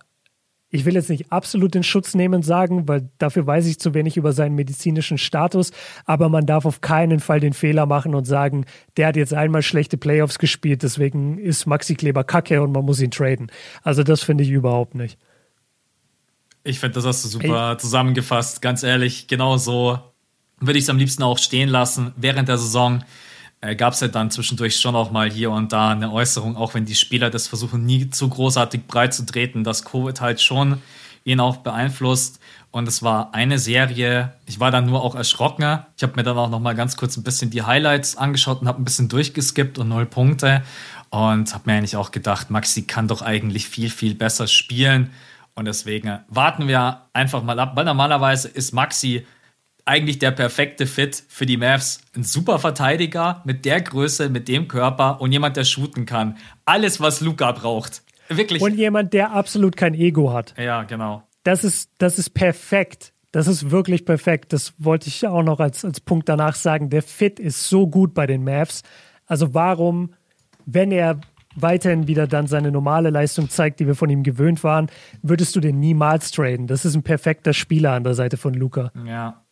[0.69, 4.17] ich will jetzt nicht absolut in Schutz nehmen sagen, weil dafür weiß ich zu wenig
[4.17, 5.71] über seinen medizinischen Status.
[6.05, 8.67] Aber man darf auf keinen Fall den Fehler machen und sagen,
[8.97, 13.01] der hat jetzt einmal schlechte Playoffs gespielt, deswegen ist Maxi Kleber kacke und man muss
[13.01, 13.51] ihn traden.
[13.83, 15.19] Also das finde ich überhaupt nicht.
[16.65, 17.79] Ich finde, das hast du super hey.
[17.79, 18.61] zusammengefasst.
[18.61, 20.01] Ganz ehrlich, genau so
[20.59, 22.13] würde ich es am liebsten auch stehen lassen.
[22.17, 23.05] Während der Saison
[23.67, 26.75] äh, gab es ja dann zwischendurch schon auch mal hier und da eine Äußerung, auch
[26.75, 30.81] wenn die Spieler das versuchen, nie zu großartig breit zu treten, dass Covid halt schon
[31.25, 32.41] ihn auch beeinflusst.
[32.71, 35.81] Und es war eine Serie, ich war dann nur auch erschrocken.
[35.97, 38.69] Ich habe mir dann auch noch mal ganz kurz ein bisschen die Highlights angeschaut und
[38.69, 40.63] habe ein bisschen durchgeskippt und null Punkte.
[41.11, 45.11] Und habe mir eigentlich auch gedacht, Maxi kann doch eigentlich viel, viel besser spielen.
[45.55, 49.27] Und deswegen warten wir einfach mal ab, weil normalerweise ist Maxi
[49.87, 52.01] eigentlich der perfekte Fit für die Mavs.
[52.15, 56.37] Ein super Verteidiger mit der Größe, mit dem Körper und jemand, der shooten kann.
[56.65, 58.03] Alles, was Luca braucht.
[58.29, 58.61] Wirklich.
[58.61, 60.55] Und jemand, der absolut kein Ego hat.
[60.59, 61.23] Ja, genau.
[61.45, 63.13] Das ist, das ist perfekt.
[63.31, 64.53] Das ist wirklich perfekt.
[64.53, 66.91] Das wollte ich auch noch als, als Punkt danach sagen.
[66.91, 68.83] Der Fit ist so gut bei den Mavs.
[69.27, 70.15] Also warum,
[70.65, 71.21] wenn er
[71.55, 74.89] weiterhin wieder dann seine normale Leistung zeigt, die wir von ihm gewöhnt waren,
[75.23, 76.67] würdest du den niemals traden.
[76.67, 78.91] Das ist ein perfekter Spieler an der Seite von Luca.
[79.07, 79.46] Ja.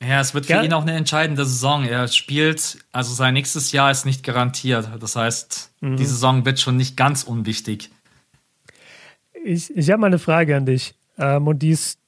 [0.00, 0.62] Ja, es wird für ja.
[0.62, 1.84] ihn auch eine entscheidende Saison.
[1.84, 4.88] Er spielt, also sein nächstes Jahr ist nicht garantiert.
[5.00, 5.96] Das heißt, mhm.
[5.96, 7.90] die Saison wird schon nicht ganz unwichtig.
[9.44, 10.94] Ich, ich habe mal eine Frage an dich.
[11.18, 11.98] Ähm, und die ist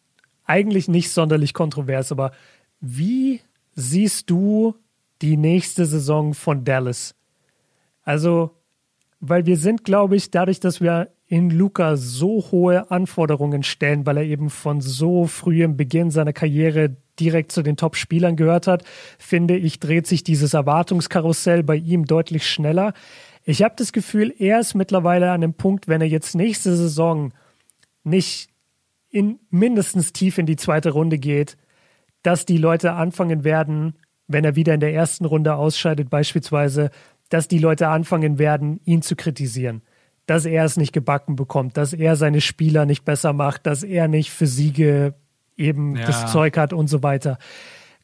[0.44, 2.32] eigentlich nicht sonderlich kontrovers, aber
[2.80, 3.40] wie
[3.74, 4.76] siehst du
[5.22, 7.14] die nächste Saison von Dallas?
[8.04, 8.56] Also,
[9.20, 14.16] weil wir sind, glaube ich, dadurch, dass wir in Luca so hohe Anforderungen stellen, weil
[14.16, 18.82] er eben von so frühem Beginn seiner Karriere direkt zu den Top-Spielern gehört hat,
[19.16, 22.94] finde ich, dreht sich dieses Erwartungskarussell bei ihm deutlich schneller.
[23.44, 27.32] Ich habe das Gefühl, er ist mittlerweile an dem Punkt, wenn er jetzt nächste Saison
[28.02, 28.50] nicht
[29.08, 31.56] in mindestens tief in die zweite Runde geht,
[32.24, 33.94] dass die Leute anfangen werden,
[34.26, 36.90] wenn er wieder in der ersten Runde ausscheidet beispielsweise,
[37.28, 39.82] dass die Leute anfangen werden, ihn zu kritisieren.
[40.26, 44.08] Dass er es nicht gebacken bekommt, dass er seine Spieler nicht besser macht, dass er
[44.08, 45.14] nicht für Siege
[45.56, 46.06] eben ja.
[46.06, 47.38] das Zeug hat und so weiter.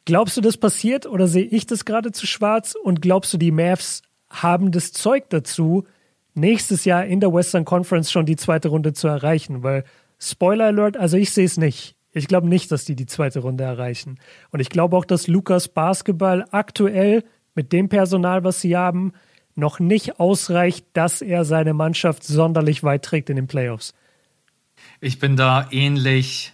[0.05, 2.75] Glaubst du, das passiert oder sehe ich das gerade zu schwarz?
[2.75, 5.85] Und glaubst du, die Mavs haben das Zeug dazu,
[6.33, 9.63] nächstes Jahr in der Western Conference schon die zweite Runde zu erreichen?
[9.63, 9.83] Weil,
[10.19, 11.95] Spoiler Alert, also ich sehe es nicht.
[12.11, 14.17] Ich glaube nicht, dass die die zweite Runde erreichen.
[14.51, 17.23] Und ich glaube auch, dass Lukas Basketball aktuell
[17.53, 19.11] mit dem Personal, was sie haben,
[19.57, 23.93] noch nicht ausreicht, dass er seine Mannschaft sonderlich weit trägt in den Playoffs.
[25.01, 26.53] Ich bin da ähnlich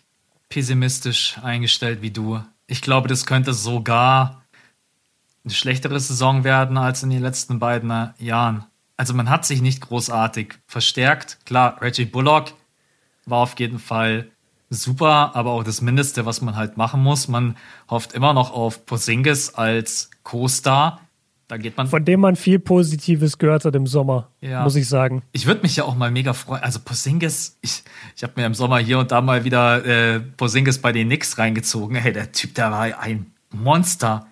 [0.49, 2.41] pessimistisch eingestellt wie du.
[2.67, 4.43] Ich glaube, das könnte sogar
[5.43, 8.65] eine schlechtere Saison werden als in den letzten beiden Jahren.
[8.95, 11.39] Also man hat sich nicht großartig verstärkt.
[11.45, 12.53] Klar, Reggie Bullock
[13.25, 14.29] war auf jeden Fall
[14.69, 17.27] super, aber auch das Mindeste, was man halt machen muss.
[17.27, 17.57] Man
[17.89, 21.01] hofft immer noch auf Posingis als Co-Star.
[21.53, 21.87] Da geht man.
[21.87, 24.63] Von dem man viel Positives gehört hat im Sommer, ja.
[24.63, 25.21] muss ich sagen.
[25.33, 26.63] Ich würde mich ja auch mal mega freuen.
[26.63, 27.83] Also Posingis, ich,
[28.15, 31.37] ich habe mir im Sommer hier und da mal wieder äh, Posingis bei den Knicks
[31.37, 31.95] reingezogen.
[31.95, 34.25] Hey, der Typ, der war ein Monster.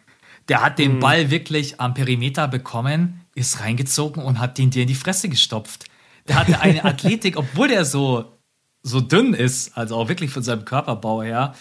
[0.49, 0.99] Der hat den mhm.
[0.99, 5.85] Ball wirklich am Perimeter bekommen, ist reingezogen und hat den dir in die Fresse gestopft.
[6.27, 8.35] Der hatte eine Athletik, obwohl der so
[8.81, 11.53] so dünn ist, also auch wirklich von seinem Körperbau her.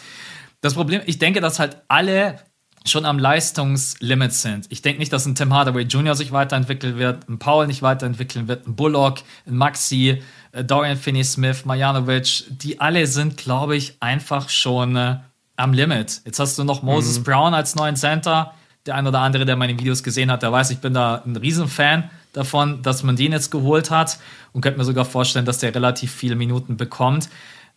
[0.62, 2.36] Das Problem, ich denke, dass halt alle
[2.86, 4.66] schon am Leistungslimit sind.
[4.70, 6.14] Ich denke nicht, dass ein Tim Hardaway Jr.
[6.14, 11.64] sich weiterentwickeln wird, ein Paul nicht weiterentwickeln wird, ein Bullock, ein Maxi, äh, Dorian Finney-Smith,
[11.66, 15.16] Marjanovic, die alle sind, glaube ich, einfach schon äh,
[15.56, 16.22] am Limit.
[16.24, 17.24] Jetzt hast du noch Moses mhm.
[17.24, 18.54] Brown als neuen Center.
[18.86, 21.36] Der ein oder andere, der meine Videos gesehen hat, der weiß, ich bin da ein
[21.36, 24.18] Riesenfan davon, dass man den jetzt geholt hat
[24.52, 27.28] und könnte mir sogar vorstellen, dass der relativ viele Minuten bekommt.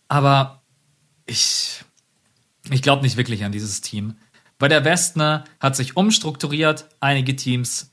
[0.08, 0.62] Aber
[1.26, 1.84] ich,
[2.70, 4.14] ich glaube nicht wirklich an dieses Team.
[4.64, 6.86] Bei der Westner hat sich umstrukturiert.
[6.98, 7.92] Einige Teams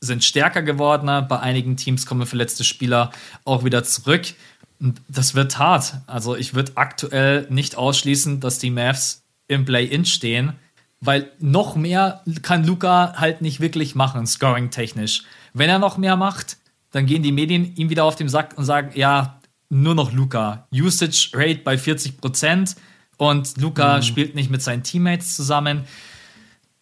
[0.00, 1.06] sind stärker geworden.
[1.28, 3.12] Bei einigen Teams kommen verletzte Spieler
[3.44, 4.34] auch wieder zurück.
[4.80, 5.94] Und das wird hart.
[6.08, 10.54] Also ich würde aktuell nicht ausschließen, dass die Mavs im Play-In stehen,
[11.00, 15.22] weil noch mehr kann Luca halt nicht wirklich machen, scoring-technisch.
[15.54, 16.56] Wenn er noch mehr macht,
[16.90, 19.38] dann gehen die Medien ihm wieder auf den Sack und sagen, ja,
[19.68, 20.66] nur noch Luca.
[20.74, 22.74] Usage Rate bei 40 Prozent
[23.18, 24.02] und Luca mhm.
[24.02, 25.84] spielt nicht mit seinen Teammates zusammen.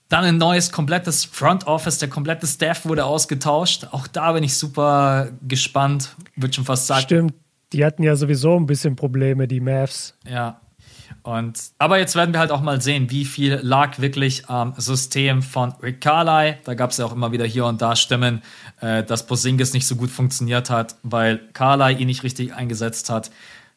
[0.08, 3.88] Dann ein neues, komplettes Front Office, der komplette Staff wurde ausgetauscht.
[3.90, 7.02] Auch da bin ich super gespannt, würde schon fast sagen.
[7.02, 7.34] Stimmt,
[7.72, 10.14] die hatten ja sowieso ein bisschen Probleme, die Mavs.
[10.28, 10.60] Ja,
[11.26, 15.42] und, aber jetzt werden wir halt auch mal sehen, wie viel lag wirklich am System
[15.42, 16.54] von Rick Carly.
[16.64, 18.42] Da gab es ja auch immer wieder hier und da Stimmen,
[18.80, 23.32] äh, dass Posingis nicht so gut funktioniert hat, weil Carly ihn nicht richtig eingesetzt hat.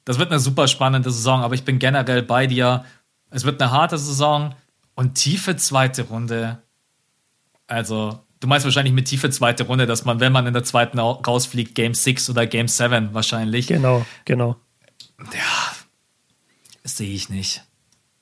[0.06, 2.86] Das wird eine super spannende Saison, aber ich bin generell bei dir.
[3.32, 4.54] Es wird eine harte Saison
[5.00, 6.62] und tiefe zweite Runde.
[7.68, 11.00] Also, du meinst wahrscheinlich mit tiefe zweite Runde, dass man, wenn man in der zweiten
[11.00, 13.68] rausfliegt, Game 6 oder Game 7 wahrscheinlich.
[13.68, 14.58] Genau, genau.
[15.20, 15.74] Ja,
[16.84, 17.64] sehe ich nicht.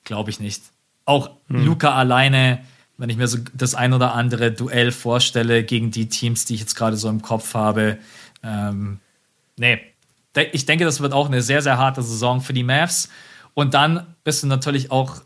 [0.04, 0.62] Glaube ich nicht.
[1.04, 1.66] Auch hm.
[1.66, 2.64] Luca alleine,
[2.96, 6.60] wenn ich mir so das ein oder andere Duell vorstelle gegen die Teams, die ich
[6.60, 7.98] jetzt gerade so im Kopf habe.
[8.44, 9.00] Ähm,
[9.56, 9.80] nee.
[10.52, 13.08] Ich denke, das wird auch eine sehr, sehr harte Saison für die Mavs.
[13.54, 15.22] Und dann bist du natürlich auch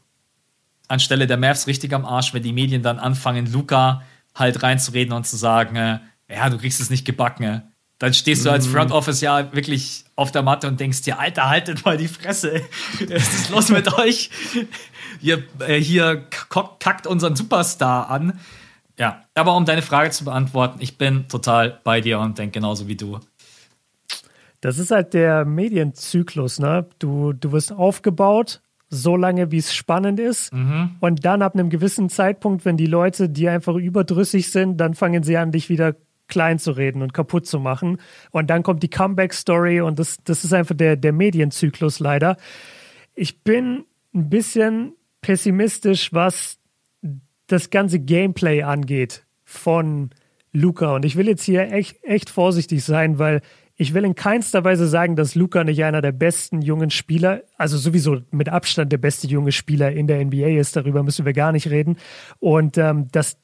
[0.92, 4.02] anstelle der Mavs richtig am Arsch, wenn die Medien dann anfangen, Luca
[4.34, 5.98] halt reinzureden und zu sagen, äh,
[6.28, 7.62] ja, du kriegst es nicht gebacken.
[7.98, 8.72] Dann stehst du als mhm.
[8.72, 12.62] Front Office ja wirklich auf der Matte und denkst dir, Alter, haltet mal die Fresse.
[13.08, 14.30] Was ist los mit euch?
[15.20, 16.26] Ihr, äh, hier
[16.78, 18.40] kackt unseren Superstar an.
[18.98, 22.88] Ja, aber um deine Frage zu beantworten, ich bin total bei dir und denke genauso
[22.88, 23.20] wie du.
[24.60, 26.86] Das ist halt der Medienzyklus, ne?
[26.98, 28.60] Du, du wirst aufgebaut,
[28.92, 30.52] so lange, wie es spannend ist.
[30.52, 30.90] Mhm.
[31.00, 35.22] Und dann ab einem gewissen Zeitpunkt, wenn die Leute, die einfach überdrüssig sind, dann fangen
[35.22, 35.96] sie an, dich wieder
[36.28, 37.98] klein zu reden und kaputt zu machen.
[38.30, 42.36] Und dann kommt die Comeback-Story und das, das ist einfach der, der Medienzyklus leider.
[43.14, 44.92] Ich bin ein bisschen
[45.22, 46.58] pessimistisch, was
[47.46, 50.10] das ganze Gameplay angeht von
[50.52, 50.94] Luca.
[50.94, 53.40] Und ich will jetzt hier echt, echt vorsichtig sein, weil
[53.82, 57.76] ich will in keinster Weise sagen, dass Luca nicht einer der besten jungen Spieler, also
[57.76, 60.76] sowieso mit Abstand der beste junge Spieler in der NBA ist.
[60.76, 61.96] Darüber müssen wir gar nicht reden.
[62.38, 63.38] Und ähm, dass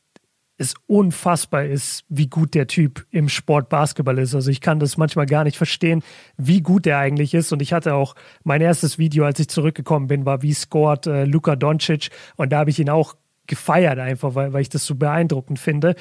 [0.57, 4.35] es unfassbar ist, wie gut der Typ im Sport Basketball ist.
[4.35, 6.03] Also ich kann das manchmal gar nicht verstehen,
[6.37, 7.53] wie gut der eigentlich ist.
[7.53, 11.25] Und ich hatte auch mein erstes Video, als ich zurückgekommen bin, war wie scored äh,
[11.25, 12.11] Luka Doncic.
[12.37, 13.17] Und da habe ich ihn auch
[13.49, 15.97] gefeiert einfach, weil, weil ich das so beeindruckend finde.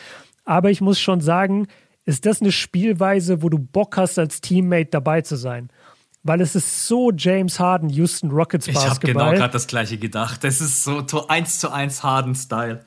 [0.45, 1.67] Aber ich muss schon sagen,
[2.07, 5.69] ist das eine Spielweise, wo du Bock hast, als Teammate dabei zu sein?
[6.23, 8.85] Weil es ist so James Harden, Houston Rockets Basketball.
[8.85, 10.43] Ich habe genau gerade das gleiche gedacht.
[10.43, 12.83] Das ist so eins zu eins Harden-Style.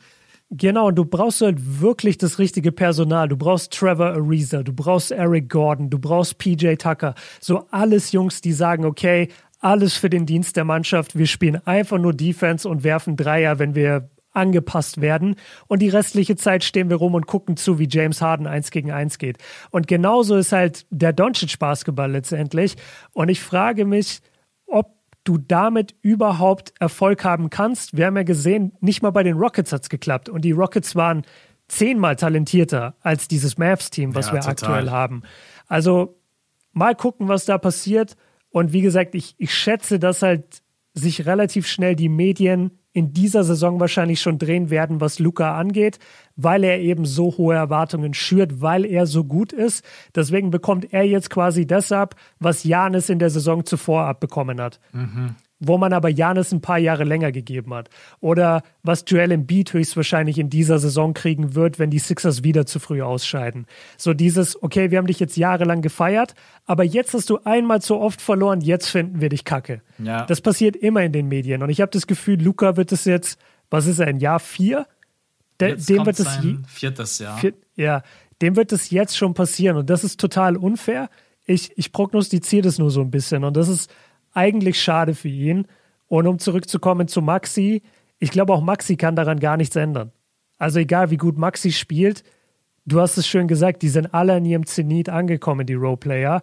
[0.50, 3.28] Genau, und du brauchst halt wirklich das richtige Personal.
[3.28, 7.14] Du brauchst Trevor Ariza, du brauchst Eric Gordon, du brauchst PJ Tucker.
[7.40, 9.28] So alles Jungs, die sagen, okay,
[9.60, 11.16] alles für den Dienst der Mannschaft.
[11.16, 15.36] Wir spielen einfach nur Defense und werfen Dreier, wenn wir angepasst werden.
[15.66, 18.90] Und die restliche Zeit stehen wir rum und gucken zu, wie James Harden eins gegen
[18.90, 19.38] eins geht.
[19.70, 22.76] Und genauso ist halt der Doncic Basketball letztendlich.
[23.12, 24.20] Und ich frage mich,
[24.66, 24.94] ob
[25.24, 27.96] du damit überhaupt Erfolg haben kannst.
[27.96, 30.28] Wir haben ja gesehen, nicht mal bei den Rockets hat es geklappt.
[30.28, 31.22] Und die Rockets waren
[31.68, 34.52] zehnmal talentierter als dieses Mavs-Team, was ja, wir total.
[34.52, 35.22] aktuell haben.
[35.66, 36.18] Also
[36.72, 38.16] mal gucken, was da passiert.
[38.50, 40.62] Und wie gesagt, ich, ich schätze, dass halt
[40.94, 45.98] sich relativ schnell die Medien in dieser Saison wahrscheinlich schon drehen werden, was Luca angeht,
[46.36, 49.84] weil er eben so hohe Erwartungen schürt, weil er so gut ist.
[50.14, 54.80] Deswegen bekommt er jetzt quasi das ab, was Janis in der Saison zuvor abbekommen hat.
[54.92, 57.90] Mhm wo man aber Janis ein paar Jahre länger gegeben hat.
[58.20, 62.80] Oder was Joel Embiid höchstwahrscheinlich in dieser Saison kriegen wird, wenn die Sixers wieder zu
[62.80, 63.66] früh ausscheiden.
[63.98, 66.34] So dieses, okay, wir haben dich jetzt jahrelang gefeiert,
[66.64, 69.82] aber jetzt hast du einmal zu oft verloren, jetzt finden wir dich kacke.
[69.98, 70.24] Ja.
[70.24, 71.62] Das passiert immer in den Medien.
[71.62, 73.38] Und ich habe das Gefühl, Luca wird es jetzt,
[73.68, 74.86] was ist er, ein Jahr vier?
[75.60, 76.38] De jetzt dem wird es
[76.68, 77.36] viertes Jahr.
[77.36, 78.02] Vier, ja,
[78.40, 79.76] dem wird es jetzt schon passieren.
[79.76, 81.10] Und das ist total unfair.
[81.44, 83.44] Ich, ich prognostiziere das nur so ein bisschen.
[83.44, 83.90] Und das ist
[84.34, 85.66] eigentlich schade für ihn.
[86.08, 87.82] Und um zurückzukommen zu Maxi,
[88.18, 90.12] ich glaube auch Maxi kann daran gar nichts ändern.
[90.58, 92.22] Also egal wie gut Maxi spielt,
[92.84, 96.42] du hast es schön gesagt, die sind alle in ihrem Zenit angekommen, die Roleplayer.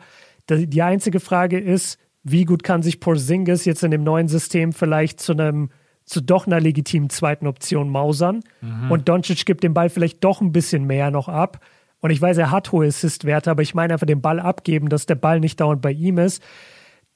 [0.49, 5.19] Die einzige Frage ist, wie gut kann sich Porzingis jetzt in dem neuen System vielleicht
[5.19, 5.69] zu einem
[6.05, 8.89] zu doch einer legitimen zweiten Option mausern mhm.
[8.89, 11.59] und Doncic gibt den Ball vielleicht doch ein bisschen mehr noch ab.
[11.99, 15.05] Und ich weiß, er hat hohe Assist-Werte, aber ich meine einfach den Ball abgeben, dass
[15.05, 16.41] der Ball nicht dauernd bei ihm ist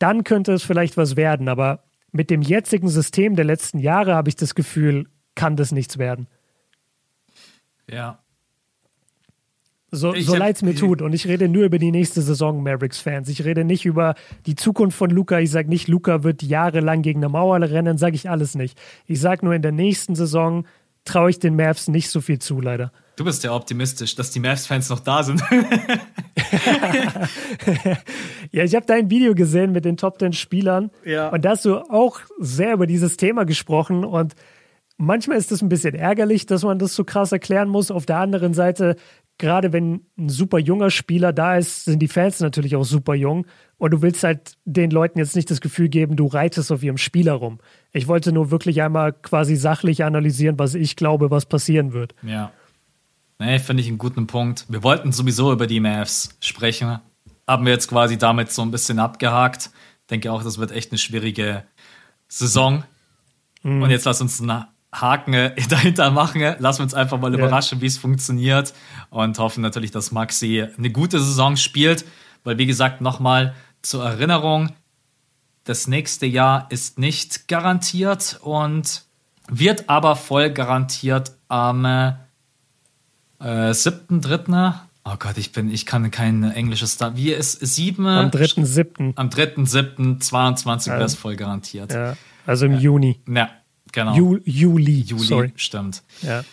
[0.01, 1.47] dann könnte es vielleicht was werden.
[1.47, 5.97] Aber mit dem jetzigen System der letzten Jahre habe ich das Gefühl, kann das nichts
[5.97, 6.27] werden.
[7.89, 8.19] Ja.
[9.93, 11.01] So, so leid es mir tut.
[11.01, 13.27] Und ich rede nur über die nächste Saison, Mavericks-Fans.
[13.27, 14.15] Ich rede nicht über
[14.45, 15.39] die Zukunft von Luca.
[15.39, 18.79] Ich sage nicht, Luca wird jahrelang gegen eine Mauer rennen, sage ich alles nicht.
[19.05, 20.65] Ich sage nur, in der nächsten Saison
[21.03, 22.93] traue ich den Mavs nicht so viel zu, leider.
[23.21, 25.43] Du bist ja optimistisch, dass die Mavs-Fans noch da sind.
[28.51, 30.89] ja, ich habe dein Video gesehen mit den Top 10 Spielern.
[31.05, 31.29] Ja.
[31.29, 34.05] Und da hast du auch sehr über dieses Thema gesprochen.
[34.05, 34.33] Und
[34.97, 37.91] manchmal ist es ein bisschen ärgerlich, dass man das so krass erklären muss.
[37.91, 38.95] Auf der anderen Seite,
[39.37, 43.45] gerade wenn ein super junger Spieler da ist, sind die Fans natürlich auch super jung.
[43.77, 46.97] Und du willst halt den Leuten jetzt nicht das Gefühl geben, du reitest auf ihrem
[46.97, 47.59] Spieler rum.
[47.91, 52.15] Ich wollte nur wirklich einmal quasi sachlich analysieren, was ich glaube, was passieren wird.
[52.23, 52.51] Ja.
[53.41, 54.65] Nee, finde ich einen guten Punkt.
[54.69, 56.99] Wir wollten sowieso über die Mavs sprechen.
[57.47, 59.71] Haben wir jetzt quasi damit so ein bisschen abgehakt.
[60.11, 61.63] Denke auch, das wird echt eine schwierige
[62.27, 62.83] Saison.
[63.63, 63.81] Mhm.
[63.81, 66.55] Und jetzt lass uns einen Haken dahinter machen.
[66.59, 67.39] Lass uns einfach mal ja.
[67.39, 68.75] überraschen, wie es funktioniert.
[69.09, 72.05] Und hoffen natürlich, dass Maxi eine gute Saison spielt.
[72.43, 74.69] Weil, wie gesagt, nochmal zur Erinnerung,
[75.63, 79.01] das nächste Jahr ist nicht garantiert und
[79.47, 82.19] wird aber voll garantiert am
[83.43, 84.73] äh, siebten, dritten.
[85.03, 87.15] Oh Gott, ich bin, ich kann kein englisches Star.
[87.15, 88.05] Wie ist sieben?
[88.05, 89.13] Am dritten, siebten.
[89.15, 91.91] Am dritten, siebten, 22 wäre es voll garantiert.
[91.91, 92.15] Ja,
[92.45, 93.19] also im Juni.
[93.27, 93.49] Ja,
[93.91, 94.15] genau.
[94.15, 95.01] Ju Juli.
[95.01, 95.53] Juli, sorry.
[95.55, 96.03] stimmt.
[96.21, 96.43] Ja.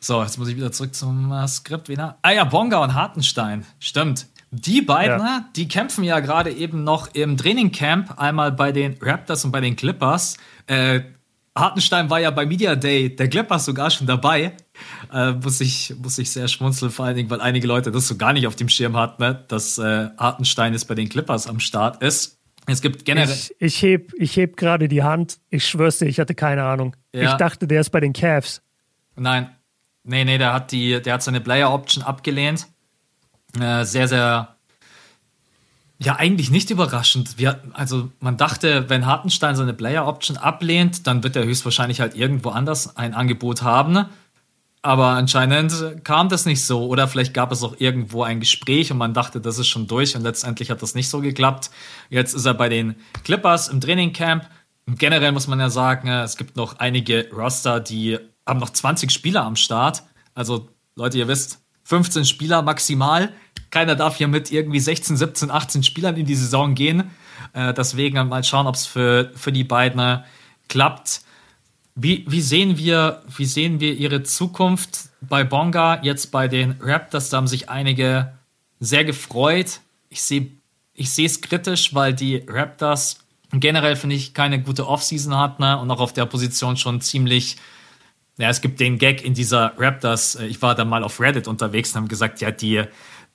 [0.00, 2.18] So, jetzt muss ich wieder zurück zum äh, Skript wieder.
[2.22, 3.64] Ah ja, Bonga und Hartenstein.
[3.78, 4.26] Stimmt.
[4.50, 5.48] Die beiden, ja.
[5.54, 9.76] die kämpfen ja gerade eben noch im Trainingcamp, einmal bei den Raptors und bei den
[9.76, 10.36] Clippers.
[10.66, 11.00] Äh,
[11.56, 14.52] Hartenstein war ja bei Media Day der Clippers sogar schon dabei.
[15.12, 18.16] Äh, muss, ich, muss ich sehr schmunzeln, vor allen Dingen, weil einige Leute das so
[18.16, 19.44] gar nicht auf dem Schirm hatten, ne?
[19.48, 22.38] dass äh, Hartenstein jetzt bei den Clippers am Start ist.
[22.66, 23.32] Es gibt generell.
[23.32, 25.38] Ich, ich heb, ich heb gerade die Hand.
[25.50, 26.96] Ich schwör's dir, ich hatte keine Ahnung.
[27.12, 27.30] Ja.
[27.30, 28.60] Ich dachte, der ist bei den Cavs.
[29.14, 29.50] Nein.
[30.02, 32.66] Nee, nee, der hat die, der hat seine Player Option abgelehnt.
[33.60, 34.56] Äh, sehr, sehr
[35.98, 37.38] ja, eigentlich nicht überraschend.
[37.38, 42.14] Wir, also man dachte, wenn Hartenstein seine Player Option ablehnt, dann wird er höchstwahrscheinlich halt
[42.14, 44.06] irgendwo anders ein Angebot haben.
[44.86, 46.86] Aber anscheinend kam das nicht so.
[46.86, 50.14] Oder vielleicht gab es auch irgendwo ein Gespräch und man dachte, das ist schon durch
[50.14, 51.72] und letztendlich hat das nicht so geklappt.
[52.08, 52.94] Jetzt ist er bei den
[53.24, 54.48] Clippers im Trainingcamp.
[54.86, 59.42] Generell muss man ja sagen, es gibt noch einige Roster, die haben noch 20 Spieler
[59.42, 60.04] am Start.
[60.36, 63.32] Also Leute, ihr wisst, 15 Spieler maximal.
[63.70, 67.10] Keiner darf hier mit irgendwie 16, 17, 18 Spielern in die Saison gehen.
[67.54, 70.22] Äh, deswegen mal schauen, ob es für, für die beiden äh,
[70.68, 71.22] klappt.
[71.98, 77.30] Wie, wie, sehen wir, wie sehen wir ihre Zukunft bei Bonga, jetzt bei den Raptors?
[77.30, 78.34] Da haben sich einige
[78.80, 79.80] sehr gefreut.
[80.10, 80.50] Ich sehe
[80.92, 83.20] ich es kritisch, weil die Raptors
[83.50, 85.78] generell, finde ich, keine gute Offseason hatten ne?
[85.78, 87.56] und auch auf der Position schon ziemlich.
[88.36, 90.34] Ja, es gibt den Gag in dieser Raptors.
[90.34, 92.84] Äh, ich war da mal auf Reddit unterwegs und haben gesagt, ja, die,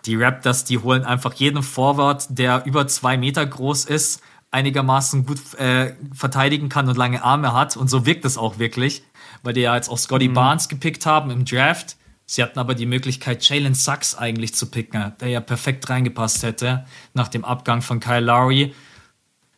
[0.06, 4.22] die Raptors, die holen einfach jeden Forward, der über zwei Meter groß ist
[4.52, 7.78] einigermaßen gut äh, verteidigen kann und lange Arme hat.
[7.78, 9.04] Und so wirkt es auch wirklich,
[9.44, 10.34] weil die ja jetzt auch Scotty mhm.
[10.34, 11.96] Barnes gepickt haben im Draft.
[12.26, 16.86] Sie hatten aber die Möglichkeit, Jalen Sachs eigentlich zu picken, der ja perfekt reingepasst hätte
[17.14, 18.74] nach dem Abgang von Kyle Lowry.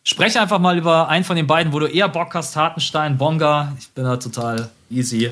[0.03, 3.75] Spreche einfach mal über einen von den beiden, wo du eher Bock hast, Hartenstein, Bonga.
[3.79, 5.29] Ich bin da total easy.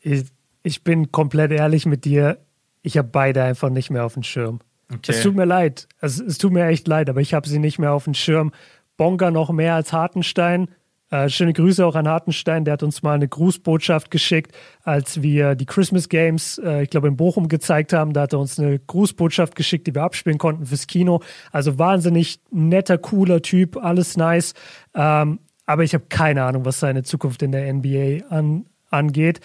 [0.00, 0.24] Ich,
[0.62, 2.38] ich bin komplett ehrlich mit dir.
[2.82, 4.60] Ich habe beide einfach nicht mehr auf dem Schirm.
[4.94, 5.12] Okay.
[5.12, 5.88] Es tut mir leid.
[6.00, 8.52] Es, es tut mir echt leid, aber ich habe sie nicht mehr auf dem Schirm.
[8.96, 10.68] Bonga noch mehr als Hartenstein.
[11.12, 15.54] Äh, schöne Grüße auch an Hartenstein, der hat uns mal eine Grußbotschaft geschickt, als wir
[15.54, 18.14] die Christmas Games, äh, ich glaube, in Bochum gezeigt haben.
[18.14, 21.20] Da hat er uns eine Grußbotschaft geschickt, die wir abspielen konnten fürs Kino.
[21.50, 24.54] Also wahnsinnig netter, cooler Typ, alles nice.
[24.94, 29.40] Ähm, aber ich habe keine Ahnung, was seine Zukunft in der NBA an, angeht.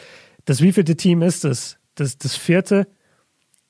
[0.46, 1.78] Das wievielte Team ist es?
[1.96, 2.88] Das, das vierte?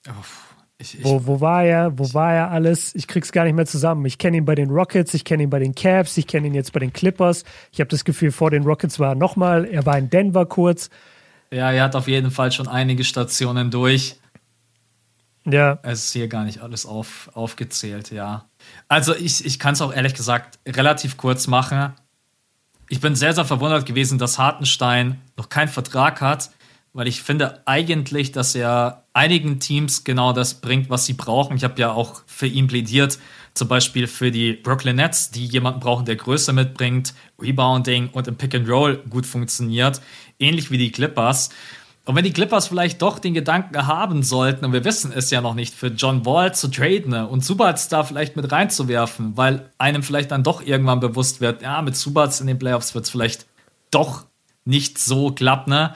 [0.08, 0.47] Oh.
[0.80, 1.98] Ich, ich, wo, wo war er?
[1.98, 2.94] Wo war er alles?
[2.94, 4.06] Ich krieg's gar nicht mehr zusammen.
[4.06, 6.54] Ich kenne ihn bei den Rockets, ich kenne ihn bei den Cavs, ich kenne ihn
[6.54, 7.46] jetzt bei den Clippers.
[7.72, 9.66] Ich habe das Gefühl, vor den Rockets war er nochmal.
[9.66, 10.90] Er war in Denver kurz.
[11.52, 14.18] Ja, er hat auf jeden Fall schon einige Stationen durch.
[15.46, 15.80] Ja.
[15.82, 18.46] Es ist hier gar nicht alles auf, aufgezählt, ja.
[18.88, 21.94] Also ich, ich kann es auch ehrlich gesagt relativ kurz machen.
[22.90, 26.52] Ich bin sehr, sehr verwundert gewesen, dass Hartenstein noch keinen Vertrag hat
[26.98, 31.56] weil ich finde eigentlich, dass er einigen Teams genau das bringt, was sie brauchen.
[31.56, 33.20] Ich habe ja auch für ihn plädiert,
[33.54, 38.36] zum Beispiel für die Brooklyn Nets, die jemanden brauchen, der Größe mitbringt, Rebounding und im
[38.36, 40.02] Pick and Roll gut funktioniert,
[40.40, 41.52] ähnlich wie die Clippers.
[42.06, 45.40] Und wenn die Clippers vielleicht doch den Gedanken haben sollten, und wir wissen es ja
[45.40, 50.02] noch nicht, für John Wall zu traden und Subats da vielleicht mit reinzuwerfen, weil einem
[50.02, 53.46] vielleicht dann doch irgendwann bewusst wird, ja, mit Subats in den Playoffs wird es vielleicht
[53.92, 54.26] doch
[54.66, 55.96] nicht so klappen, ne?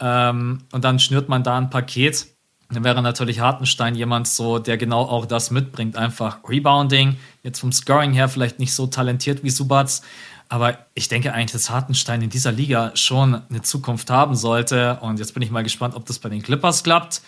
[0.00, 2.26] Ähm, und dann schnürt man da ein Paket.
[2.70, 5.96] Dann wäre natürlich Hartenstein jemand so, der genau auch das mitbringt.
[5.96, 10.02] Einfach Rebounding, jetzt vom Scoring her vielleicht nicht so talentiert wie Subats.
[10.48, 14.98] Aber ich denke eigentlich, dass Hartenstein in dieser Liga schon eine Zukunft haben sollte.
[15.00, 17.22] Und jetzt bin ich mal gespannt, ob das bei den Clippers klappt.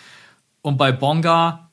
[0.61, 1.71] Und bei Bonga,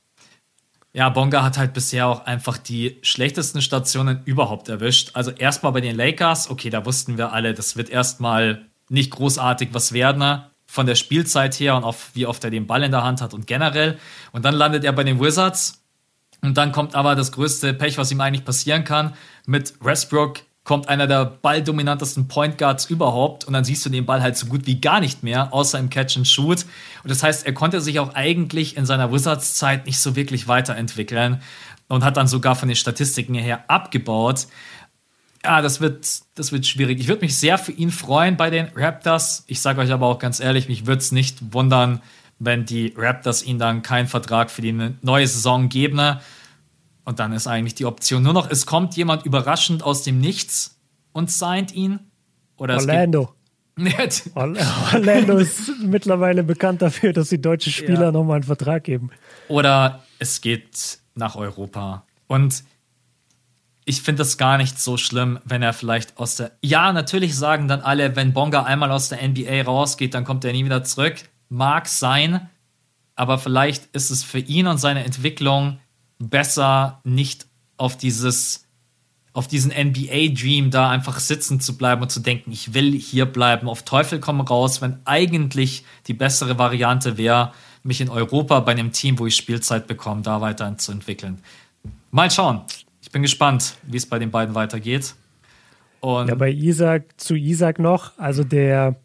[0.92, 5.10] ja, Bonga hat halt bisher auch einfach die schlechtesten Stationen überhaupt erwischt.
[5.14, 9.70] Also erstmal bei den Lakers, okay, da wussten wir alle, das wird erstmal nicht großartig
[9.72, 13.02] was werden von der Spielzeit her und auch wie oft er den Ball in der
[13.02, 13.98] Hand hat und generell.
[14.30, 15.82] Und dann landet er bei den Wizards.
[16.42, 19.14] Und dann kommt aber das größte Pech, was ihm eigentlich passieren kann.
[19.46, 24.22] Mit Westbrook kommt einer der balldominantesten Point Guards überhaupt und dann siehst du den Ball
[24.22, 26.64] halt so gut wie gar nicht mehr, außer im Catch and Shoot.
[27.02, 31.42] Und das heißt, er konnte sich auch eigentlich in seiner Wizards-Zeit nicht so wirklich weiterentwickeln
[31.88, 34.46] und hat dann sogar von den Statistiken her abgebaut.
[35.42, 37.00] Ja, das wird, das wird schwierig.
[37.00, 39.44] Ich würde mich sehr für ihn freuen bei den Raptors.
[39.46, 42.02] Ich sage euch aber auch ganz ehrlich, mich würde es nicht wundern,
[42.38, 44.72] wenn die Raptors ihn dann keinen Vertrag für die
[45.02, 46.18] neue Saison geben.
[47.04, 50.78] Und dann ist eigentlich die Option nur noch, es kommt jemand überraschend aus dem Nichts
[51.12, 52.00] und signed ihn.
[52.56, 53.34] Oder Orlando.
[54.34, 58.12] Orlando ist mittlerweile bekannt dafür, dass die deutschen Spieler ja.
[58.12, 59.10] nochmal einen Vertrag geben.
[59.48, 62.04] Oder es geht nach Europa.
[62.26, 62.62] Und
[63.84, 66.52] ich finde das gar nicht so schlimm, wenn er vielleicht aus der.
[66.62, 70.52] Ja, natürlich sagen dann alle, wenn Bonga einmal aus der NBA rausgeht, dann kommt er
[70.52, 71.16] nie wieder zurück.
[71.48, 72.48] Mag sein,
[73.16, 75.80] aber vielleicht ist es für ihn und seine Entwicklung
[76.18, 77.46] besser, nicht
[77.76, 78.66] auf dieses
[79.32, 83.68] auf diesen NBA-Dream da einfach sitzen zu bleiben und zu denken, ich will hier bleiben,
[83.68, 87.52] auf Teufel komm raus, wenn eigentlich die bessere Variante wäre,
[87.84, 91.38] mich in Europa bei einem Team, wo ich Spielzeit bekomme, da weiterzuentwickeln.
[92.10, 92.62] Mal schauen
[93.00, 95.14] ich bin gespannt, wie es bei den beiden weitergeht.
[96.00, 98.96] Und ja, bei Isaac, zu Isaac noch, also der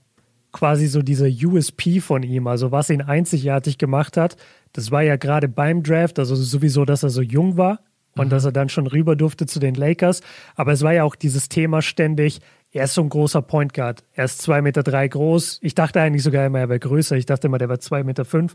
[0.51, 4.37] quasi so dieser USP von ihm, also was ihn einzigartig gemacht hat,
[4.71, 7.79] das war ja gerade beim Draft, also sowieso, dass er so jung war
[8.15, 8.29] und mhm.
[8.29, 10.21] dass er dann schon rüber durfte zu den Lakers.
[10.55, 12.39] Aber es war ja auch dieses Thema ständig,
[12.75, 14.03] er ist so ein großer Point Guard.
[14.13, 15.59] Er ist zwei Meter drei groß.
[15.61, 17.15] Ich dachte eigentlich sogar immer, er wäre größer.
[17.15, 18.53] Ich dachte immer, der wäre zwei Meter fünf.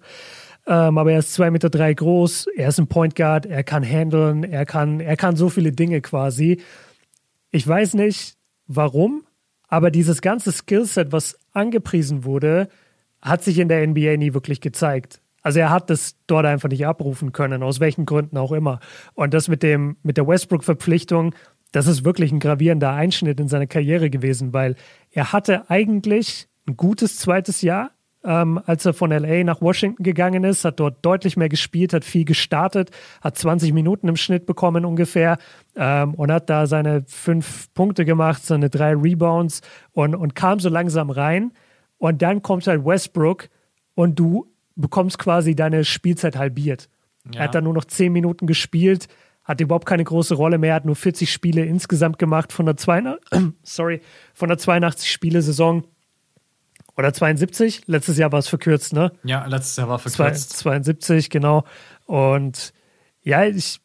[0.67, 2.49] Ähm, aber er ist zwei Meter drei groß.
[2.57, 3.47] Er ist ein Point Guard.
[3.47, 4.45] Er kann handeln.
[4.45, 6.61] Er kann, er kann so viele Dinge quasi.
[7.51, 9.25] Ich weiß nicht, warum,
[9.67, 12.69] aber dieses ganze Skillset, was angepriesen wurde,
[13.21, 15.21] hat sich in der NBA nie wirklich gezeigt.
[15.43, 18.81] Also er hat das dort einfach nicht abrufen können, aus welchen Gründen auch immer.
[19.15, 21.35] Und das mit dem, mit der Westbrook-Verpflichtung,
[21.73, 24.77] das ist wirklich ein gravierender Einschnitt in seiner Karriere gewesen, weil
[25.11, 27.93] er hatte eigentlich ein gutes zweites Jahr,
[28.25, 32.05] ähm, als er von LA nach Washington gegangen ist, hat dort deutlich mehr gespielt, hat
[32.05, 32.91] viel gestartet,
[33.23, 35.39] hat 20 Minuten im Schnitt bekommen ungefähr
[35.75, 40.69] ähm, und hat da seine fünf Punkte gemacht, seine drei Rebounds und, und kam so
[40.69, 41.53] langsam rein.
[41.99, 43.49] Und dann kommt halt Westbrook
[43.95, 46.89] und du bekommst quasi deine Spielzeit halbiert.
[47.33, 47.41] Ja.
[47.41, 49.09] Er hat dann nur noch 10 Minuten gespielt,
[49.45, 53.53] hat überhaupt keine große Rolle mehr, hat nur 40 Spiele insgesamt gemacht von der, 82,
[53.63, 54.01] sorry,
[54.35, 55.85] von der 82 Spiele Saison.
[57.01, 57.87] Oder 72?
[57.87, 59.11] Letztes Jahr war es verkürzt, ne?
[59.25, 60.59] Ja, letztes Jahr war verkürzt.
[60.59, 61.65] 72, genau.
[62.05, 62.75] Und
[63.23, 63.81] ja, ich,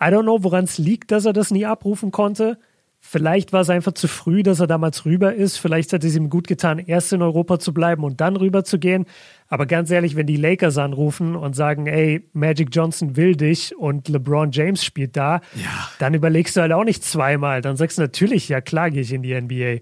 [0.00, 2.58] I don't know, woran es liegt, dass er das nie abrufen konnte.
[3.00, 5.58] Vielleicht war es einfach zu früh, dass er damals rüber ist.
[5.58, 8.78] Vielleicht hätte es ihm gut getan, erst in Europa zu bleiben und dann rüber zu
[8.78, 9.04] gehen.
[9.48, 14.08] Aber ganz ehrlich, wenn die Lakers anrufen und sagen, ey, Magic Johnson will dich und
[14.08, 15.90] LeBron James spielt da, ja.
[15.98, 17.60] dann überlegst du halt auch nicht zweimal.
[17.60, 19.80] Dann sagst du natürlich, ja klar, gehe ich in die NBA.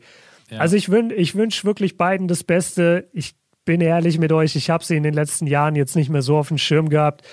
[0.53, 0.59] Ja.
[0.59, 3.09] Also ich, wün ich wünsche wirklich beiden das Beste.
[3.13, 3.35] Ich
[3.65, 6.37] bin ehrlich mit euch, ich habe sie in den letzten Jahren jetzt nicht mehr so
[6.37, 7.27] auf dem Schirm gehabt.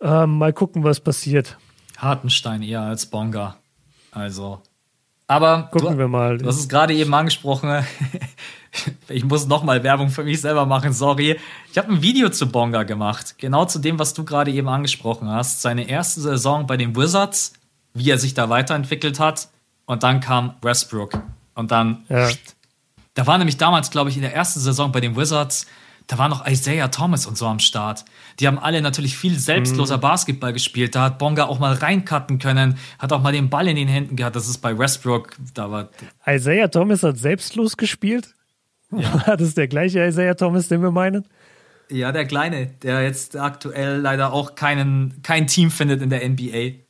[0.00, 1.56] Ähm, mal gucken, was passiert.
[1.96, 3.56] Hartenstein eher als Bonga.
[4.10, 4.60] Also
[5.26, 6.38] aber gucken du, wir mal.
[6.38, 7.84] Du hast es gerade eben angesprochen.
[9.08, 11.38] ich muss nochmal Werbung für mich selber machen, sorry.
[11.70, 15.28] Ich habe ein Video zu Bonga gemacht, genau zu dem, was du gerade eben angesprochen
[15.28, 15.62] hast.
[15.62, 17.54] Seine erste Saison bei den Wizards,
[17.94, 19.48] wie er sich da weiterentwickelt hat.
[19.86, 21.22] Und dann kam Westbrook.
[21.54, 22.28] Und dann, ja.
[23.14, 25.66] da war nämlich damals, glaube ich, in der ersten Saison bei den Wizards,
[26.06, 28.04] da war noch Isaiah Thomas und so am Start.
[28.38, 30.02] Die haben alle natürlich viel selbstloser mhm.
[30.02, 30.94] Basketball gespielt.
[30.94, 34.16] Da hat Bonga auch mal reincutten können, hat auch mal den Ball in den Händen
[34.16, 34.36] gehabt.
[34.36, 35.88] Das ist bei Westbrook, da war.
[36.26, 38.34] Isaiah Thomas hat selbstlos gespielt?
[38.90, 39.26] Ja.
[39.26, 41.26] War das der gleiche Isaiah Thomas, den wir meinen?
[41.90, 46.84] Ja, der Kleine, der jetzt aktuell leider auch keinen, kein Team findet in der NBA.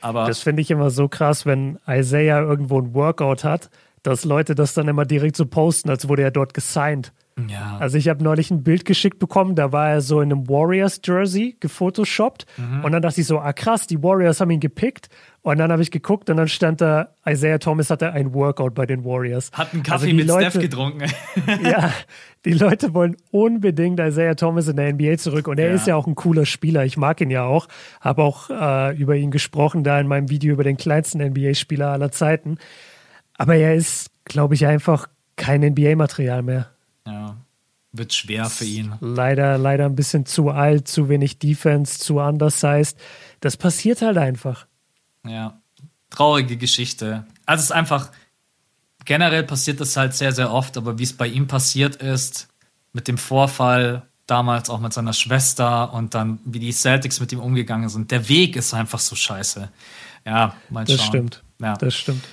[0.00, 3.70] Aber das finde ich immer so krass, wenn Isaiah irgendwo ein Workout hat,
[4.06, 7.12] dass Leute das dann immer direkt so posten, als wurde er dort gesigned.
[7.50, 7.76] Ja.
[7.78, 11.58] Also ich habe neulich ein Bild geschickt bekommen, da war er so in einem Warriors-Jersey
[11.60, 12.82] gefotoshoppt mhm.
[12.82, 15.10] und dann dachte ich so, ah krass, die Warriors haben ihn gepickt
[15.42, 18.86] und dann habe ich geguckt und dann stand da, Isaiah Thomas hatte ein Workout bei
[18.86, 19.50] den Warriors.
[19.52, 21.12] Hat einen Kaffee also mit Leute, Steph getrunken.
[21.62, 21.92] ja,
[22.46, 25.74] die Leute wollen unbedingt Isaiah Thomas in der NBA zurück und er ja.
[25.74, 27.68] ist ja auch ein cooler Spieler, ich mag ihn ja auch,
[28.00, 32.10] habe auch äh, über ihn gesprochen da in meinem Video über den kleinsten NBA-Spieler aller
[32.10, 32.56] Zeiten,
[33.38, 36.70] aber er ist, glaube ich, einfach kein NBA-Material mehr.
[37.06, 37.36] Ja,
[37.92, 38.94] wird schwer für ihn.
[39.00, 42.98] Leider, leider ein bisschen zu alt, zu wenig Defense, zu undersized.
[43.40, 44.66] Das passiert halt einfach.
[45.26, 45.60] Ja,
[46.10, 47.24] traurige Geschichte.
[47.44, 48.10] Also es ist einfach,
[49.04, 52.48] generell passiert das halt sehr, sehr oft, aber wie es bei ihm passiert ist,
[52.92, 57.40] mit dem Vorfall, damals auch mit seiner Schwester und dann wie die Celtics mit ihm
[57.40, 59.70] umgegangen sind, der Weg ist einfach so scheiße.
[60.24, 60.96] Ja, mal schauen.
[60.96, 61.44] Das stimmt.
[61.60, 61.74] Ja.
[61.76, 62.24] Das stimmt.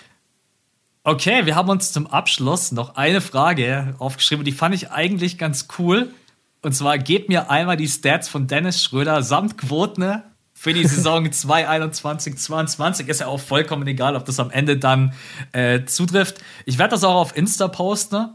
[1.06, 5.68] Okay, wir haben uns zum Abschluss noch eine Frage aufgeschrieben, die fand ich eigentlich ganz
[5.78, 6.14] cool.
[6.62, 10.24] Und zwar gebt mir einmal die Stats von Dennis Schröder samt Quoten
[10.54, 13.10] für die Saison 2021, 22.
[13.10, 15.14] Ist ja auch vollkommen egal, ob das am Ende dann
[15.52, 16.38] äh, zutrifft.
[16.66, 18.30] Ich werde das auch auf Insta posten.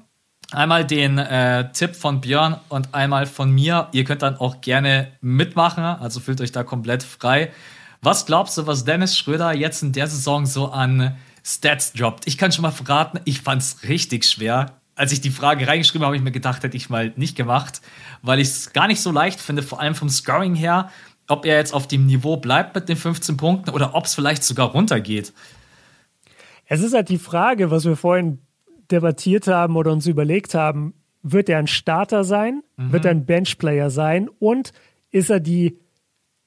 [0.51, 3.89] Einmal den äh, Tipp von Björn und einmal von mir.
[3.93, 7.51] Ihr könnt dann auch gerne mitmachen, also fühlt euch da komplett frei.
[8.03, 11.17] Was glaubst du, was Dennis Schröder jetzt in der Saison so an
[11.49, 12.27] Stats droppt.
[12.27, 14.81] Ich kann schon mal verraten, ich fand es richtig schwer.
[14.95, 17.81] Als ich die Frage reingeschrieben habe, habe ich mir gedacht, hätte ich mal nicht gemacht,
[18.21, 20.91] weil ich es gar nicht so leicht finde, vor allem vom Scoring her,
[21.29, 24.45] ob er jetzt auf dem Niveau bleibt mit den 15 Punkten oder ob es vielleicht
[24.45, 25.33] sogar runtergeht.
[26.67, 28.41] Es ist halt die Frage, was wir vorhin
[28.91, 32.63] debattiert haben oder uns überlegt haben, wird er ein Starter sein?
[32.77, 32.93] Mhm.
[32.93, 34.29] Wird er ein Benchplayer sein?
[34.39, 34.73] Und
[35.11, 35.79] ist er die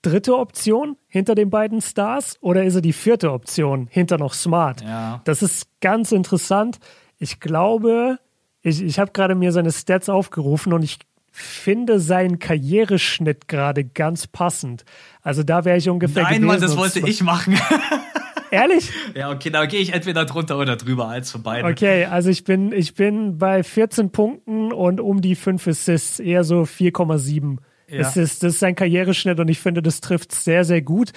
[0.02, 4.82] dritte Option hinter den beiden Stars oder ist er die vierte Option hinter noch Smart?
[4.82, 5.22] Ja.
[5.26, 6.80] Das ist ganz interessant.
[7.18, 8.18] Ich glaube,
[8.62, 11.00] ich, ich habe gerade mir seine Stats aufgerufen und ich
[11.32, 14.84] finde seinen Karriereschnitt gerade ganz passend.
[15.22, 16.24] Also da wäre ich ungefähr.
[16.24, 17.58] Nein, Mann, das wollte ich machen.
[18.52, 18.92] Ehrlich?
[19.16, 21.72] Ja, okay, da gehe ich entweder drunter oder drüber, als von beiden.
[21.72, 26.44] Okay, also ich bin, ich bin bei 14 Punkten und um die 5 Assists, eher
[26.44, 27.60] so 4,7
[27.92, 28.00] ja.
[28.00, 31.12] Das, ist, das ist sein Karriereschnitt und ich finde, das trifft sehr, sehr gut.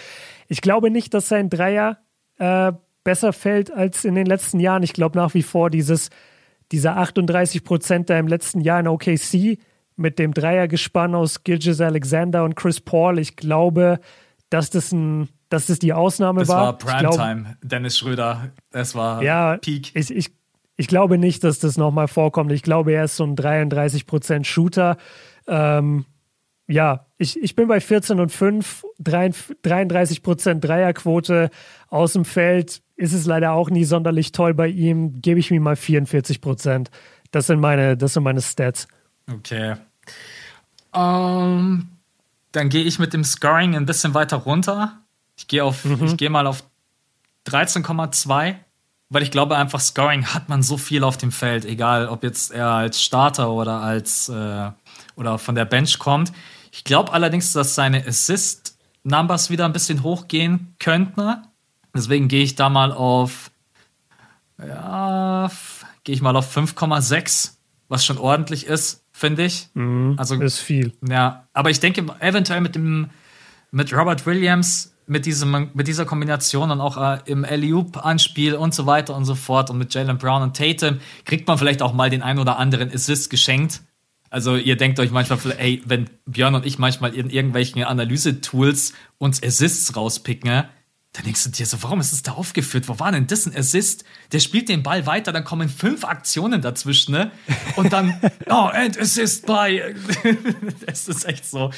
[0.49, 1.99] Ich glaube nicht, dass sein Dreier
[2.39, 2.73] äh,
[3.05, 4.83] besser fällt als in den letzten Jahren.
[4.83, 6.11] Ich glaube nach wie vor dieses,
[6.73, 9.59] diese 38 Prozent da im letzten Jahr in OKC
[9.97, 13.19] mit dem Dreiergespann aus Gilgis Alexander und Chris Paul.
[13.19, 14.01] Ich glaube,
[14.51, 16.73] dass das ein, dass das die Ausnahme das war.
[16.73, 18.51] Das war Primetime, Dennis Schröder.
[18.73, 19.95] Es war ja, Peak.
[19.95, 20.33] Ich, ich,
[20.77, 22.51] ich glaube nicht, dass das nochmal vorkommt.
[22.51, 24.97] Ich glaube, er ist so ein 33 Prozent Shooter.
[25.47, 26.07] Ähm,
[26.67, 31.51] ja, ich, ich bin bei 14 und 5, 33 Prozent Dreierquote
[31.89, 32.83] aus dem Feld.
[32.97, 35.21] Ist es leider auch nie sonderlich toll bei ihm.
[35.21, 36.91] Gebe ich mir mal 44 Prozent.
[37.31, 38.89] Das sind meine, das sind meine Stats.
[39.31, 39.75] Okay.
[40.93, 41.89] Um, ähm,
[42.53, 45.01] dann gehe ich mit dem Scoring ein bisschen weiter runter.
[45.37, 46.05] Ich gehe auf, mhm.
[46.05, 46.63] ich gehe mal auf
[47.49, 48.55] 13,2,
[49.11, 52.53] weil ich glaube einfach Scoring hat man so viel auf dem Feld, egal ob jetzt
[52.53, 54.71] er als Starter oder als äh,
[55.17, 56.33] oder von der Bench kommt.
[56.73, 61.37] Ich glaube allerdings, dass seine Assist-Numbers wieder ein bisschen hochgehen könnten.
[61.95, 63.51] Deswegen gehe ich da mal auf,
[64.59, 65.51] ja,
[66.03, 67.53] gehe ich mal auf 5,6,
[67.89, 69.69] was schon ordentlich ist, finde ich.
[69.75, 70.93] Mhm, also ist viel.
[71.09, 73.11] Ja, aber ich denke eventuell mit dem
[73.75, 78.87] mit Robert Williams mit, diesem, mit dieser Kombination und auch äh, im Alley-Oop-Anspiel und so
[78.87, 82.09] weiter und so fort und mit Jalen Brown und Tatum kriegt man vielleicht auch mal
[82.09, 83.83] den ein oder anderen Assist geschenkt.
[84.35, 89.41] Also ihr denkt euch manchmal, ey, wenn Björn und ich manchmal in irgendwelchen Analyse-Tools uns
[89.41, 90.65] Assists rauspicken,
[91.13, 92.89] dann denkst du dir so, warum ist es da aufgeführt?
[92.89, 94.05] Wo war denn das ein Assist?
[94.33, 97.31] Der spielt den Ball weiter, dann kommen fünf Aktionen dazwischen, ne?
[97.77, 99.95] Und dann, oh, and Assist by.
[100.85, 101.71] das ist echt so.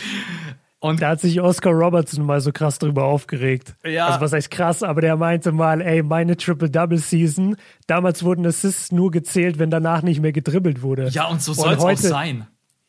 [0.87, 3.75] Und da hat sich Oscar Robertson mal so krass drüber aufgeregt.
[3.85, 4.07] Ja.
[4.07, 7.57] Also was heißt krass, aber der meinte mal, ey, meine Triple-Double-Season,
[7.87, 11.09] damals wurden Assists nur gezählt, wenn danach nicht mehr gedribbelt wurde.
[11.09, 12.47] Ja, und so soll es auch sein.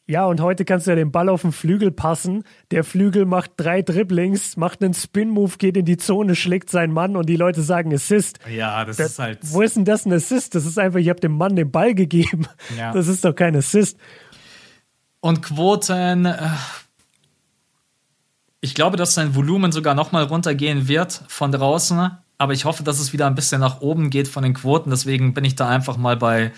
[0.09, 2.43] Ja, und heute kannst du ja den Ball auf den Flügel passen.
[2.71, 7.17] Der Flügel macht drei Dribblings, macht einen Spin-Move, geht in die Zone, schlägt seinen Mann
[7.17, 8.39] und die Leute sagen Assist.
[8.49, 9.39] Ja, das, das ist halt.
[9.41, 10.55] Wo ist denn das ein Assist?
[10.55, 12.47] Das ist einfach, ich habe dem Mann den Ball gegeben.
[12.77, 12.93] Ja.
[12.93, 13.97] Das ist doch kein Assist.
[15.19, 16.37] Und Quoten, äh,
[18.61, 22.83] ich glaube, dass sein Volumen sogar noch mal runtergehen wird von draußen, aber ich hoffe,
[22.83, 24.89] dass es wieder ein bisschen nach oben geht von den Quoten.
[24.89, 26.51] Deswegen bin ich da einfach mal bei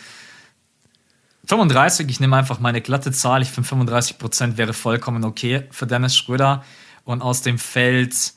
[1.45, 2.09] 35.
[2.09, 3.41] Ich nehme einfach meine glatte Zahl.
[3.41, 6.63] Ich finde 35 Prozent wäre vollkommen okay für Dennis Schröder.
[7.05, 8.33] Und aus dem Feld,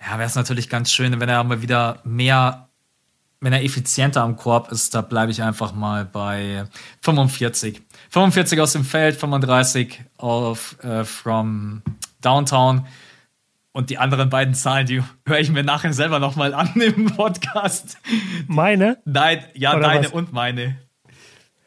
[0.00, 2.68] ja, wäre es natürlich ganz schön, wenn er mal wieder mehr,
[3.40, 4.94] wenn er effizienter am Korb ist.
[4.94, 6.64] Da bleibe ich einfach mal bei
[7.02, 7.82] 45.
[8.10, 11.82] 45 aus dem Feld, 35 auf äh, from
[12.22, 12.86] Downtown.
[13.76, 17.98] Und die anderen beiden Zahlen, die höre ich mir nachher selber nochmal an im Podcast.
[18.46, 18.96] Meine?
[19.04, 20.12] Nein, ja, Oder deine was?
[20.12, 20.78] und meine.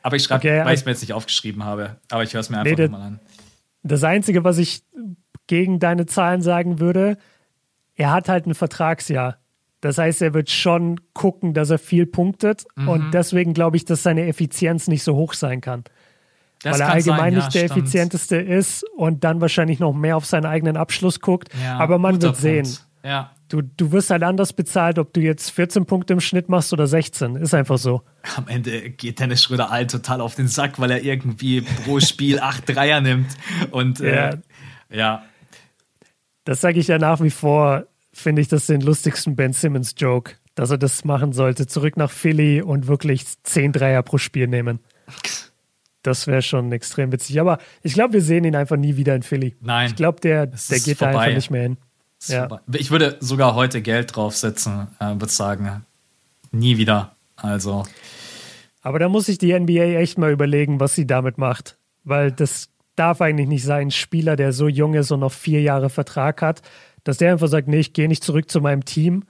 [0.02, 1.98] Aber ich schreibe, okay, weil ich es also mir jetzt nicht aufgeschrieben habe.
[2.10, 3.20] Aber ich höre es mir einfach nee, nochmal an.
[3.84, 4.82] Das Einzige, was ich
[5.46, 7.20] gegen deine Zahlen sagen würde,
[7.94, 9.38] er hat halt ein Vertragsjahr.
[9.80, 12.66] Das heißt, er wird schon gucken, dass er viel punktet.
[12.76, 12.90] Mhm.
[12.90, 15.84] Und deswegen glaube ich, dass seine Effizienz nicht so hoch sein kann.
[16.62, 17.72] Das weil er allgemein sein, nicht der stimmt.
[17.72, 21.50] effizienteste ist und dann wahrscheinlich noch mehr auf seinen eigenen Abschluss guckt.
[21.64, 22.68] Ja, Aber man wird sehen.
[23.04, 23.32] Ja.
[23.48, 26.86] Du, du wirst halt anders bezahlt, ob du jetzt 14 Punkte im Schnitt machst oder
[26.86, 27.36] 16.
[27.38, 28.04] Ist einfach so.
[28.36, 32.40] Am Ende geht Dennis Schröder all total auf den Sack, weil er irgendwie pro Spiel
[32.42, 33.30] acht Dreier nimmt.
[33.72, 34.38] Und äh,
[34.92, 35.24] ja.
[36.44, 40.70] Das sage ich ja nach wie vor, finde ich das den lustigsten Ben Simmons-Joke, dass
[40.70, 41.66] er das machen sollte.
[41.66, 44.80] Zurück nach Philly und wirklich zehn Dreier pro Spiel nehmen.
[46.10, 47.40] Das wäre schon extrem witzig.
[47.40, 49.56] Aber ich glaube, wir sehen ihn einfach nie wieder in Philly.
[49.62, 49.92] Nein.
[49.92, 51.14] Ich glaube, der, der geht vorbei.
[51.14, 51.78] da einfach nicht mehr hin.
[52.28, 52.60] Ja.
[52.74, 55.86] Ich würde sogar heute Geld draufsetzen, äh, würde sagen,
[56.52, 57.16] nie wieder.
[57.36, 57.84] Also.
[58.82, 61.78] Aber da muss sich die NBA echt mal überlegen, was sie damit macht.
[62.04, 65.62] Weil das darf eigentlich nicht sein, ein Spieler, der so jung ist und noch vier
[65.62, 66.62] Jahre Vertrag hat,
[67.04, 69.24] dass der einfach sagt, nee, ich gehe nicht zurück zu meinem Team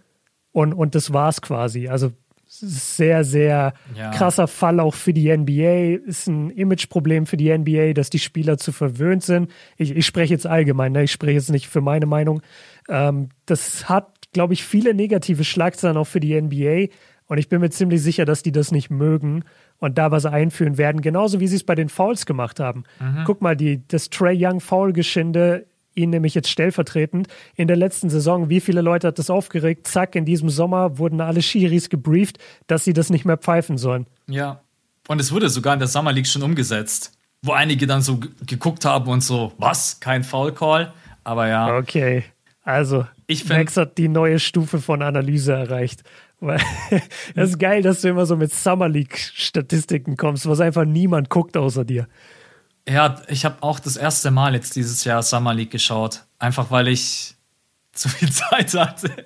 [0.52, 1.88] und, und das war's quasi.
[1.88, 2.12] Also
[2.52, 4.10] sehr, sehr ja.
[4.10, 6.00] krasser Fall auch für die NBA.
[6.08, 9.52] Ist ein Imageproblem für die NBA, dass die Spieler zu verwöhnt sind.
[9.78, 11.04] Ich, ich spreche jetzt allgemein, ne?
[11.04, 12.42] ich spreche jetzt nicht für meine Meinung.
[12.90, 16.88] Ähm, das hat, glaube ich, viele negative Schlagzeilen auch für die NBA.
[17.28, 19.44] Und ich bin mir ziemlich sicher, dass die das nicht mögen
[19.78, 22.84] und da was einführen werden, genauso wie sie es bei den Fouls gemacht haben.
[23.00, 23.24] Mhm.
[23.26, 25.68] Guck mal, die, das Trey Young Foul-Geschinde
[26.00, 27.28] ihn nämlich jetzt stellvertretend.
[27.56, 29.88] In der letzten Saison, wie viele Leute hat das aufgeregt?
[29.88, 34.08] Zack, in diesem Sommer wurden alle Schiris gebrieft, dass sie das nicht mehr pfeifen sollen.
[34.28, 34.62] Ja.
[35.08, 37.12] Und es wurde sogar in der Summer League schon umgesetzt,
[37.42, 40.00] wo einige dann so geguckt haben und so, was?
[40.00, 40.94] Kein Foul Call?
[41.24, 41.78] Aber ja.
[41.78, 42.24] Okay.
[42.64, 46.04] Also, ich find, Max hat die neue Stufe von Analyse erreicht.
[47.36, 51.30] Das ist geil, dass du immer so mit Summer League Statistiken kommst, was einfach niemand
[51.30, 52.08] guckt außer dir.
[52.88, 56.26] Ja, ich habe auch das erste Mal jetzt dieses Jahr Summer League geschaut.
[56.40, 57.36] Einfach weil ich
[57.94, 59.12] zu viel Zeit hatte.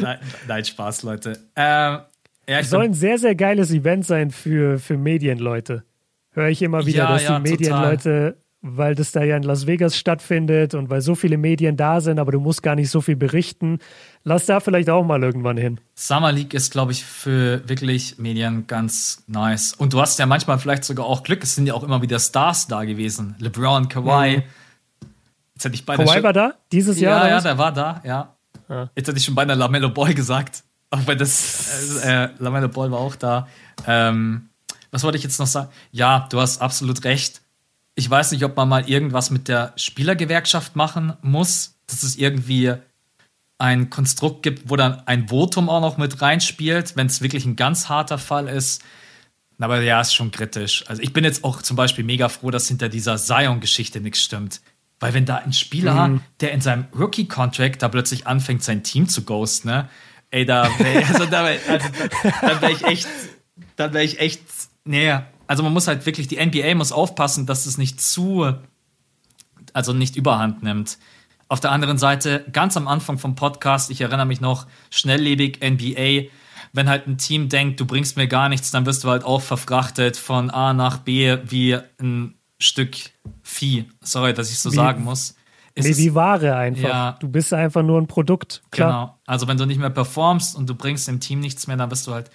[0.00, 1.38] nein, nein, Spaß, Leute.
[1.56, 2.00] Ähm,
[2.48, 5.84] ja, soll ein sehr, sehr geiles Event sein für, für Medienleute.
[6.30, 8.36] Höre ich immer wieder, ja, dass ja, die Medienleute
[8.76, 12.18] weil das da ja in Las Vegas stattfindet und weil so viele Medien da sind,
[12.18, 13.78] aber du musst gar nicht so viel berichten.
[14.24, 15.80] Lass da vielleicht auch mal irgendwann hin.
[15.94, 19.72] Summer League ist, glaube ich, für wirklich Medien ganz nice.
[19.72, 21.42] Und du hast ja manchmal vielleicht sogar auch Glück.
[21.42, 23.36] Es sind ja auch immer wieder Stars da gewesen.
[23.38, 24.38] LeBron, Kawhi.
[24.38, 24.42] Mhm.
[25.54, 27.24] Jetzt hätte ich beinahe Kawhi war da dieses Jahr?
[27.24, 28.34] Ja, ja, der war da, ja.
[28.68, 28.88] Ah.
[28.94, 30.62] Jetzt hätte ich schon beinahe Lamello Ball gesagt.
[30.90, 33.48] Auch wenn das, äh, Lamello Ball war auch da.
[33.86, 34.48] Ähm,
[34.90, 35.68] was wollte ich jetzt noch sagen?
[35.90, 37.42] Ja, du hast absolut recht
[37.98, 42.74] ich weiß nicht, ob man mal irgendwas mit der Spielergewerkschaft machen muss, dass es irgendwie
[43.58, 47.56] ein Konstrukt gibt, wo dann ein Votum auch noch mit reinspielt, wenn es wirklich ein
[47.56, 48.84] ganz harter Fall ist.
[49.58, 50.84] Aber ja, ist schon kritisch.
[50.86, 54.60] Also ich bin jetzt auch zum Beispiel mega froh, dass hinter dieser Zion-Geschichte nichts stimmt.
[55.00, 56.20] Weil wenn da ein Spieler, mhm.
[56.38, 59.88] der in seinem Rookie-Contract da plötzlich anfängt, sein Team zu ghosten, ne?
[60.30, 61.88] Ey, da wäre also, da wär, also,
[62.42, 63.08] dann wäre ich echt,
[63.74, 64.42] dann wäre ich echt,
[64.84, 65.18] nee,
[65.48, 68.52] also man muss halt wirklich, die NBA muss aufpassen, dass es nicht zu,
[69.72, 70.98] also nicht überhand nimmt.
[71.48, 76.28] Auf der anderen Seite, ganz am Anfang vom Podcast, ich erinnere mich noch, schnelllebig NBA,
[76.74, 79.40] wenn halt ein Team denkt, du bringst mir gar nichts, dann wirst du halt auch
[79.40, 82.96] verfrachtet von A nach B wie ein Stück
[83.42, 83.86] Vieh.
[84.02, 85.34] Sorry, dass ich so wie, sagen muss.
[85.74, 86.88] Es nee, wie Ware einfach.
[86.88, 88.62] Ja, du bist einfach nur ein Produkt.
[88.70, 88.90] Klar.
[88.90, 89.18] Genau.
[89.26, 92.06] Also wenn du nicht mehr performst und du bringst dem Team nichts mehr, dann bist
[92.06, 92.30] du halt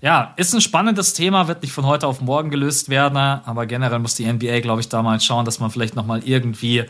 [0.00, 3.98] ja, ist ein spannendes Thema, wird nicht von heute auf morgen gelöst werden, aber generell
[3.98, 6.84] muss die NBA, glaube ich, da mal schauen, dass man vielleicht nochmal irgendwie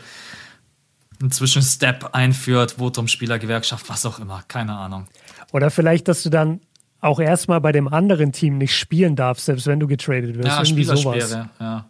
[1.21, 5.07] einen Zwischenstep einführt, Votum, Spielergewerkschaft, was auch immer, keine Ahnung.
[5.51, 6.61] Oder vielleicht, dass du dann
[7.01, 10.47] auch erstmal bei dem anderen Team nicht spielen darfst, selbst wenn du getradet wirst.
[10.47, 11.37] Ja, Irgendwie sowas.
[11.59, 11.89] Ja.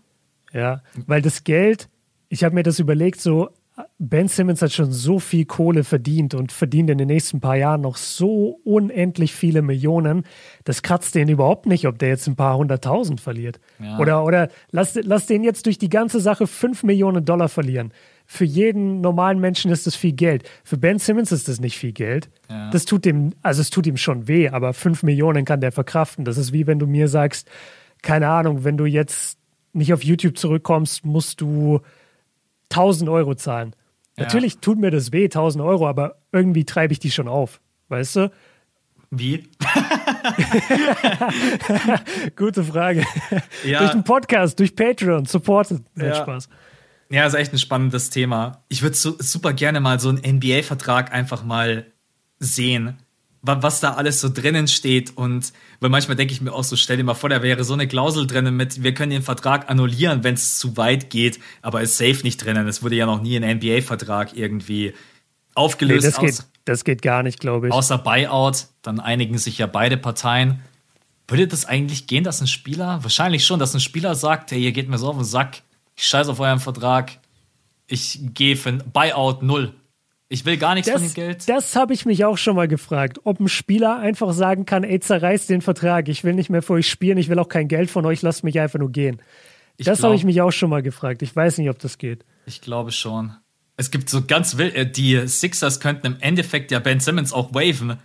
[0.53, 1.89] ja, weil das Geld,
[2.29, 3.49] ich habe mir das überlegt, so
[3.97, 7.81] Ben Simmons hat schon so viel Kohle verdient und verdient in den nächsten paar Jahren
[7.81, 10.23] noch so unendlich viele Millionen.
[10.63, 13.59] Das kratzt den überhaupt nicht, ob der jetzt ein paar hunderttausend verliert.
[13.79, 13.99] Ja.
[13.99, 17.93] Oder, oder lass, lass den jetzt durch die ganze Sache fünf Millionen Dollar verlieren.
[18.25, 20.47] Für jeden normalen Menschen ist das viel Geld.
[20.63, 22.29] Für Ben Simmons ist das nicht viel Geld.
[22.49, 22.69] Ja.
[22.69, 26.25] Das tut dem, also es tut ihm schon weh, aber fünf Millionen kann der verkraften.
[26.25, 27.49] Das ist wie wenn du mir sagst,
[28.01, 29.39] keine Ahnung, wenn du jetzt
[29.73, 31.81] nicht auf YouTube zurückkommst, musst du
[32.71, 33.75] 1000 Euro zahlen.
[34.17, 34.25] Ja.
[34.25, 37.61] Natürlich tut mir das weh, 1000 Euro, aber irgendwie treibe ich die schon auf.
[37.87, 38.31] Weißt du?
[39.11, 39.49] Wie?
[42.35, 43.03] Gute Frage.
[43.65, 43.79] Ja.
[43.79, 45.81] Durch den Podcast, durch Patreon, supported.
[45.95, 46.15] Ja.
[46.15, 46.49] Spaß.
[47.09, 48.63] Ja, ist echt ein spannendes Thema.
[48.69, 51.87] Ich würde so, super gerne mal so einen NBA-Vertrag einfach mal
[52.37, 52.99] sehen
[53.41, 55.15] was da alles so drinnen steht.
[55.15, 57.73] Und weil manchmal denke ich mir auch so, stell dir mal vor, da wäre so
[57.73, 61.81] eine Klausel drinnen mit, wir können den Vertrag annullieren, wenn es zu weit geht, aber
[61.81, 62.67] ist safe nicht drinnen.
[62.67, 64.93] Es wurde ja noch nie ein NBA-Vertrag irgendwie
[65.55, 66.03] aufgelöst.
[66.03, 67.73] Nee, das, geht, das geht gar nicht, glaube ich.
[67.73, 70.61] Außer Buyout, dann einigen sich ja beide Parteien.
[71.27, 74.71] Würde das eigentlich gehen, dass ein Spieler, wahrscheinlich schon, dass ein Spieler sagt, hey, ihr
[74.71, 75.61] geht mir so auf den Sack,
[75.95, 77.19] ich scheiße auf euren Vertrag,
[77.87, 79.73] ich gehe für ein Buyout null.
[80.31, 81.49] Ich will gar nichts das, von dem Geld.
[81.49, 84.99] Das habe ich mich auch schon mal gefragt, ob ein Spieler einfach sagen kann, ey,
[84.99, 87.89] zerreißt den Vertrag, ich will nicht mehr für euch spielen, ich will auch kein Geld
[87.89, 89.19] von euch, lasst mich einfach nur gehen.
[89.77, 91.23] Ich das habe ich mich auch schon mal gefragt.
[91.23, 92.25] Ich weiß nicht, ob das geht.
[92.45, 93.33] Ich glaube schon.
[93.75, 97.53] Es gibt so ganz wild, äh, die Sixers könnten im Endeffekt ja Ben Simmons auch
[97.53, 97.97] waven.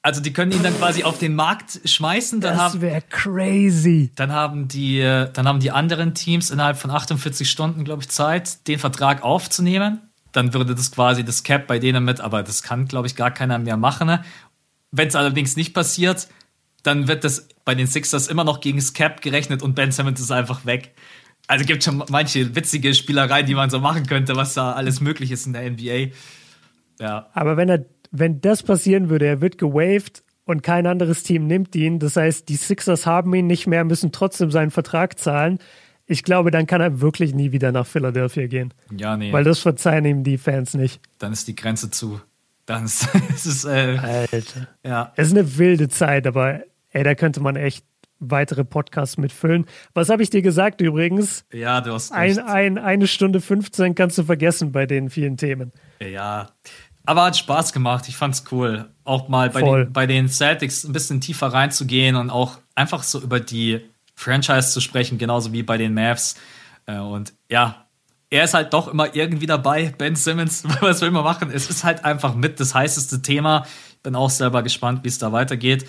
[0.00, 2.40] Also die können ihn dann quasi auf den Markt schmeißen.
[2.40, 4.10] Dann das wäre crazy.
[4.14, 8.08] Dann haben die, äh, dann haben die anderen Teams innerhalb von 48 Stunden, glaube ich,
[8.08, 10.00] Zeit, den Vertrag aufzunehmen
[10.32, 13.30] dann würde das quasi das Cap bei denen mit, aber das kann, glaube ich, gar
[13.30, 14.06] keiner mehr machen.
[14.06, 14.24] Ne?
[14.90, 16.28] Wenn es allerdings nicht passiert,
[16.82, 20.20] dann wird das bei den Sixers immer noch gegen das Cap gerechnet und Ben Simmons
[20.20, 20.94] ist einfach weg.
[21.46, 25.30] Also gibt schon manche witzige Spielereien, die man so machen könnte, was da alles möglich
[25.30, 26.12] ist in der NBA.
[27.00, 27.28] Ja.
[27.34, 31.74] Aber wenn er, wenn das passieren würde, er wird gewaved und kein anderes Team nimmt
[31.74, 31.98] ihn.
[31.98, 35.58] Das heißt, die Sixers haben ihn nicht mehr, müssen trotzdem seinen Vertrag zahlen
[36.12, 38.72] ich glaube, dann kann er wirklich nie wieder nach Philadelphia gehen.
[38.96, 39.32] Ja, nee.
[39.32, 41.00] Weil das verzeihen ihm die Fans nicht.
[41.18, 42.20] Dann ist die Grenze zu.
[42.66, 43.08] Dann ist,
[43.46, 43.64] es.
[43.64, 44.68] Äh, Alter.
[44.84, 45.12] Ja.
[45.16, 46.60] Es ist eine wilde Zeit, aber
[46.90, 47.84] ey, da könnte man echt
[48.20, 49.66] weitere Podcasts mitfüllen.
[49.94, 51.44] Was habe ich dir gesagt übrigens?
[51.52, 55.72] Ja, du hast ein, ein, Eine Stunde 15 kannst du vergessen bei den vielen Themen.
[56.00, 56.50] Ja,
[57.04, 58.08] aber hat Spaß gemacht.
[58.08, 62.30] Ich fand's cool, auch mal bei den, bei den Celtics ein bisschen tiefer reinzugehen und
[62.30, 63.80] auch einfach so über die
[64.22, 66.36] Franchise zu sprechen, genauso wie bei den Mavs.
[66.86, 67.86] Äh, und ja,
[68.30, 69.94] er ist halt doch immer irgendwie dabei.
[69.96, 71.50] Ben Simmons, was will man machen?
[71.52, 73.66] Es ist halt einfach mit das heißeste Thema.
[73.90, 75.86] Ich bin auch selber gespannt, wie es da weitergeht.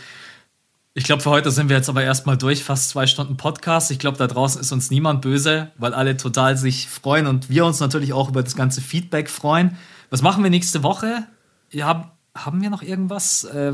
[0.95, 3.89] Ich glaube, für heute sind wir jetzt aber erstmal durch, fast zwei Stunden Podcast.
[3.89, 7.65] Ich glaube, da draußen ist uns niemand böse, weil alle total sich freuen und wir
[7.65, 9.75] uns natürlich auch über das ganze Feedback freuen
[10.11, 11.25] Was machen wir nächste Woche?
[11.71, 13.43] Ja, haben, wir noch irgendwas?
[13.45, 13.73] Äh,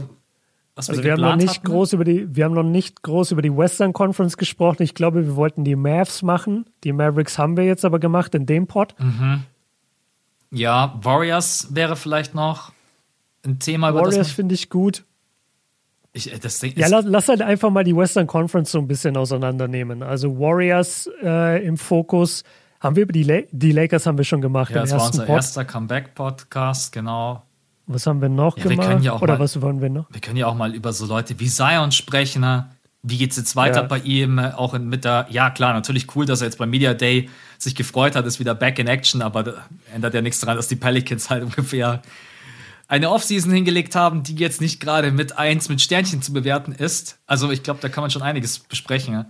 [0.79, 1.67] was also wir, wir haben noch nicht hatten?
[1.67, 4.81] groß über die, wir haben noch nicht groß über die Western Conference gesprochen.
[4.81, 6.65] Ich glaube, wir wollten die Mavs machen.
[6.85, 8.95] Die Mavericks haben wir jetzt aber gemacht in dem Pod.
[8.97, 9.43] Mhm.
[10.51, 12.71] Ja, Warriors wäre vielleicht noch
[13.45, 13.89] ein Thema.
[13.89, 15.03] Über Warriors finde ich gut.
[16.13, 18.87] Ich, äh, das Ding ja, lass, lass, halt einfach mal die Western Conference so ein
[18.87, 20.01] bisschen auseinandernehmen.
[20.01, 22.45] Also Warriors äh, im Fokus.
[22.79, 24.73] Haben wir über die, La die Lakers haben wir schon gemacht.
[24.73, 25.35] Ja, das war unser Pod.
[25.35, 27.43] erster Comeback-Podcast, genau.
[27.91, 28.99] Was haben wir noch ja, gemacht?
[28.99, 30.05] Wir ja Oder mal, was wollen wir noch?
[30.11, 32.41] Wir können ja auch mal über so Leute wie Zion sprechen.
[32.41, 32.69] Ne?
[33.01, 33.87] Wie geht es jetzt weiter ja.
[33.87, 34.37] bei ihm?
[34.37, 37.73] Auch in, mit der, ja klar, natürlich cool, dass er jetzt beim Media Day sich
[37.73, 39.53] gefreut hat, ist wieder back in action, aber da
[39.91, 42.03] ändert ja nichts daran, dass die Pelicans halt ungefähr
[42.87, 47.17] eine Offseason hingelegt haben, die jetzt nicht gerade mit eins mit Sternchen zu bewerten ist.
[47.25, 49.25] Also ich glaube, da kann man schon einiges besprechen.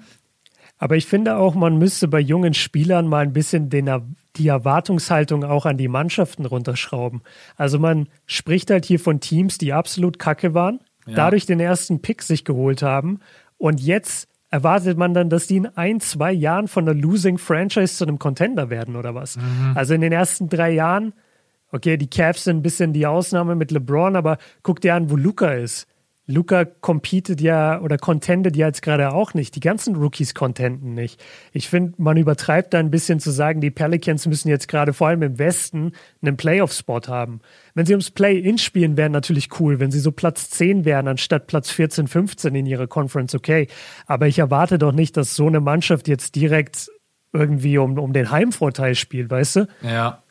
[0.80, 3.90] Aber ich finde auch, man müsste bei jungen Spielern mal ein bisschen den,
[4.38, 7.22] die Erwartungshaltung auch an die Mannschaften runterschrauben.
[7.58, 11.16] Also man spricht halt hier von Teams, die absolut kacke waren, ja.
[11.16, 13.20] dadurch den ersten Pick sich geholt haben
[13.58, 17.96] und jetzt erwartet man dann, dass die in ein, zwei Jahren von einer Losing Franchise
[17.96, 19.38] zu einem Contender werden oder was?
[19.38, 19.74] Mhm.
[19.76, 21.14] Also in den ersten drei Jahren
[21.72, 25.16] Okay, die Cavs sind ein bisschen die Ausnahme mit LeBron, aber guck dir an, wo
[25.16, 25.88] Luca ist.
[26.30, 29.56] Luca competet ja oder contendet ja jetzt gerade auch nicht.
[29.56, 31.20] Die ganzen Rookies contenten nicht.
[31.54, 35.08] Ich finde, man übertreibt da ein bisschen zu sagen, die Pelicans müssen jetzt gerade vor
[35.08, 37.42] allem im Westen einen Playoff-Spot haben.
[37.74, 39.80] Wenn sie ums Play-In spielen, wäre natürlich cool.
[39.80, 43.68] Wenn sie so Platz 10 wären, anstatt Platz 14, 15 in ihrer Conference, okay.
[44.06, 46.92] Aber ich erwarte doch nicht, dass so eine Mannschaft jetzt direkt
[47.34, 49.68] irgendwie um, um den Heimvorteil spielt, weißt du?
[49.82, 50.22] Ja.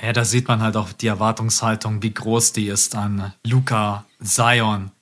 [0.00, 4.92] Ja, da sieht man halt auch die Erwartungshaltung, wie groß die ist an Luca, Zion.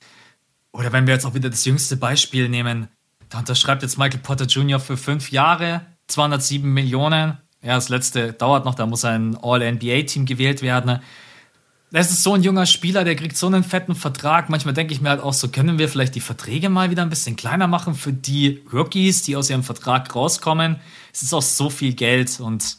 [0.77, 2.89] Oder wenn wir jetzt auch wieder das jüngste Beispiel nehmen,
[3.31, 4.79] da unterschreibt jetzt Michael Potter Jr.
[4.79, 7.39] für fünf Jahre, 207 Millionen.
[7.63, 11.01] Ja, das letzte dauert noch, da muss ein All-NBA-Team gewählt werden.
[11.91, 14.51] Das ist so ein junger Spieler, der kriegt so einen fetten Vertrag.
[14.51, 17.11] Manchmal denke ich mir halt auch so, können wir vielleicht die Verträge mal wieder ein
[17.11, 20.77] bisschen kleiner machen für die Rookies, die aus ihrem Vertrag rauskommen.
[21.13, 22.77] Es ist auch so viel Geld und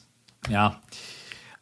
[0.50, 0.82] ja,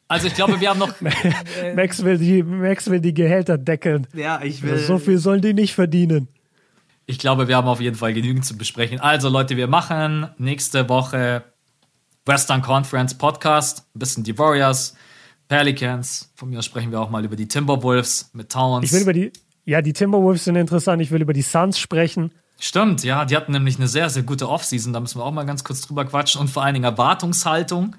[0.08, 0.94] also ich glaube, wir haben noch.
[1.76, 4.08] Max, will die, Max will die Gehälter deckeln.
[4.14, 4.78] Ja, ich will.
[4.78, 6.28] So viel sollen die nicht verdienen.
[7.08, 9.00] Ich glaube, wir haben auf jeden Fall genügend zu besprechen.
[9.00, 11.44] Also Leute, wir machen nächste Woche
[12.26, 13.86] Western Conference Podcast.
[13.96, 14.96] Ein bisschen die Warriors,
[15.48, 16.32] Pelicans.
[16.36, 18.86] Von mir aus sprechen wir auch mal über die Timberwolves mit Towns.
[18.86, 19.32] Ich will über die,
[19.66, 21.02] ja, die Timberwolves sind interessant.
[21.02, 22.32] Ich will über die Suns sprechen.
[22.60, 24.94] Stimmt, ja, die hatten nämlich eine sehr, sehr gute Offseason.
[24.94, 26.42] Da müssen wir auch mal ganz kurz drüber quatschen.
[26.42, 27.96] Und vor allen Dingen Erwartungshaltung.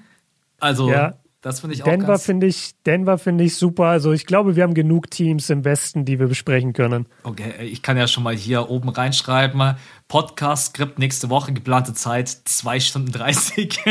[0.59, 1.13] Also, ja.
[1.41, 3.85] Das finde ich Denver auch ganz finde ich, Denver finde ich super.
[3.85, 7.07] Also ich glaube, wir haben genug Teams im Westen, die wir besprechen können.
[7.23, 9.75] Okay, ich kann ja schon mal hier oben reinschreiben.
[10.07, 13.83] Podcast-Skript nächste Woche, geplante Zeit 2 Stunden 30.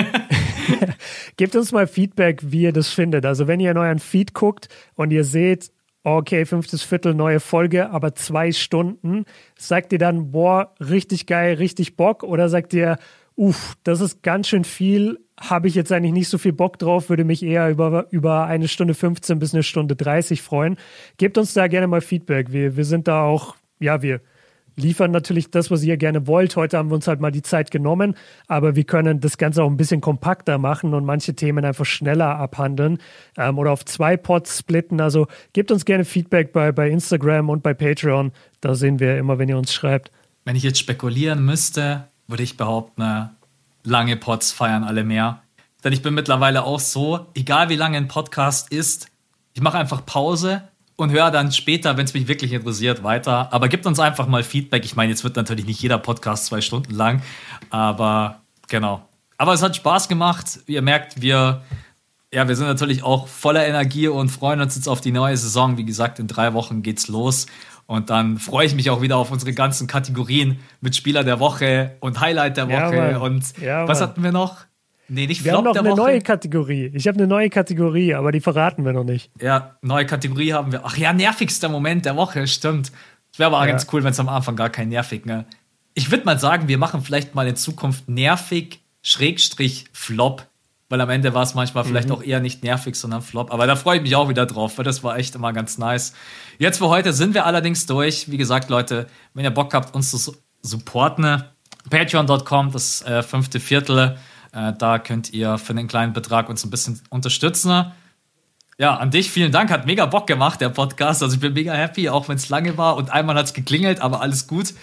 [1.36, 3.24] Gebt uns mal Feedback, wie ihr das findet.
[3.24, 5.70] Also wenn ihr in euren Feed guckt und ihr seht,
[6.02, 9.24] okay, fünftes Viertel, neue Folge, aber zwei Stunden,
[9.56, 12.22] sagt ihr dann, boah, richtig geil, richtig Bock?
[12.22, 12.98] Oder sagt ihr,
[13.34, 17.10] uff, das ist ganz schön viel, habe ich jetzt eigentlich nicht so viel Bock drauf,
[17.10, 20.76] würde mich eher über, über eine Stunde 15 bis eine Stunde 30 freuen.
[21.18, 22.52] Gebt uns da gerne mal Feedback.
[22.52, 24.20] Wir, wir sind da auch, ja, wir
[24.76, 26.54] liefern natürlich das, was ihr gerne wollt.
[26.56, 28.14] Heute haben wir uns halt mal die Zeit genommen,
[28.46, 32.36] aber wir können das Ganze auch ein bisschen kompakter machen und manche Themen einfach schneller
[32.36, 32.98] abhandeln
[33.36, 35.00] ähm, oder auf zwei Pods splitten.
[35.00, 38.32] Also gebt uns gerne Feedback bei, bei Instagram und bei Patreon.
[38.60, 40.10] Da sehen wir immer, wenn ihr uns schreibt.
[40.44, 43.30] Wenn ich jetzt spekulieren müsste, würde ich behaupten,
[43.86, 45.42] lange Pods feiern alle mehr.
[45.84, 49.08] Denn ich bin mittlerweile auch so, egal wie lange ein Podcast ist,
[49.54, 53.52] ich mache einfach Pause und höre dann später, wenn es mich wirklich interessiert, weiter.
[53.52, 54.84] Aber gibt uns einfach mal Feedback.
[54.84, 57.22] Ich meine, jetzt wird natürlich nicht jeder Podcast zwei Stunden lang,
[57.70, 59.06] aber genau.
[59.38, 60.60] Aber es hat Spaß gemacht.
[60.66, 61.62] Ihr merkt, wir,
[62.32, 65.76] ja, wir sind natürlich auch voller Energie und freuen uns jetzt auf die neue Saison.
[65.76, 67.46] Wie gesagt, in drei Wochen geht's los.
[67.86, 71.96] Und dann freue ich mich auch wieder auf unsere ganzen Kategorien mit Spieler der Woche
[72.00, 72.96] und Highlight der Woche.
[72.96, 74.64] Ja, und ja, was hatten wir noch?
[75.08, 76.00] Nee, nicht wir Flop haben noch eine Woche.
[76.00, 76.90] neue Kategorie.
[76.92, 79.30] Ich habe eine neue Kategorie, aber die verraten wir noch nicht.
[79.40, 80.80] Ja, neue Kategorie haben wir.
[80.84, 82.90] Ach ja, nervigster Moment der Woche, stimmt.
[83.36, 83.70] Wäre aber ja.
[83.70, 85.44] ganz cool, wenn es am Anfang gar kein nervig, ne?
[85.94, 90.46] Ich würde mal sagen, wir machen vielleicht mal in Zukunft nervig, Schrägstrich, Flop
[90.88, 91.88] weil am Ende war es manchmal mhm.
[91.88, 93.52] vielleicht auch eher nicht nervig, sondern Flop.
[93.52, 96.12] Aber da freue ich mich auch wieder drauf, weil das war echt immer ganz nice.
[96.58, 98.30] Jetzt für heute sind wir allerdings durch.
[98.30, 101.42] Wie gesagt, Leute, wenn ihr Bock habt, uns zu supporten,
[101.90, 104.16] patreon.com, das äh, fünfte Viertel,
[104.52, 107.92] äh, da könnt ihr für einen kleinen Betrag uns ein bisschen unterstützen.
[108.78, 111.22] Ja, an dich vielen Dank, hat mega Bock gemacht, der Podcast.
[111.22, 114.00] Also ich bin mega happy, auch wenn es lange war und einmal hat es geklingelt,
[114.00, 114.74] aber alles gut.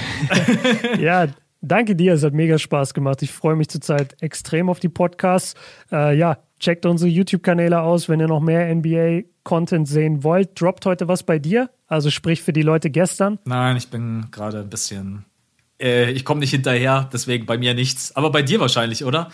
[0.99, 1.27] ja,
[1.61, 3.21] Danke dir, es hat mega Spaß gemacht.
[3.23, 5.55] Ich freue mich zurzeit extrem auf die Podcasts.
[5.91, 10.59] Äh, ja, checkt unsere YouTube-Kanäle aus, wenn ihr noch mehr NBA-Content sehen wollt.
[10.59, 11.69] Droppt heute was bei dir?
[11.87, 13.39] Also sprich für die Leute gestern?
[13.45, 15.25] Nein, ich bin gerade ein bisschen.
[15.79, 18.15] Äh, ich komme nicht hinterher, deswegen bei mir nichts.
[18.15, 19.29] Aber bei dir wahrscheinlich, oder?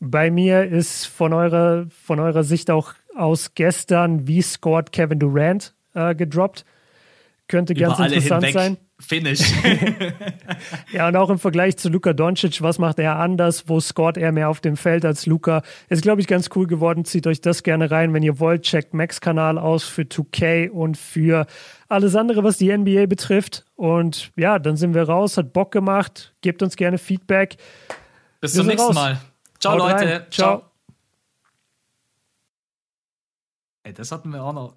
[0.00, 5.74] Bei mir ist von eurer, von eurer Sicht auch aus gestern, wie scored Kevin Durant
[5.94, 6.64] äh, gedroppt.
[7.46, 8.76] Könnte ganz interessant sein.
[8.98, 9.52] Finish.
[10.92, 13.68] ja, und auch im Vergleich zu Luka Doncic, was macht er anders?
[13.68, 15.62] Wo scoret er mehr auf dem Feld als Luka?
[15.90, 17.04] Ist, glaube ich, ganz cool geworden.
[17.04, 18.62] Zieht euch das gerne rein, wenn ihr wollt.
[18.62, 21.46] Checkt Max Kanal aus für 2K und für
[21.88, 23.66] alles andere, was die NBA betrifft.
[23.74, 25.36] Und ja, dann sind wir raus.
[25.36, 26.34] Hat Bock gemacht.
[26.40, 27.56] Gebt uns gerne Feedback.
[28.40, 28.94] Bis wir zum nächsten raus.
[28.94, 29.20] Mal.
[29.58, 30.06] Ciao, Haut Leute.
[30.06, 30.26] Rein.
[30.30, 30.62] Ciao.
[33.82, 34.76] Ey, das hatten wir auch noch.